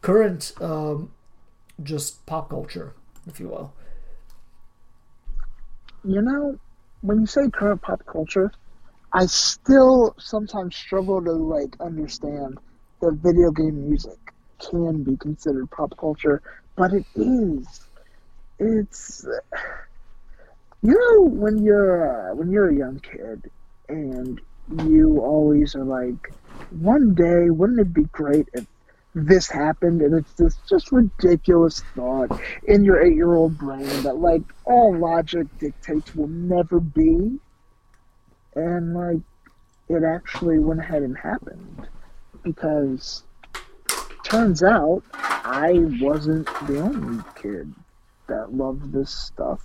current 0.00 0.52
um, 0.60 1.10
just 1.82 2.24
pop 2.26 2.50
culture, 2.50 2.94
if 3.26 3.40
you 3.40 3.48
will. 3.48 3.72
You 6.04 6.22
know, 6.22 6.58
when 7.00 7.20
you 7.20 7.26
say 7.26 7.48
current 7.50 7.82
pop 7.82 8.04
culture, 8.06 8.52
I 9.12 9.26
still 9.26 10.14
sometimes 10.18 10.74
struggle 10.74 11.22
to 11.22 11.32
like 11.32 11.76
understand 11.80 12.58
that 13.00 13.12
video 13.22 13.50
game 13.50 13.88
music 13.88 14.18
can 14.58 15.02
be 15.02 15.16
considered 15.16 15.70
pop 15.70 15.96
culture, 15.98 16.42
but 16.76 16.92
it 16.92 17.04
is. 17.14 17.86
It's 18.58 19.26
you 20.84 20.92
know 20.92 21.26
when 21.26 21.64
you're 21.64 22.30
uh, 22.30 22.34
when 22.34 22.50
you're 22.50 22.68
a 22.68 22.76
young 22.76 23.00
kid 23.00 23.50
and 23.88 24.40
you 24.86 25.18
always 25.20 25.74
are 25.74 25.84
like, 25.84 26.32
one 26.70 27.14
day 27.14 27.48
wouldn't 27.50 27.80
it 27.80 27.92
be 27.92 28.04
great 28.04 28.48
if 28.52 28.66
this 29.14 29.48
happened, 29.48 30.02
and 30.02 30.14
it's 30.14 30.32
this 30.34 30.56
just 30.68 30.92
ridiculous 30.92 31.80
thought 31.94 32.38
in 32.64 32.84
your 32.84 33.02
eight 33.02 33.14
year 33.14 33.34
old 33.34 33.56
brain 33.56 34.02
that 34.02 34.18
like 34.18 34.42
all 34.64 34.96
logic 34.96 35.46
dictates 35.58 36.14
will 36.14 36.28
never 36.28 36.80
be, 36.80 37.38
and 38.54 38.94
like 38.94 39.20
it 39.88 40.02
actually 40.04 40.58
went 40.58 40.80
ahead 40.80 41.02
and 41.02 41.16
happened. 41.16 41.88
Because 42.42 43.22
turns 44.22 44.62
out 44.62 45.02
I 45.12 45.72
wasn't 46.00 46.46
the 46.66 46.80
only 46.80 47.22
kid 47.40 47.72
that 48.26 48.52
loved 48.52 48.92
this 48.92 49.10
stuff. 49.10 49.64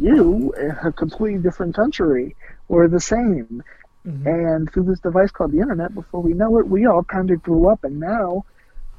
You, 0.00 0.52
in 0.58 0.70
a 0.70 0.92
completely 0.92 1.38
different 1.38 1.74
country, 1.74 2.36
were 2.68 2.88
the 2.88 3.00
same. 3.00 3.62
Mm-hmm. 4.06 4.26
And 4.26 4.72
through 4.72 4.84
this 4.84 5.00
device 5.00 5.30
called 5.30 5.52
the 5.52 5.60
internet, 5.60 5.94
before 5.94 6.20
we 6.20 6.34
know 6.34 6.58
it, 6.58 6.68
we 6.68 6.86
all 6.86 7.04
kind 7.04 7.30
of 7.30 7.42
grew 7.42 7.68
up, 7.68 7.84
and 7.84 7.98
now 7.98 8.44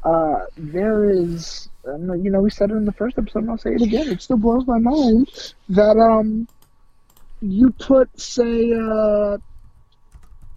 uh, 0.03 0.45
there 0.57 1.05
is, 1.05 1.69
you 1.86 2.32
know, 2.32 2.41
we 2.41 2.49
said 2.49 2.71
it 2.71 2.76
in 2.76 2.86
the 2.86 2.91
first 2.91 3.17
episode, 3.17 3.43
and 3.43 3.51
I'll 3.51 3.57
say 3.57 3.73
it 3.73 3.82
again. 3.82 4.07
It 4.09 4.21
still 4.21 4.38
blows 4.38 4.65
my 4.65 4.80
mind 4.80 5.30
that 5.69 5.97
um, 5.97 6.47
you 7.41 7.71
put, 7.71 8.19
say, 8.19 8.71
uh, 8.73 9.38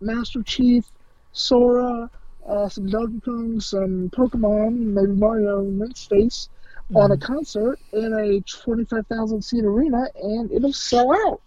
Master 0.00 0.42
Chief, 0.42 0.84
Sora, 1.32 2.10
uh, 2.46 2.68
some 2.68 2.88
Donkey 2.88 3.20
Kong, 3.20 3.60
some 3.60 4.10
Pokemon, 4.10 4.78
maybe 4.78 5.12
Mario 5.12 5.60
in 5.60 5.78
that 5.80 5.96
space, 5.96 6.48
mm-hmm. 6.90 6.96
on 6.96 7.10
a 7.12 7.16
concert 7.16 7.78
in 7.92 8.12
a 8.12 8.40
25,000 8.40 9.42
seat 9.42 9.64
arena, 9.64 10.06
and 10.22 10.50
it'll 10.52 10.72
sell 10.72 11.12
out. 11.12 11.40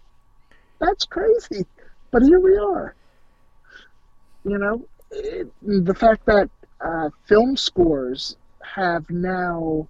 That's 0.79 1.05
crazy. 1.05 1.65
But 2.11 2.23
here 2.23 2.39
we 2.39 2.57
are. 2.57 2.95
You 4.43 4.57
know, 4.57 4.85
it, 5.11 5.51
the 5.61 5.93
fact 5.93 6.25
that 6.25 6.49
uh, 6.81 7.09
film 7.25 7.55
scores 7.55 8.35
have 8.63 9.09
now, 9.09 9.87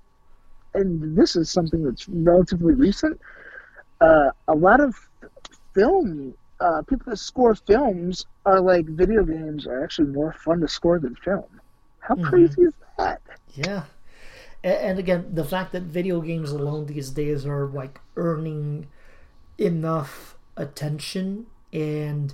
and 0.73 1.17
this 1.17 1.35
is 1.35 1.49
something 1.49 1.83
that's 1.83 2.07
relatively 2.09 2.73
recent. 2.73 3.19
Uh, 4.01 4.31
a 4.47 4.55
lot 4.55 4.81
of 4.81 4.95
film 5.73 6.33
uh, 6.61 6.81
people 6.83 7.09
that 7.09 7.17
score 7.17 7.55
films 7.55 8.25
are 8.45 8.61
like 8.61 8.85
video 8.85 9.23
games 9.23 9.65
are 9.65 9.83
actually 9.83 10.07
more 10.07 10.33
fun 10.33 10.59
to 10.61 10.67
score 10.67 10.99
than 10.99 11.15
film. 11.15 11.43
How 11.99 12.15
mm-hmm. 12.15 12.25
crazy 12.25 12.61
is 12.63 12.73
that? 12.97 13.21
Yeah. 13.53 13.83
And 14.63 14.99
again, 14.99 15.29
the 15.33 15.43
fact 15.43 15.71
that 15.71 15.83
video 15.83 16.21
games 16.21 16.51
alone 16.51 16.85
these 16.85 17.09
days 17.09 17.45
are 17.45 17.65
like 17.65 17.99
earning 18.15 18.87
enough 19.57 20.37
attention 20.55 21.47
and 21.73 22.33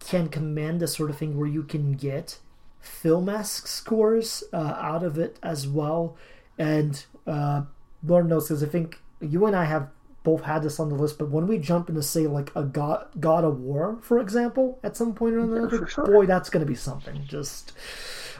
can 0.00 0.28
command 0.28 0.80
the 0.80 0.88
sort 0.88 1.10
of 1.10 1.16
thing 1.16 1.38
where 1.38 1.48
you 1.48 1.62
can 1.62 1.92
get 1.92 2.38
film-esque 2.80 3.66
scores 3.66 4.42
uh, 4.52 4.56
out 4.56 5.02
of 5.02 5.16
it 5.16 5.38
as 5.42 5.66
well. 5.66 6.16
And 6.58 7.04
uh, 7.26 7.62
Lord 8.04 8.28
knows, 8.28 8.48
because 8.48 8.62
I 8.62 8.66
think 8.66 9.00
you 9.20 9.46
and 9.46 9.56
I 9.56 9.64
have 9.64 9.88
both 10.24 10.42
had 10.42 10.62
this 10.62 10.78
on 10.78 10.88
the 10.88 10.94
list, 10.94 11.18
but 11.18 11.30
when 11.30 11.46
we 11.46 11.58
jump 11.58 11.88
into 11.88 12.02
say 12.02 12.26
like 12.26 12.54
a 12.54 12.62
God 12.62 13.08
God 13.18 13.44
of 13.44 13.60
War, 13.60 13.98
for 14.02 14.18
example, 14.18 14.78
at 14.82 14.96
some 14.96 15.14
point 15.14 15.34
or 15.34 15.40
another, 15.40 15.86
sure. 15.86 16.04
boy, 16.06 16.26
that's 16.26 16.50
going 16.50 16.64
to 16.64 16.70
be 16.70 16.76
something. 16.76 17.24
Just 17.26 17.72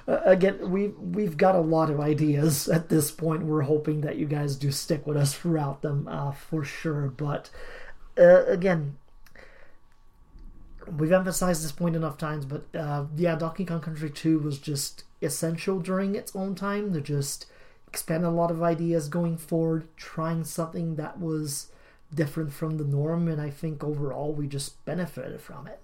uh, 0.07 0.20
again, 0.24 0.70
we 0.70 0.88
we've 0.88 1.36
got 1.36 1.55
a 1.55 1.61
lot 1.61 1.90
of 1.90 2.00
ideas 2.00 2.68
at 2.76 2.88
this 2.88 3.11
point. 3.11 3.44
We're 3.44 3.62
hoping 3.62 4.00
that 4.03 4.16
you 4.16 4.26
guys 4.26 4.57
do 4.57 4.70
stick 4.70 5.07
with 5.07 5.16
us 5.16 5.34
throughout 5.34 5.82
them 5.82 6.09
uh, 6.09 6.32
for 6.32 6.64
sure. 6.64 7.09
But 7.09 7.50
uh, 8.18 8.44
again, 8.46 8.96
we've 10.86 11.12
emphasized 11.12 11.64
this 11.64 11.72
point 11.72 11.96
enough 11.96 12.18
times, 12.18 12.44
but 12.44 12.64
uh, 12.74 13.07
yeah, 13.16 13.36
Donkey 13.36 13.64
Kong 13.64 13.80
Country 13.80 14.11
2 14.11 14.38
was 14.40 14.59
just 14.59 15.05
essential 15.20 15.78
during 15.78 16.14
its 16.14 16.34
own 16.34 16.55
time 16.55 16.92
to 16.92 17.00
just 17.00 17.46
expand 17.86 18.24
a 18.24 18.30
lot 18.30 18.50
of 18.50 18.62
ideas 18.62 19.09
going 19.09 19.36
forward, 19.36 19.86
trying 19.96 20.44
something 20.44 20.96
that 20.96 21.20
was 21.20 21.70
different 22.14 22.53
from 22.53 22.78
the 22.78 22.84
norm, 22.84 23.28
and 23.28 23.40
I 23.40 23.50
think 23.50 23.84
overall 23.84 24.32
we 24.32 24.46
just 24.46 24.84
benefited 24.84 25.40
from 25.40 25.66
it. 25.66 25.80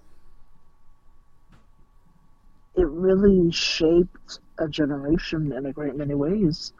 It 2.79 2.87
really 2.87 3.51
shaped 3.51 4.39
a 4.57 4.69
generation 4.69 5.51
in 5.51 5.65
a 5.65 5.73
great 5.73 5.95
many 5.95 6.13
ways 6.13 6.71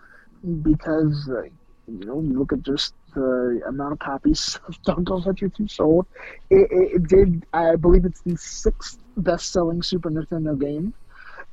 because, 0.62 1.30
uh, 1.30 1.44
you 1.88 2.06
know, 2.06 2.22
you 2.22 2.40
look 2.40 2.54
at 2.54 2.62
just 2.62 2.94
the 3.14 3.62
amount 3.68 3.92
of 3.92 4.00
copies 4.00 4.58
of 4.68 4.82
Donkey 4.84 5.04
Kong 5.04 5.24
Country 5.24 5.50
2 5.50 5.68
sold. 5.68 6.06
It, 6.50 6.72
it, 6.72 6.92
it, 6.96 7.08
did, 7.10 7.46
I 7.52 7.76
believe 7.76 8.06
it's 8.06 8.22
the 8.22 8.38
sixth 8.38 8.98
best-selling 9.18 9.84
Super 9.84 10.10
Nintendo 10.10 10.58
game, 10.58 10.94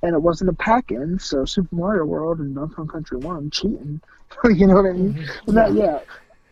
and 0.05 0.15
it 0.15 0.23
wasn't 0.23 0.51
a 0.51 0.55
pack-in. 0.55 1.19
So 1.19 1.45
Super 1.45 1.75
Mario 1.75 2.05
World 2.05 2.39
and 2.39 2.55
Donkey 2.55 2.75
Kong 2.77 2.87
Country 2.87 3.19
One 3.19 3.51
cheating. 3.51 4.01
you 4.45 4.69
know 4.69 4.75
what 4.75 4.87
I 4.87 4.93
mean? 4.93 5.15
Mm-hmm. 5.15 5.55
Not 5.55 5.75
yeah, 5.75 6.01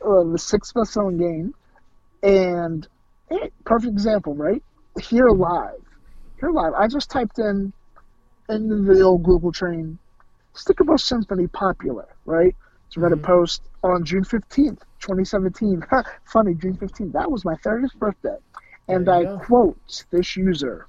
uh, 0.05 0.25
the 0.25 0.39
sixth 0.39 0.75
best-selling 0.75 1.19
game, 1.19 1.55
and 2.25 2.89
eh, 3.31 3.51
perfect 3.65 3.93
example, 3.93 4.35
right? 4.35 4.65
Here 5.01 5.29
live, 5.29 5.81
here 6.41 6.51
live. 6.51 6.73
I 6.75 6.89
just 6.89 7.09
typed 7.09 7.39
in 7.39 7.73
into 8.49 8.83
the 8.83 9.03
old 9.03 9.23
Google 9.25 9.53
train, 9.53 9.99
Sticker 10.55 10.85
Bus 10.85 11.05
Symphony 11.05 11.49
popular, 11.49 12.09
right? 12.25 12.55
So 12.91 13.01
I 13.01 13.05
read 13.05 13.13
a 13.13 13.17
Mhm. 13.17 13.23
post 13.23 13.69
on 13.83 14.05
June 14.05 14.25
15th, 14.25 14.83
2017. 15.01 15.83
Funny, 16.25 16.55
June 16.55 16.77
15th. 16.77 17.13
That 17.13 17.31
was 17.31 17.45
my 17.45 17.57
30th 17.57 17.95
birthday. 17.99 18.37
And 18.89 19.09
I 19.09 19.27
go. 19.27 19.39
quote 19.39 20.05
this 20.13 20.37
user, 20.37 20.89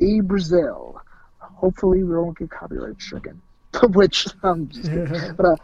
E 0.00 0.20
Brazil. 0.20 1.00
Hopefully 1.40 2.04
we 2.04 2.16
won't 2.16 2.38
get 2.38 2.50
copyright 2.50 3.00
stricken. 3.00 3.42
Which, 3.90 4.28
um, 4.42 4.68
just 4.68 4.90
but 5.36 5.46
uh, 5.46 5.56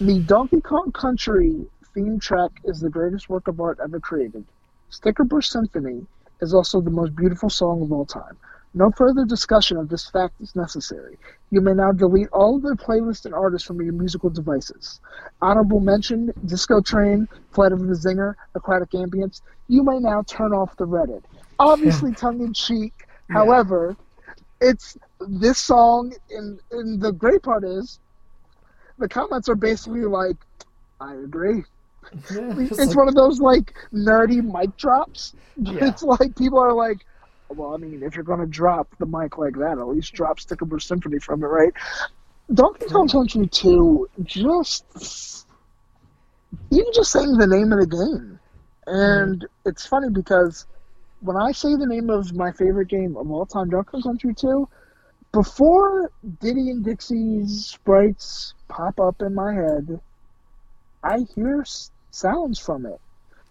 the 0.00 0.20
Donkey 0.20 0.60
Kong 0.60 0.92
Country 0.92 1.66
theme 1.94 2.20
track 2.20 2.50
is 2.64 2.80
the 2.80 2.90
greatest 2.90 3.28
work 3.28 3.48
of 3.48 3.60
art 3.60 3.78
ever 3.82 4.00
created. 4.00 4.44
Sticker 4.90 5.24
Bush 5.24 5.48
Symphony 5.48 6.06
is 6.40 6.54
also 6.54 6.80
the 6.80 6.90
most 6.90 7.16
beautiful 7.16 7.50
song 7.50 7.82
of 7.82 7.92
all 7.92 8.06
time. 8.06 8.38
No 8.74 8.90
further 8.90 9.24
discussion 9.24 9.76
of 9.76 9.88
this 9.88 10.08
fact 10.10 10.34
is 10.40 10.54
necessary. 10.54 11.18
You 11.50 11.60
may 11.60 11.72
now 11.72 11.92
delete 11.92 12.28
all 12.28 12.56
of 12.56 12.62
the 12.62 12.74
playlists 12.76 13.24
and 13.24 13.34
artists 13.34 13.66
from 13.66 13.80
your 13.80 13.92
musical 13.94 14.30
devices. 14.30 15.00
Honorable 15.40 15.80
mention, 15.80 16.32
Disco 16.44 16.80
Train, 16.80 17.28
Flight 17.52 17.72
of 17.72 17.80
the 17.80 17.94
Zinger, 17.94 18.34
Aquatic 18.54 18.90
Ambience. 18.90 19.40
You 19.68 19.82
may 19.82 19.98
now 19.98 20.22
turn 20.22 20.52
off 20.52 20.76
the 20.76 20.86
Reddit. 20.86 21.22
Obviously 21.58 22.12
tongue 22.12 22.40
in 22.40 22.52
cheek. 22.52 22.92
Yeah. 23.30 23.36
However, 23.36 23.96
it's 24.60 24.96
this 25.20 25.58
song 25.58 26.14
and, 26.30 26.60
and 26.70 27.00
the 27.00 27.12
great 27.12 27.42
part 27.42 27.64
is 27.64 27.98
the 28.98 29.08
comments 29.08 29.48
are 29.48 29.54
basically 29.54 30.04
like, 30.04 30.36
I 31.00 31.14
agree. 31.14 31.64
Yeah, 32.34 32.54
It's, 32.58 32.78
like- 32.78 32.96
one 32.96 33.08
of 33.08 33.14
those 33.14 33.38
like 33.38 33.74
nerdy 33.92 34.42
mic 34.42 34.74
drops. 34.78 35.34
Yeah. 35.58 35.88
It's 35.88 36.02
like 36.02 36.34
people 36.36 36.58
are 36.58 36.72
like, 36.72 37.04
well, 37.50 37.74
I 37.74 37.78
mean, 37.78 38.02
if 38.02 38.14
you're 38.14 38.24
going 38.24 38.40
to 38.40 38.46
drop 38.46 38.88
the 38.98 39.06
mic 39.06 39.38
like 39.38 39.54
that, 39.54 39.78
at 39.78 39.88
least 39.88 40.12
drop 40.12 40.38
Stickerburst 40.38 40.82
Symphony 40.82 41.18
from 41.18 41.42
it, 41.42 41.46
right? 41.46 41.72
Donkey 42.52 42.86
Kong 42.86 43.08
Country 43.08 43.46
2 43.46 44.08
just 44.22 45.46
even 46.70 46.92
just 46.94 47.12
saying 47.12 47.36
the 47.36 47.46
name 47.46 47.72
of 47.72 47.80
the 47.80 47.86
game. 47.86 48.40
And 48.86 49.46
it's 49.66 49.86
funny 49.86 50.08
because 50.10 50.66
when 51.20 51.36
I 51.36 51.52
say 51.52 51.74
the 51.74 51.86
name 51.86 52.08
of 52.08 52.32
my 52.34 52.52
favorite 52.52 52.88
game 52.88 53.16
of 53.16 53.30
all 53.30 53.44
time, 53.44 53.68
Donkey 53.68 53.90
Kong 53.90 54.02
Country 54.02 54.34
2, 54.34 54.68
before 55.32 56.10
Diddy 56.40 56.70
and 56.70 56.84
Dixie's 56.84 57.66
sprites 57.66 58.54
pop 58.68 58.98
up 58.98 59.20
in 59.20 59.34
my 59.34 59.52
head, 59.52 60.00
I 61.02 61.26
hear 61.34 61.64
sounds 62.10 62.58
from 62.58 62.86
it. 62.86 63.00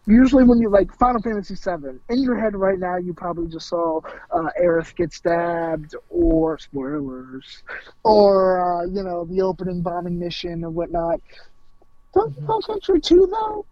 Usually, 0.07 0.45
when 0.45 0.59
you 0.59 0.69
like 0.69 0.97
Final 0.97 1.21
Fantasy 1.21 1.55
VII, 1.55 1.99
in 2.07 2.23
your 2.23 2.39
head 2.39 2.55
right 2.55 2.79
now, 2.79 2.95
you 2.95 3.13
probably 3.13 3.47
just 3.49 3.67
saw 3.67 3.99
uh, 4.31 4.49
Aerith 4.57 4.95
get 4.95 5.11
stabbed, 5.11 5.95
or 6.09 6.57
spoilers, 6.57 7.61
or 8.05 8.83
uh, 8.83 8.85
you 8.85 9.03
know 9.03 9.25
the 9.25 9.41
opening 9.41 9.81
bombing 9.81 10.17
mission 10.17 10.63
and 10.63 10.73
whatnot. 10.73 11.19
Donkey 12.13 12.41
Kong 12.47 12.61
Country 12.61 13.01
2, 13.01 13.27
though, 13.29 13.65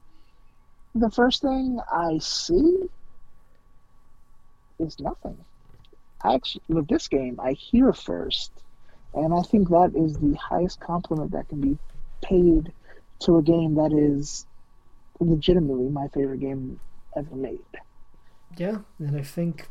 the 0.94 1.10
first 1.10 1.42
thing 1.42 1.80
I 1.90 2.18
see 2.20 2.90
is 4.80 5.00
nothing. 5.00 5.38
I 6.22 6.36
actually, 6.36 6.64
with 6.68 6.88
this 6.90 7.08
game, 7.08 7.40
I 7.42 7.54
hear 7.54 7.94
first, 7.94 8.52
and 9.14 9.34
I 9.34 9.42
think 9.42 9.70
that 9.70 9.94
is 9.96 10.18
the 10.18 10.36
highest 10.36 10.82
compliment 10.82 11.32
that 11.32 11.48
can 11.48 11.62
be 11.62 11.78
paid 12.22 12.74
to 13.22 13.38
a 13.38 13.42
game 13.42 13.76
that 13.76 13.94
is 13.94 14.46
legitimately 15.20 15.90
my 15.90 16.08
favorite 16.10 16.40
game 16.40 16.80
ever 17.16 17.36
made. 17.36 17.60
Yeah, 18.58 18.80
and 19.00 19.18
I 19.18 19.22
think, 19.22 19.68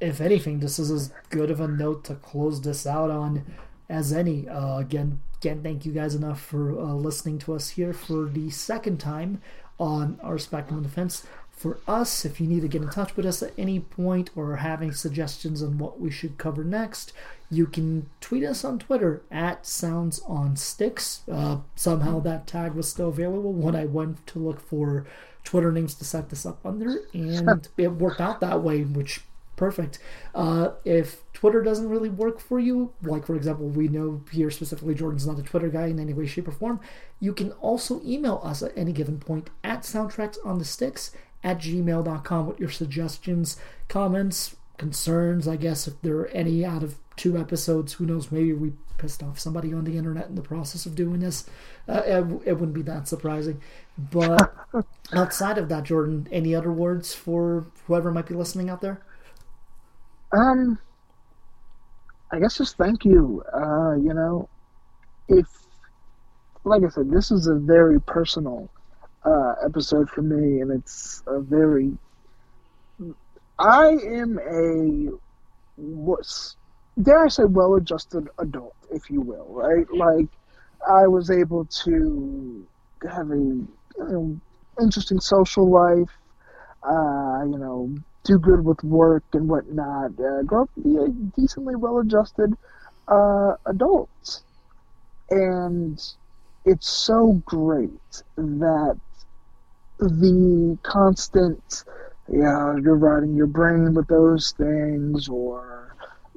if 0.00 0.20
anything, 0.20 0.60
this 0.60 0.78
is 0.78 0.90
as 0.90 1.12
good 1.30 1.50
of 1.50 1.60
a 1.60 1.68
note 1.68 2.04
to 2.04 2.14
close 2.14 2.60
this 2.60 2.86
out 2.86 3.10
on 3.10 3.44
as 3.88 4.12
any. 4.12 4.48
Uh, 4.48 4.78
again, 4.78 5.20
can't 5.40 5.62
thank 5.62 5.84
you 5.84 5.92
guys 5.92 6.14
enough 6.14 6.40
for 6.40 6.78
uh, 6.78 6.94
listening 6.94 7.38
to 7.40 7.54
us 7.54 7.70
here 7.70 7.92
for 7.92 8.26
the 8.26 8.50
second 8.50 8.98
time 8.98 9.40
on 9.78 10.18
our 10.22 10.38
Spectrum 10.38 10.82
Defense. 10.82 11.26
For 11.50 11.78
us, 11.86 12.24
if 12.24 12.40
you 12.40 12.48
need 12.48 12.62
to 12.62 12.68
get 12.68 12.82
in 12.82 12.90
touch 12.90 13.16
with 13.16 13.26
us 13.26 13.42
at 13.42 13.52
any 13.56 13.78
point 13.78 14.30
or 14.34 14.56
have 14.56 14.82
any 14.82 14.90
suggestions 14.90 15.62
on 15.62 15.78
what 15.78 16.00
we 16.00 16.10
should 16.10 16.38
cover 16.38 16.64
next, 16.64 17.12
you 17.52 17.66
can 17.66 18.08
tweet 18.22 18.44
us 18.44 18.64
on 18.64 18.78
Twitter 18.78 19.22
at 19.30 19.66
Sounds 19.66 20.20
on 20.26 20.56
Sticks. 20.56 21.20
Uh, 21.30 21.58
somehow 21.76 22.18
that 22.20 22.46
tag 22.46 22.72
was 22.72 22.88
still 22.88 23.10
available 23.10 23.52
when 23.52 23.76
I 23.76 23.84
went 23.84 24.26
to 24.28 24.38
look 24.38 24.58
for 24.58 25.06
Twitter 25.44 25.70
names 25.70 25.94
to 25.96 26.04
set 26.04 26.30
this 26.30 26.46
up 26.46 26.64
under, 26.64 27.04
and 27.12 27.68
it 27.76 27.88
worked 27.88 28.22
out 28.22 28.40
that 28.40 28.62
way, 28.62 28.82
which 28.82 29.20
perfect. 29.56 29.98
Uh, 30.34 30.70
if 30.86 31.30
Twitter 31.34 31.62
doesn't 31.62 31.90
really 31.90 32.08
work 32.08 32.40
for 32.40 32.58
you, 32.58 32.94
like 33.02 33.26
for 33.26 33.36
example, 33.36 33.68
we 33.68 33.86
know 33.86 34.22
here 34.32 34.50
specifically 34.50 34.94
Jordan's 34.94 35.26
not 35.26 35.38
a 35.38 35.42
Twitter 35.42 35.68
guy 35.68 35.88
in 35.88 36.00
any 36.00 36.14
way, 36.14 36.26
shape, 36.26 36.48
or 36.48 36.52
form, 36.52 36.80
you 37.20 37.34
can 37.34 37.52
also 37.52 38.00
email 38.02 38.40
us 38.42 38.62
at 38.62 38.72
any 38.76 38.92
given 38.92 39.18
point 39.18 39.50
at 39.62 39.82
soundtracks 39.82 40.38
on 40.42 40.58
the 40.58 40.64
sticks 40.64 41.10
at 41.44 41.58
gmail.com 41.58 42.46
with 42.46 42.60
your 42.60 42.70
suggestions, 42.70 43.58
comments, 43.88 44.56
concerns. 44.78 45.46
I 45.46 45.56
guess 45.56 45.86
if 45.86 46.00
there 46.00 46.16
are 46.16 46.28
any 46.28 46.64
out 46.64 46.82
of 46.82 46.96
two 47.16 47.36
episodes, 47.36 47.94
who 47.94 48.06
knows, 48.06 48.32
maybe 48.32 48.52
we 48.52 48.72
pissed 48.98 49.22
off 49.22 49.38
somebody 49.38 49.72
on 49.72 49.84
the 49.84 49.96
internet 49.96 50.28
in 50.28 50.34
the 50.34 50.42
process 50.42 50.86
of 50.86 50.94
doing 50.94 51.20
this. 51.20 51.44
Uh, 51.88 52.02
it, 52.04 52.42
it 52.44 52.52
wouldn't 52.54 52.74
be 52.74 52.82
that 52.82 53.08
surprising. 53.08 53.60
But 53.98 54.54
outside 55.12 55.58
of 55.58 55.68
that, 55.68 55.84
Jordan, 55.84 56.28
any 56.30 56.54
other 56.54 56.72
words 56.72 57.14
for 57.14 57.66
whoever 57.86 58.10
might 58.10 58.26
be 58.26 58.34
listening 58.34 58.70
out 58.70 58.80
there? 58.80 59.02
Um, 60.32 60.78
I 62.30 62.38
guess 62.38 62.56
just 62.56 62.76
thank 62.76 63.04
you. 63.04 63.42
Uh, 63.52 63.96
you 63.96 64.14
know, 64.14 64.48
if, 65.28 65.46
like 66.64 66.82
I 66.82 66.88
said, 66.88 67.10
this 67.10 67.30
is 67.30 67.46
a 67.46 67.54
very 67.54 68.00
personal 68.00 68.70
uh, 69.24 69.54
episode 69.64 70.08
for 70.08 70.22
me, 70.22 70.60
and 70.60 70.70
it's 70.70 71.22
a 71.26 71.40
very. 71.40 71.92
I 73.58 73.88
am 73.88 74.38
a 74.38 75.10
what's 75.76 76.56
dare 77.00 77.24
I 77.24 77.28
say 77.28 77.44
well-adjusted 77.44 78.28
adult, 78.38 78.74
if 78.90 79.10
you 79.10 79.20
will, 79.20 79.46
right? 79.48 79.86
Like, 79.92 80.28
I 80.86 81.06
was 81.06 81.30
able 81.30 81.64
to 81.84 82.66
have 83.10 83.30
a 83.30 83.36
you 83.36 83.68
know, 83.98 84.40
interesting 84.80 85.20
social 85.20 85.70
life. 85.70 86.10
Uh, 86.82 87.44
you 87.44 87.58
know, 87.58 87.94
do 88.24 88.38
good 88.38 88.64
with 88.64 88.82
work 88.82 89.24
and 89.32 89.48
whatnot. 89.48 90.12
Uh, 90.18 90.42
grow 90.42 90.62
up 90.62 90.74
to 90.74 90.80
be 90.80 90.96
a 90.96 91.08
decently 91.40 91.76
well-adjusted 91.76 92.54
uh, 93.08 93.54
adult, 93.66 94.42
and 95.30 96.00
it's 96.64 96.88
so 96.88 97.42
great 97.44 98.22
that 98.36 98.98
the 99.98 100.78
constant, 100.82 101.84
yeah, 102.28 102.76
you're 102.82 102.96
riding 102.96 103.34
your 103.34 103.46
brain 103.46 103.94
with 103.94 104.08
those 104.08 104.52
things, 104.52 105.28
or 105.28 105.71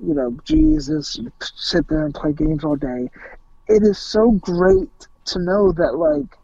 you 0.02 0.14
know, 0.14 0.38
Jesus, 0.44 1.18
you 1.18 1.32
sit 1.42 1.88
there 1.88 2.06
and 2.06 2.14
play 2.14 2.34
games 2.34 2.64
all 2.64 2.76
day. 2.76 3.10
It 3.68 3.84
is 3.84 3.98
so 3.98 4.32
great 4.32 5.08
to 5.26 5.40
know 5.40 5.72
that, 5.72 5.96
like, 5.98 6.38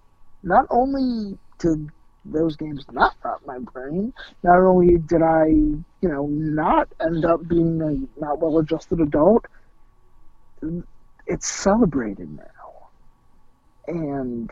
not 0.44 0.66
only 0.70 1.38
did 1.60 1.90
those 2.26 2.56
games 2.56 2.86
not 2.92 3.16
rot 3.24 3.46
my 3.46 3.60
brain, 3.60 4.14
not 4.44 4.60
only 4.60 4.98
did 4.98 5.22
I, 5.22 5.46
you 5.48 5.84
know, 6.10 6.28
not 6.28 6.88
end 7.00 7.26
up 7.26 7.48
being 7.48 7.82
a 7.82 8.20
not 8.20 8.40
well 8.40 8.60
adjusted 8.60 9.00
adult, 9.00 9.46
it's 11.28 11.48
celebrated 11.48 12.30
now. 12.36 12.90
And 13.88 14.50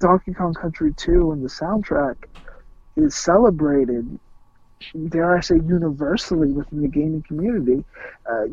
Donkey 0.00 0.32
Kong 0.34 0.54
Country 0.54 0.92
2 0.92 1.32
and 1.32 1.42
the 1.44 1.48
soundtrack 1.48 2.16
is 2.96 3.14
celebrated, 3.14 4.18
dare 5.08 5.36
I 5.36 5.40
say, 5.40 5.56
universally 5.56 6.52
within 6.52 6.82
the 6.82 6.88
gaming 6.88 7.22
community. 7.22 7.84
Uh, 8.30 8.44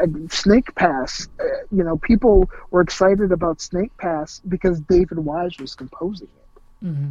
uh, 0.00 0.06
Snake 0.28 0.74
Pass, 0.74 1.28
uh, 1.40 1.44
you 1.70 1.82
know, 1.84 1.96
people 1.98 2.48
were 2.70 2.80
excited 2.80 3.32
about 3.32 3.60
Snake 3.60 3.96
Pass 3.98 4.40
because 4.48 4.80
David 4.80 5.18
Wise 5.18 5.58
was 5.58 5.74
composing 5.74 6.28
it 6.28 6.48
Mm-hmm. 6.84 7.10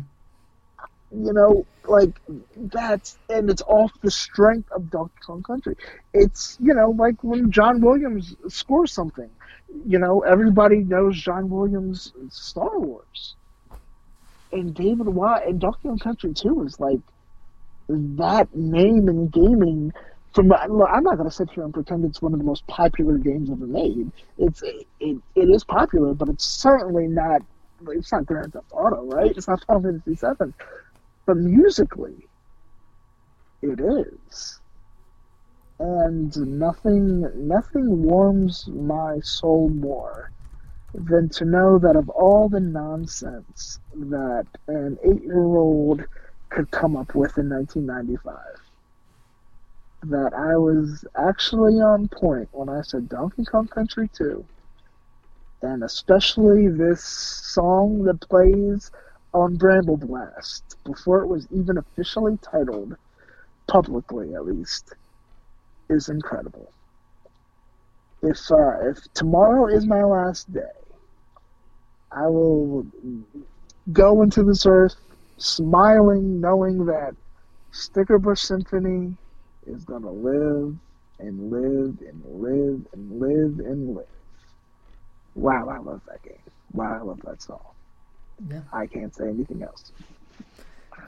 you 1.12 1.34
know, 1.34 1.66
like 1.88 2.20
that's 2.56 3.18
and 3.30 3.50
it's 3.50 3.62
off 3.64 3.92
the 4.02 4.12
strength 4.12 4.70
of 4.72 4.90
Donkey 4.90 5.16
Kong 5.26 5.44
Country. 5.44 5.76
It's 6.14 6.58
you 6.60 6.74
know 6.74 6.92
like 6.92 7.24
when 7.24 7.52
John 7.52 7.82
Williams 7.82 8.36
scores 8.48 8.94
something, 8.94 9.30
you 9.86 10.00
know 10.00 10.22
everybody 10.22 10.84
knows 10.84 11.20
John 11.20 11.50
Williams 11.50 12.14
Star 12.30 12.80
Wars, 12.80 13.36
and 14.52 14.74
David 14.74 15.08
Wise 15.08 15.44
and 15.48 15.60
Donkey 15.60 15.80
Kong 15.84 16.00
Country 16.00 16.34
Two 16.34 16.64
is 16.64 16.80
like 16.80 17.00
that 17.90 18.56
name 18.56 19.10
in 19.10 19.28
gaming 19.28 19.92
from 20.34 20.52
I'm 20.54 21.04
not 21.04 21.18
going 21.18 21.30
to 21.30 21.36
sit 21.36 21.50
here 21.50 21.64
and 21.64 21.74
pretend 21.74 22.06
it's 22.06 22.22
one 22.22 22.34
of 22.34 22.40
the 22.40 22.46
most 22.46 22.66
popular 22.68 23.18
games 23.18 23.50
ever 23.50 23.66
made. 23.66 24.12
It's 24.38 24.62
it, 24.62 24.88
it, 25.00 25.18
it 25.36 25.50
is 25.50 25.64
popular, 25.64 26.14
but 26.14 26.30
it's 26.30 26.46
certainly 26.46 27.08
not. 27.08 27.42
It's 27.88 28.12
not 28.12 28.26
Grand 28.26 28.54
Theft 28.54 28.68
Auto, 28.72 29.06
right? 29.06 29.36
It's 29.36 29.48
not 29.48 29.64
Final 29.66 29.82
Fantasy 29.82 30.16
Seven, 30.16 30.54
but 31.26 31.38
musically, 31.38 32.28
it 33.62 33.80
is. 33.80 34.60
And 35.80 36.36
nothing 36.60 37.48
nothing 37.48 38.04
warms 38.04 38.68
my 38.68 39.20
soul 39.22 39.70
more 39.70 40.30
than 40.94 41.30
to 41.30 41.46
know 41.46 41.80
that 41.80 41.96
of 41.96 42.10
all 42.10 42.50
the 42.50 42.60
nonsense 42.60 43.80
that 43.96 44.46
an 44.68 44.98
eight 45.04 45.24
year 45.24 45.46
old 45.56 46.04
could 46.50 46.72
come 46.72 46.96
up 46.96 47.16
with 47.16 47.38
in 47.38 47.50
1995 47.50 48.38
that 50.04 50.34
I 50.34 50.56
was 50.56 51.06
actually 51.16 51.82
on 51.82 52.08
point 52.08 52.50
when 52.52 52.70
I 52.70 52.82
said 52.82 53.10
Donkey 53.10 53.44
Kong 53.44 53.68
Country 53.68 54.10
2. 54.14 54.46
And 55.62 55.84
especially 55.84 56.70
this 56.70 57.04
song 57.04 58.04
that 58.04 58.22
plays 58.22 58.92
on 59.34 59.58
Bramble 59.58 59.98
Blast 59.98 60.78
before 60.86 61.22
it 61.22 61.28
was 61.28 61.48
even 61.52 61.78
officially 61.78 62.38
titled, 62.42 62.96
publicly 63.68 64.34
at 64.36 64.46
least, 64.46 64.94
is 65.90 66.08
incredible. 66.08 66.72
If 68.22 68.40
uh, 68.52 68.90
if 68.90 69.00
tomorrow 69.14 69.68
is 69.68 69.86
my 69.86 70.04
last 70.04 70.52
day, 70.52 70.62
I 72.12 72.28
will 72.28 72.86
go 73.92 74.22
into 74.22 74.44
this 74.44 74.66
earth 74.66 74.96
smiling, 75.42 76.40
knowing 76.40 76.86
that 76.86 77.16
Stickerbush 77.72 78.40
Symphony 78.40 79.16
is 79.66 79.84
going 79.86 80.04
to 80.04 80.10
live 80.10 80.76
and 81.20 81.52
live 81.52 81.98
and 82.08 82.24
live 82.26 82.86
and 82.94 83.20
live 83.20 83.66
and 83.66 83.96
live. 83.96 84.06
Wow, 85.36 85.70
I 85.70 85.78
love 85.78 86.02
that 86.08 86.22
game. 86.24 86.40
Wow, 86.74 87.00
I 87.00 87.02
love 87.02 87.22
that 87.26 87.42
song. 87.42 87.62
Yeah. 88.50 88.62
I 88.72 88.88
can't 88.88 89.14
say 89.16 89.28
anything 89.30 89.64
else. 89.64 89.92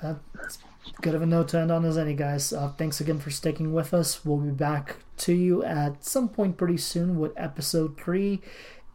That's 0.01 0.57
good 1.01 1.15
of 1.15 1.21
a 1.21 1.25
note 1.25 1.49
to 1.49 1.59
end 1.59 1.71
on 1.71 1.85
as 1.85 1.97
any, 1.97 2.13
guys. 2.13 2.51
Uh, 2.51 2.69
thanks 2.77 2.99
again 3.01 3.19
for 3.19 3.29
sticking 3.29 3.73
with 3.73 3.93
us. 3.93 4.25
We'll 4.25 4.37
be 4.37 4.51
back 4.51 4.97
to 5.17 5.33
you 5.33 5.63
at 5.63 6.03
some 6.03 6.29
point 6.29 6.57
pretty 6.57 6.77
soon 6.77 7.19
with 7.19 7.33
episode 7.37 7.97
three, 7.97 8.41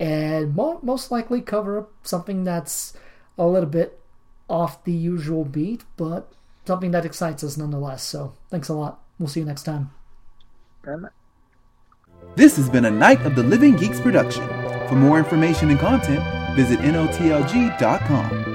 and 0.00 0.54
mo- 0.54 0.80
most 0.82 1.10
likely 1.10 1.40
cover 1.40 1.78
up 1.78 1.92
something 2.02 2.44
that's 2.44 2.94
a 3.38 3.46
little 3.46 3.68
bit 3.68 4.00
off 4.48 4.84
the 4.84 4.92
usual 4.92 5.44
beat, 5.44 5.84
but 5.96 6.32
something 6.64 6.90
that 6.92 7.04
excites 7.04 7.42
us 7.44 7.56
nonetheless. 7.56 8.02
So, 8.02 8.34
thanks 8.50 8.68
a 8.68 8.74
lot. 8.74 9.00
We'll 9.18 9.28
see 9.28 9.40
you 9.40 9.46
next 9.46 9.64
time. 9.64 9.90
This 12.36 12.56
has 12.56 12.68
been 12.68 12.84
a 12.84 12.90
Night 12.90 13.20
of 13.22 13.34
the 13.34 13.42
Living 13.42 13.76
Geeks 13.76 14.00
production. 14.00 14.46
For 14.88 14.94
more 14.94 15.18
information 15.18 15.70
and 15.70 15.78
content, 15.78 16.22
visit 16.54 16.78
NOTLG.com. 16.80 18.45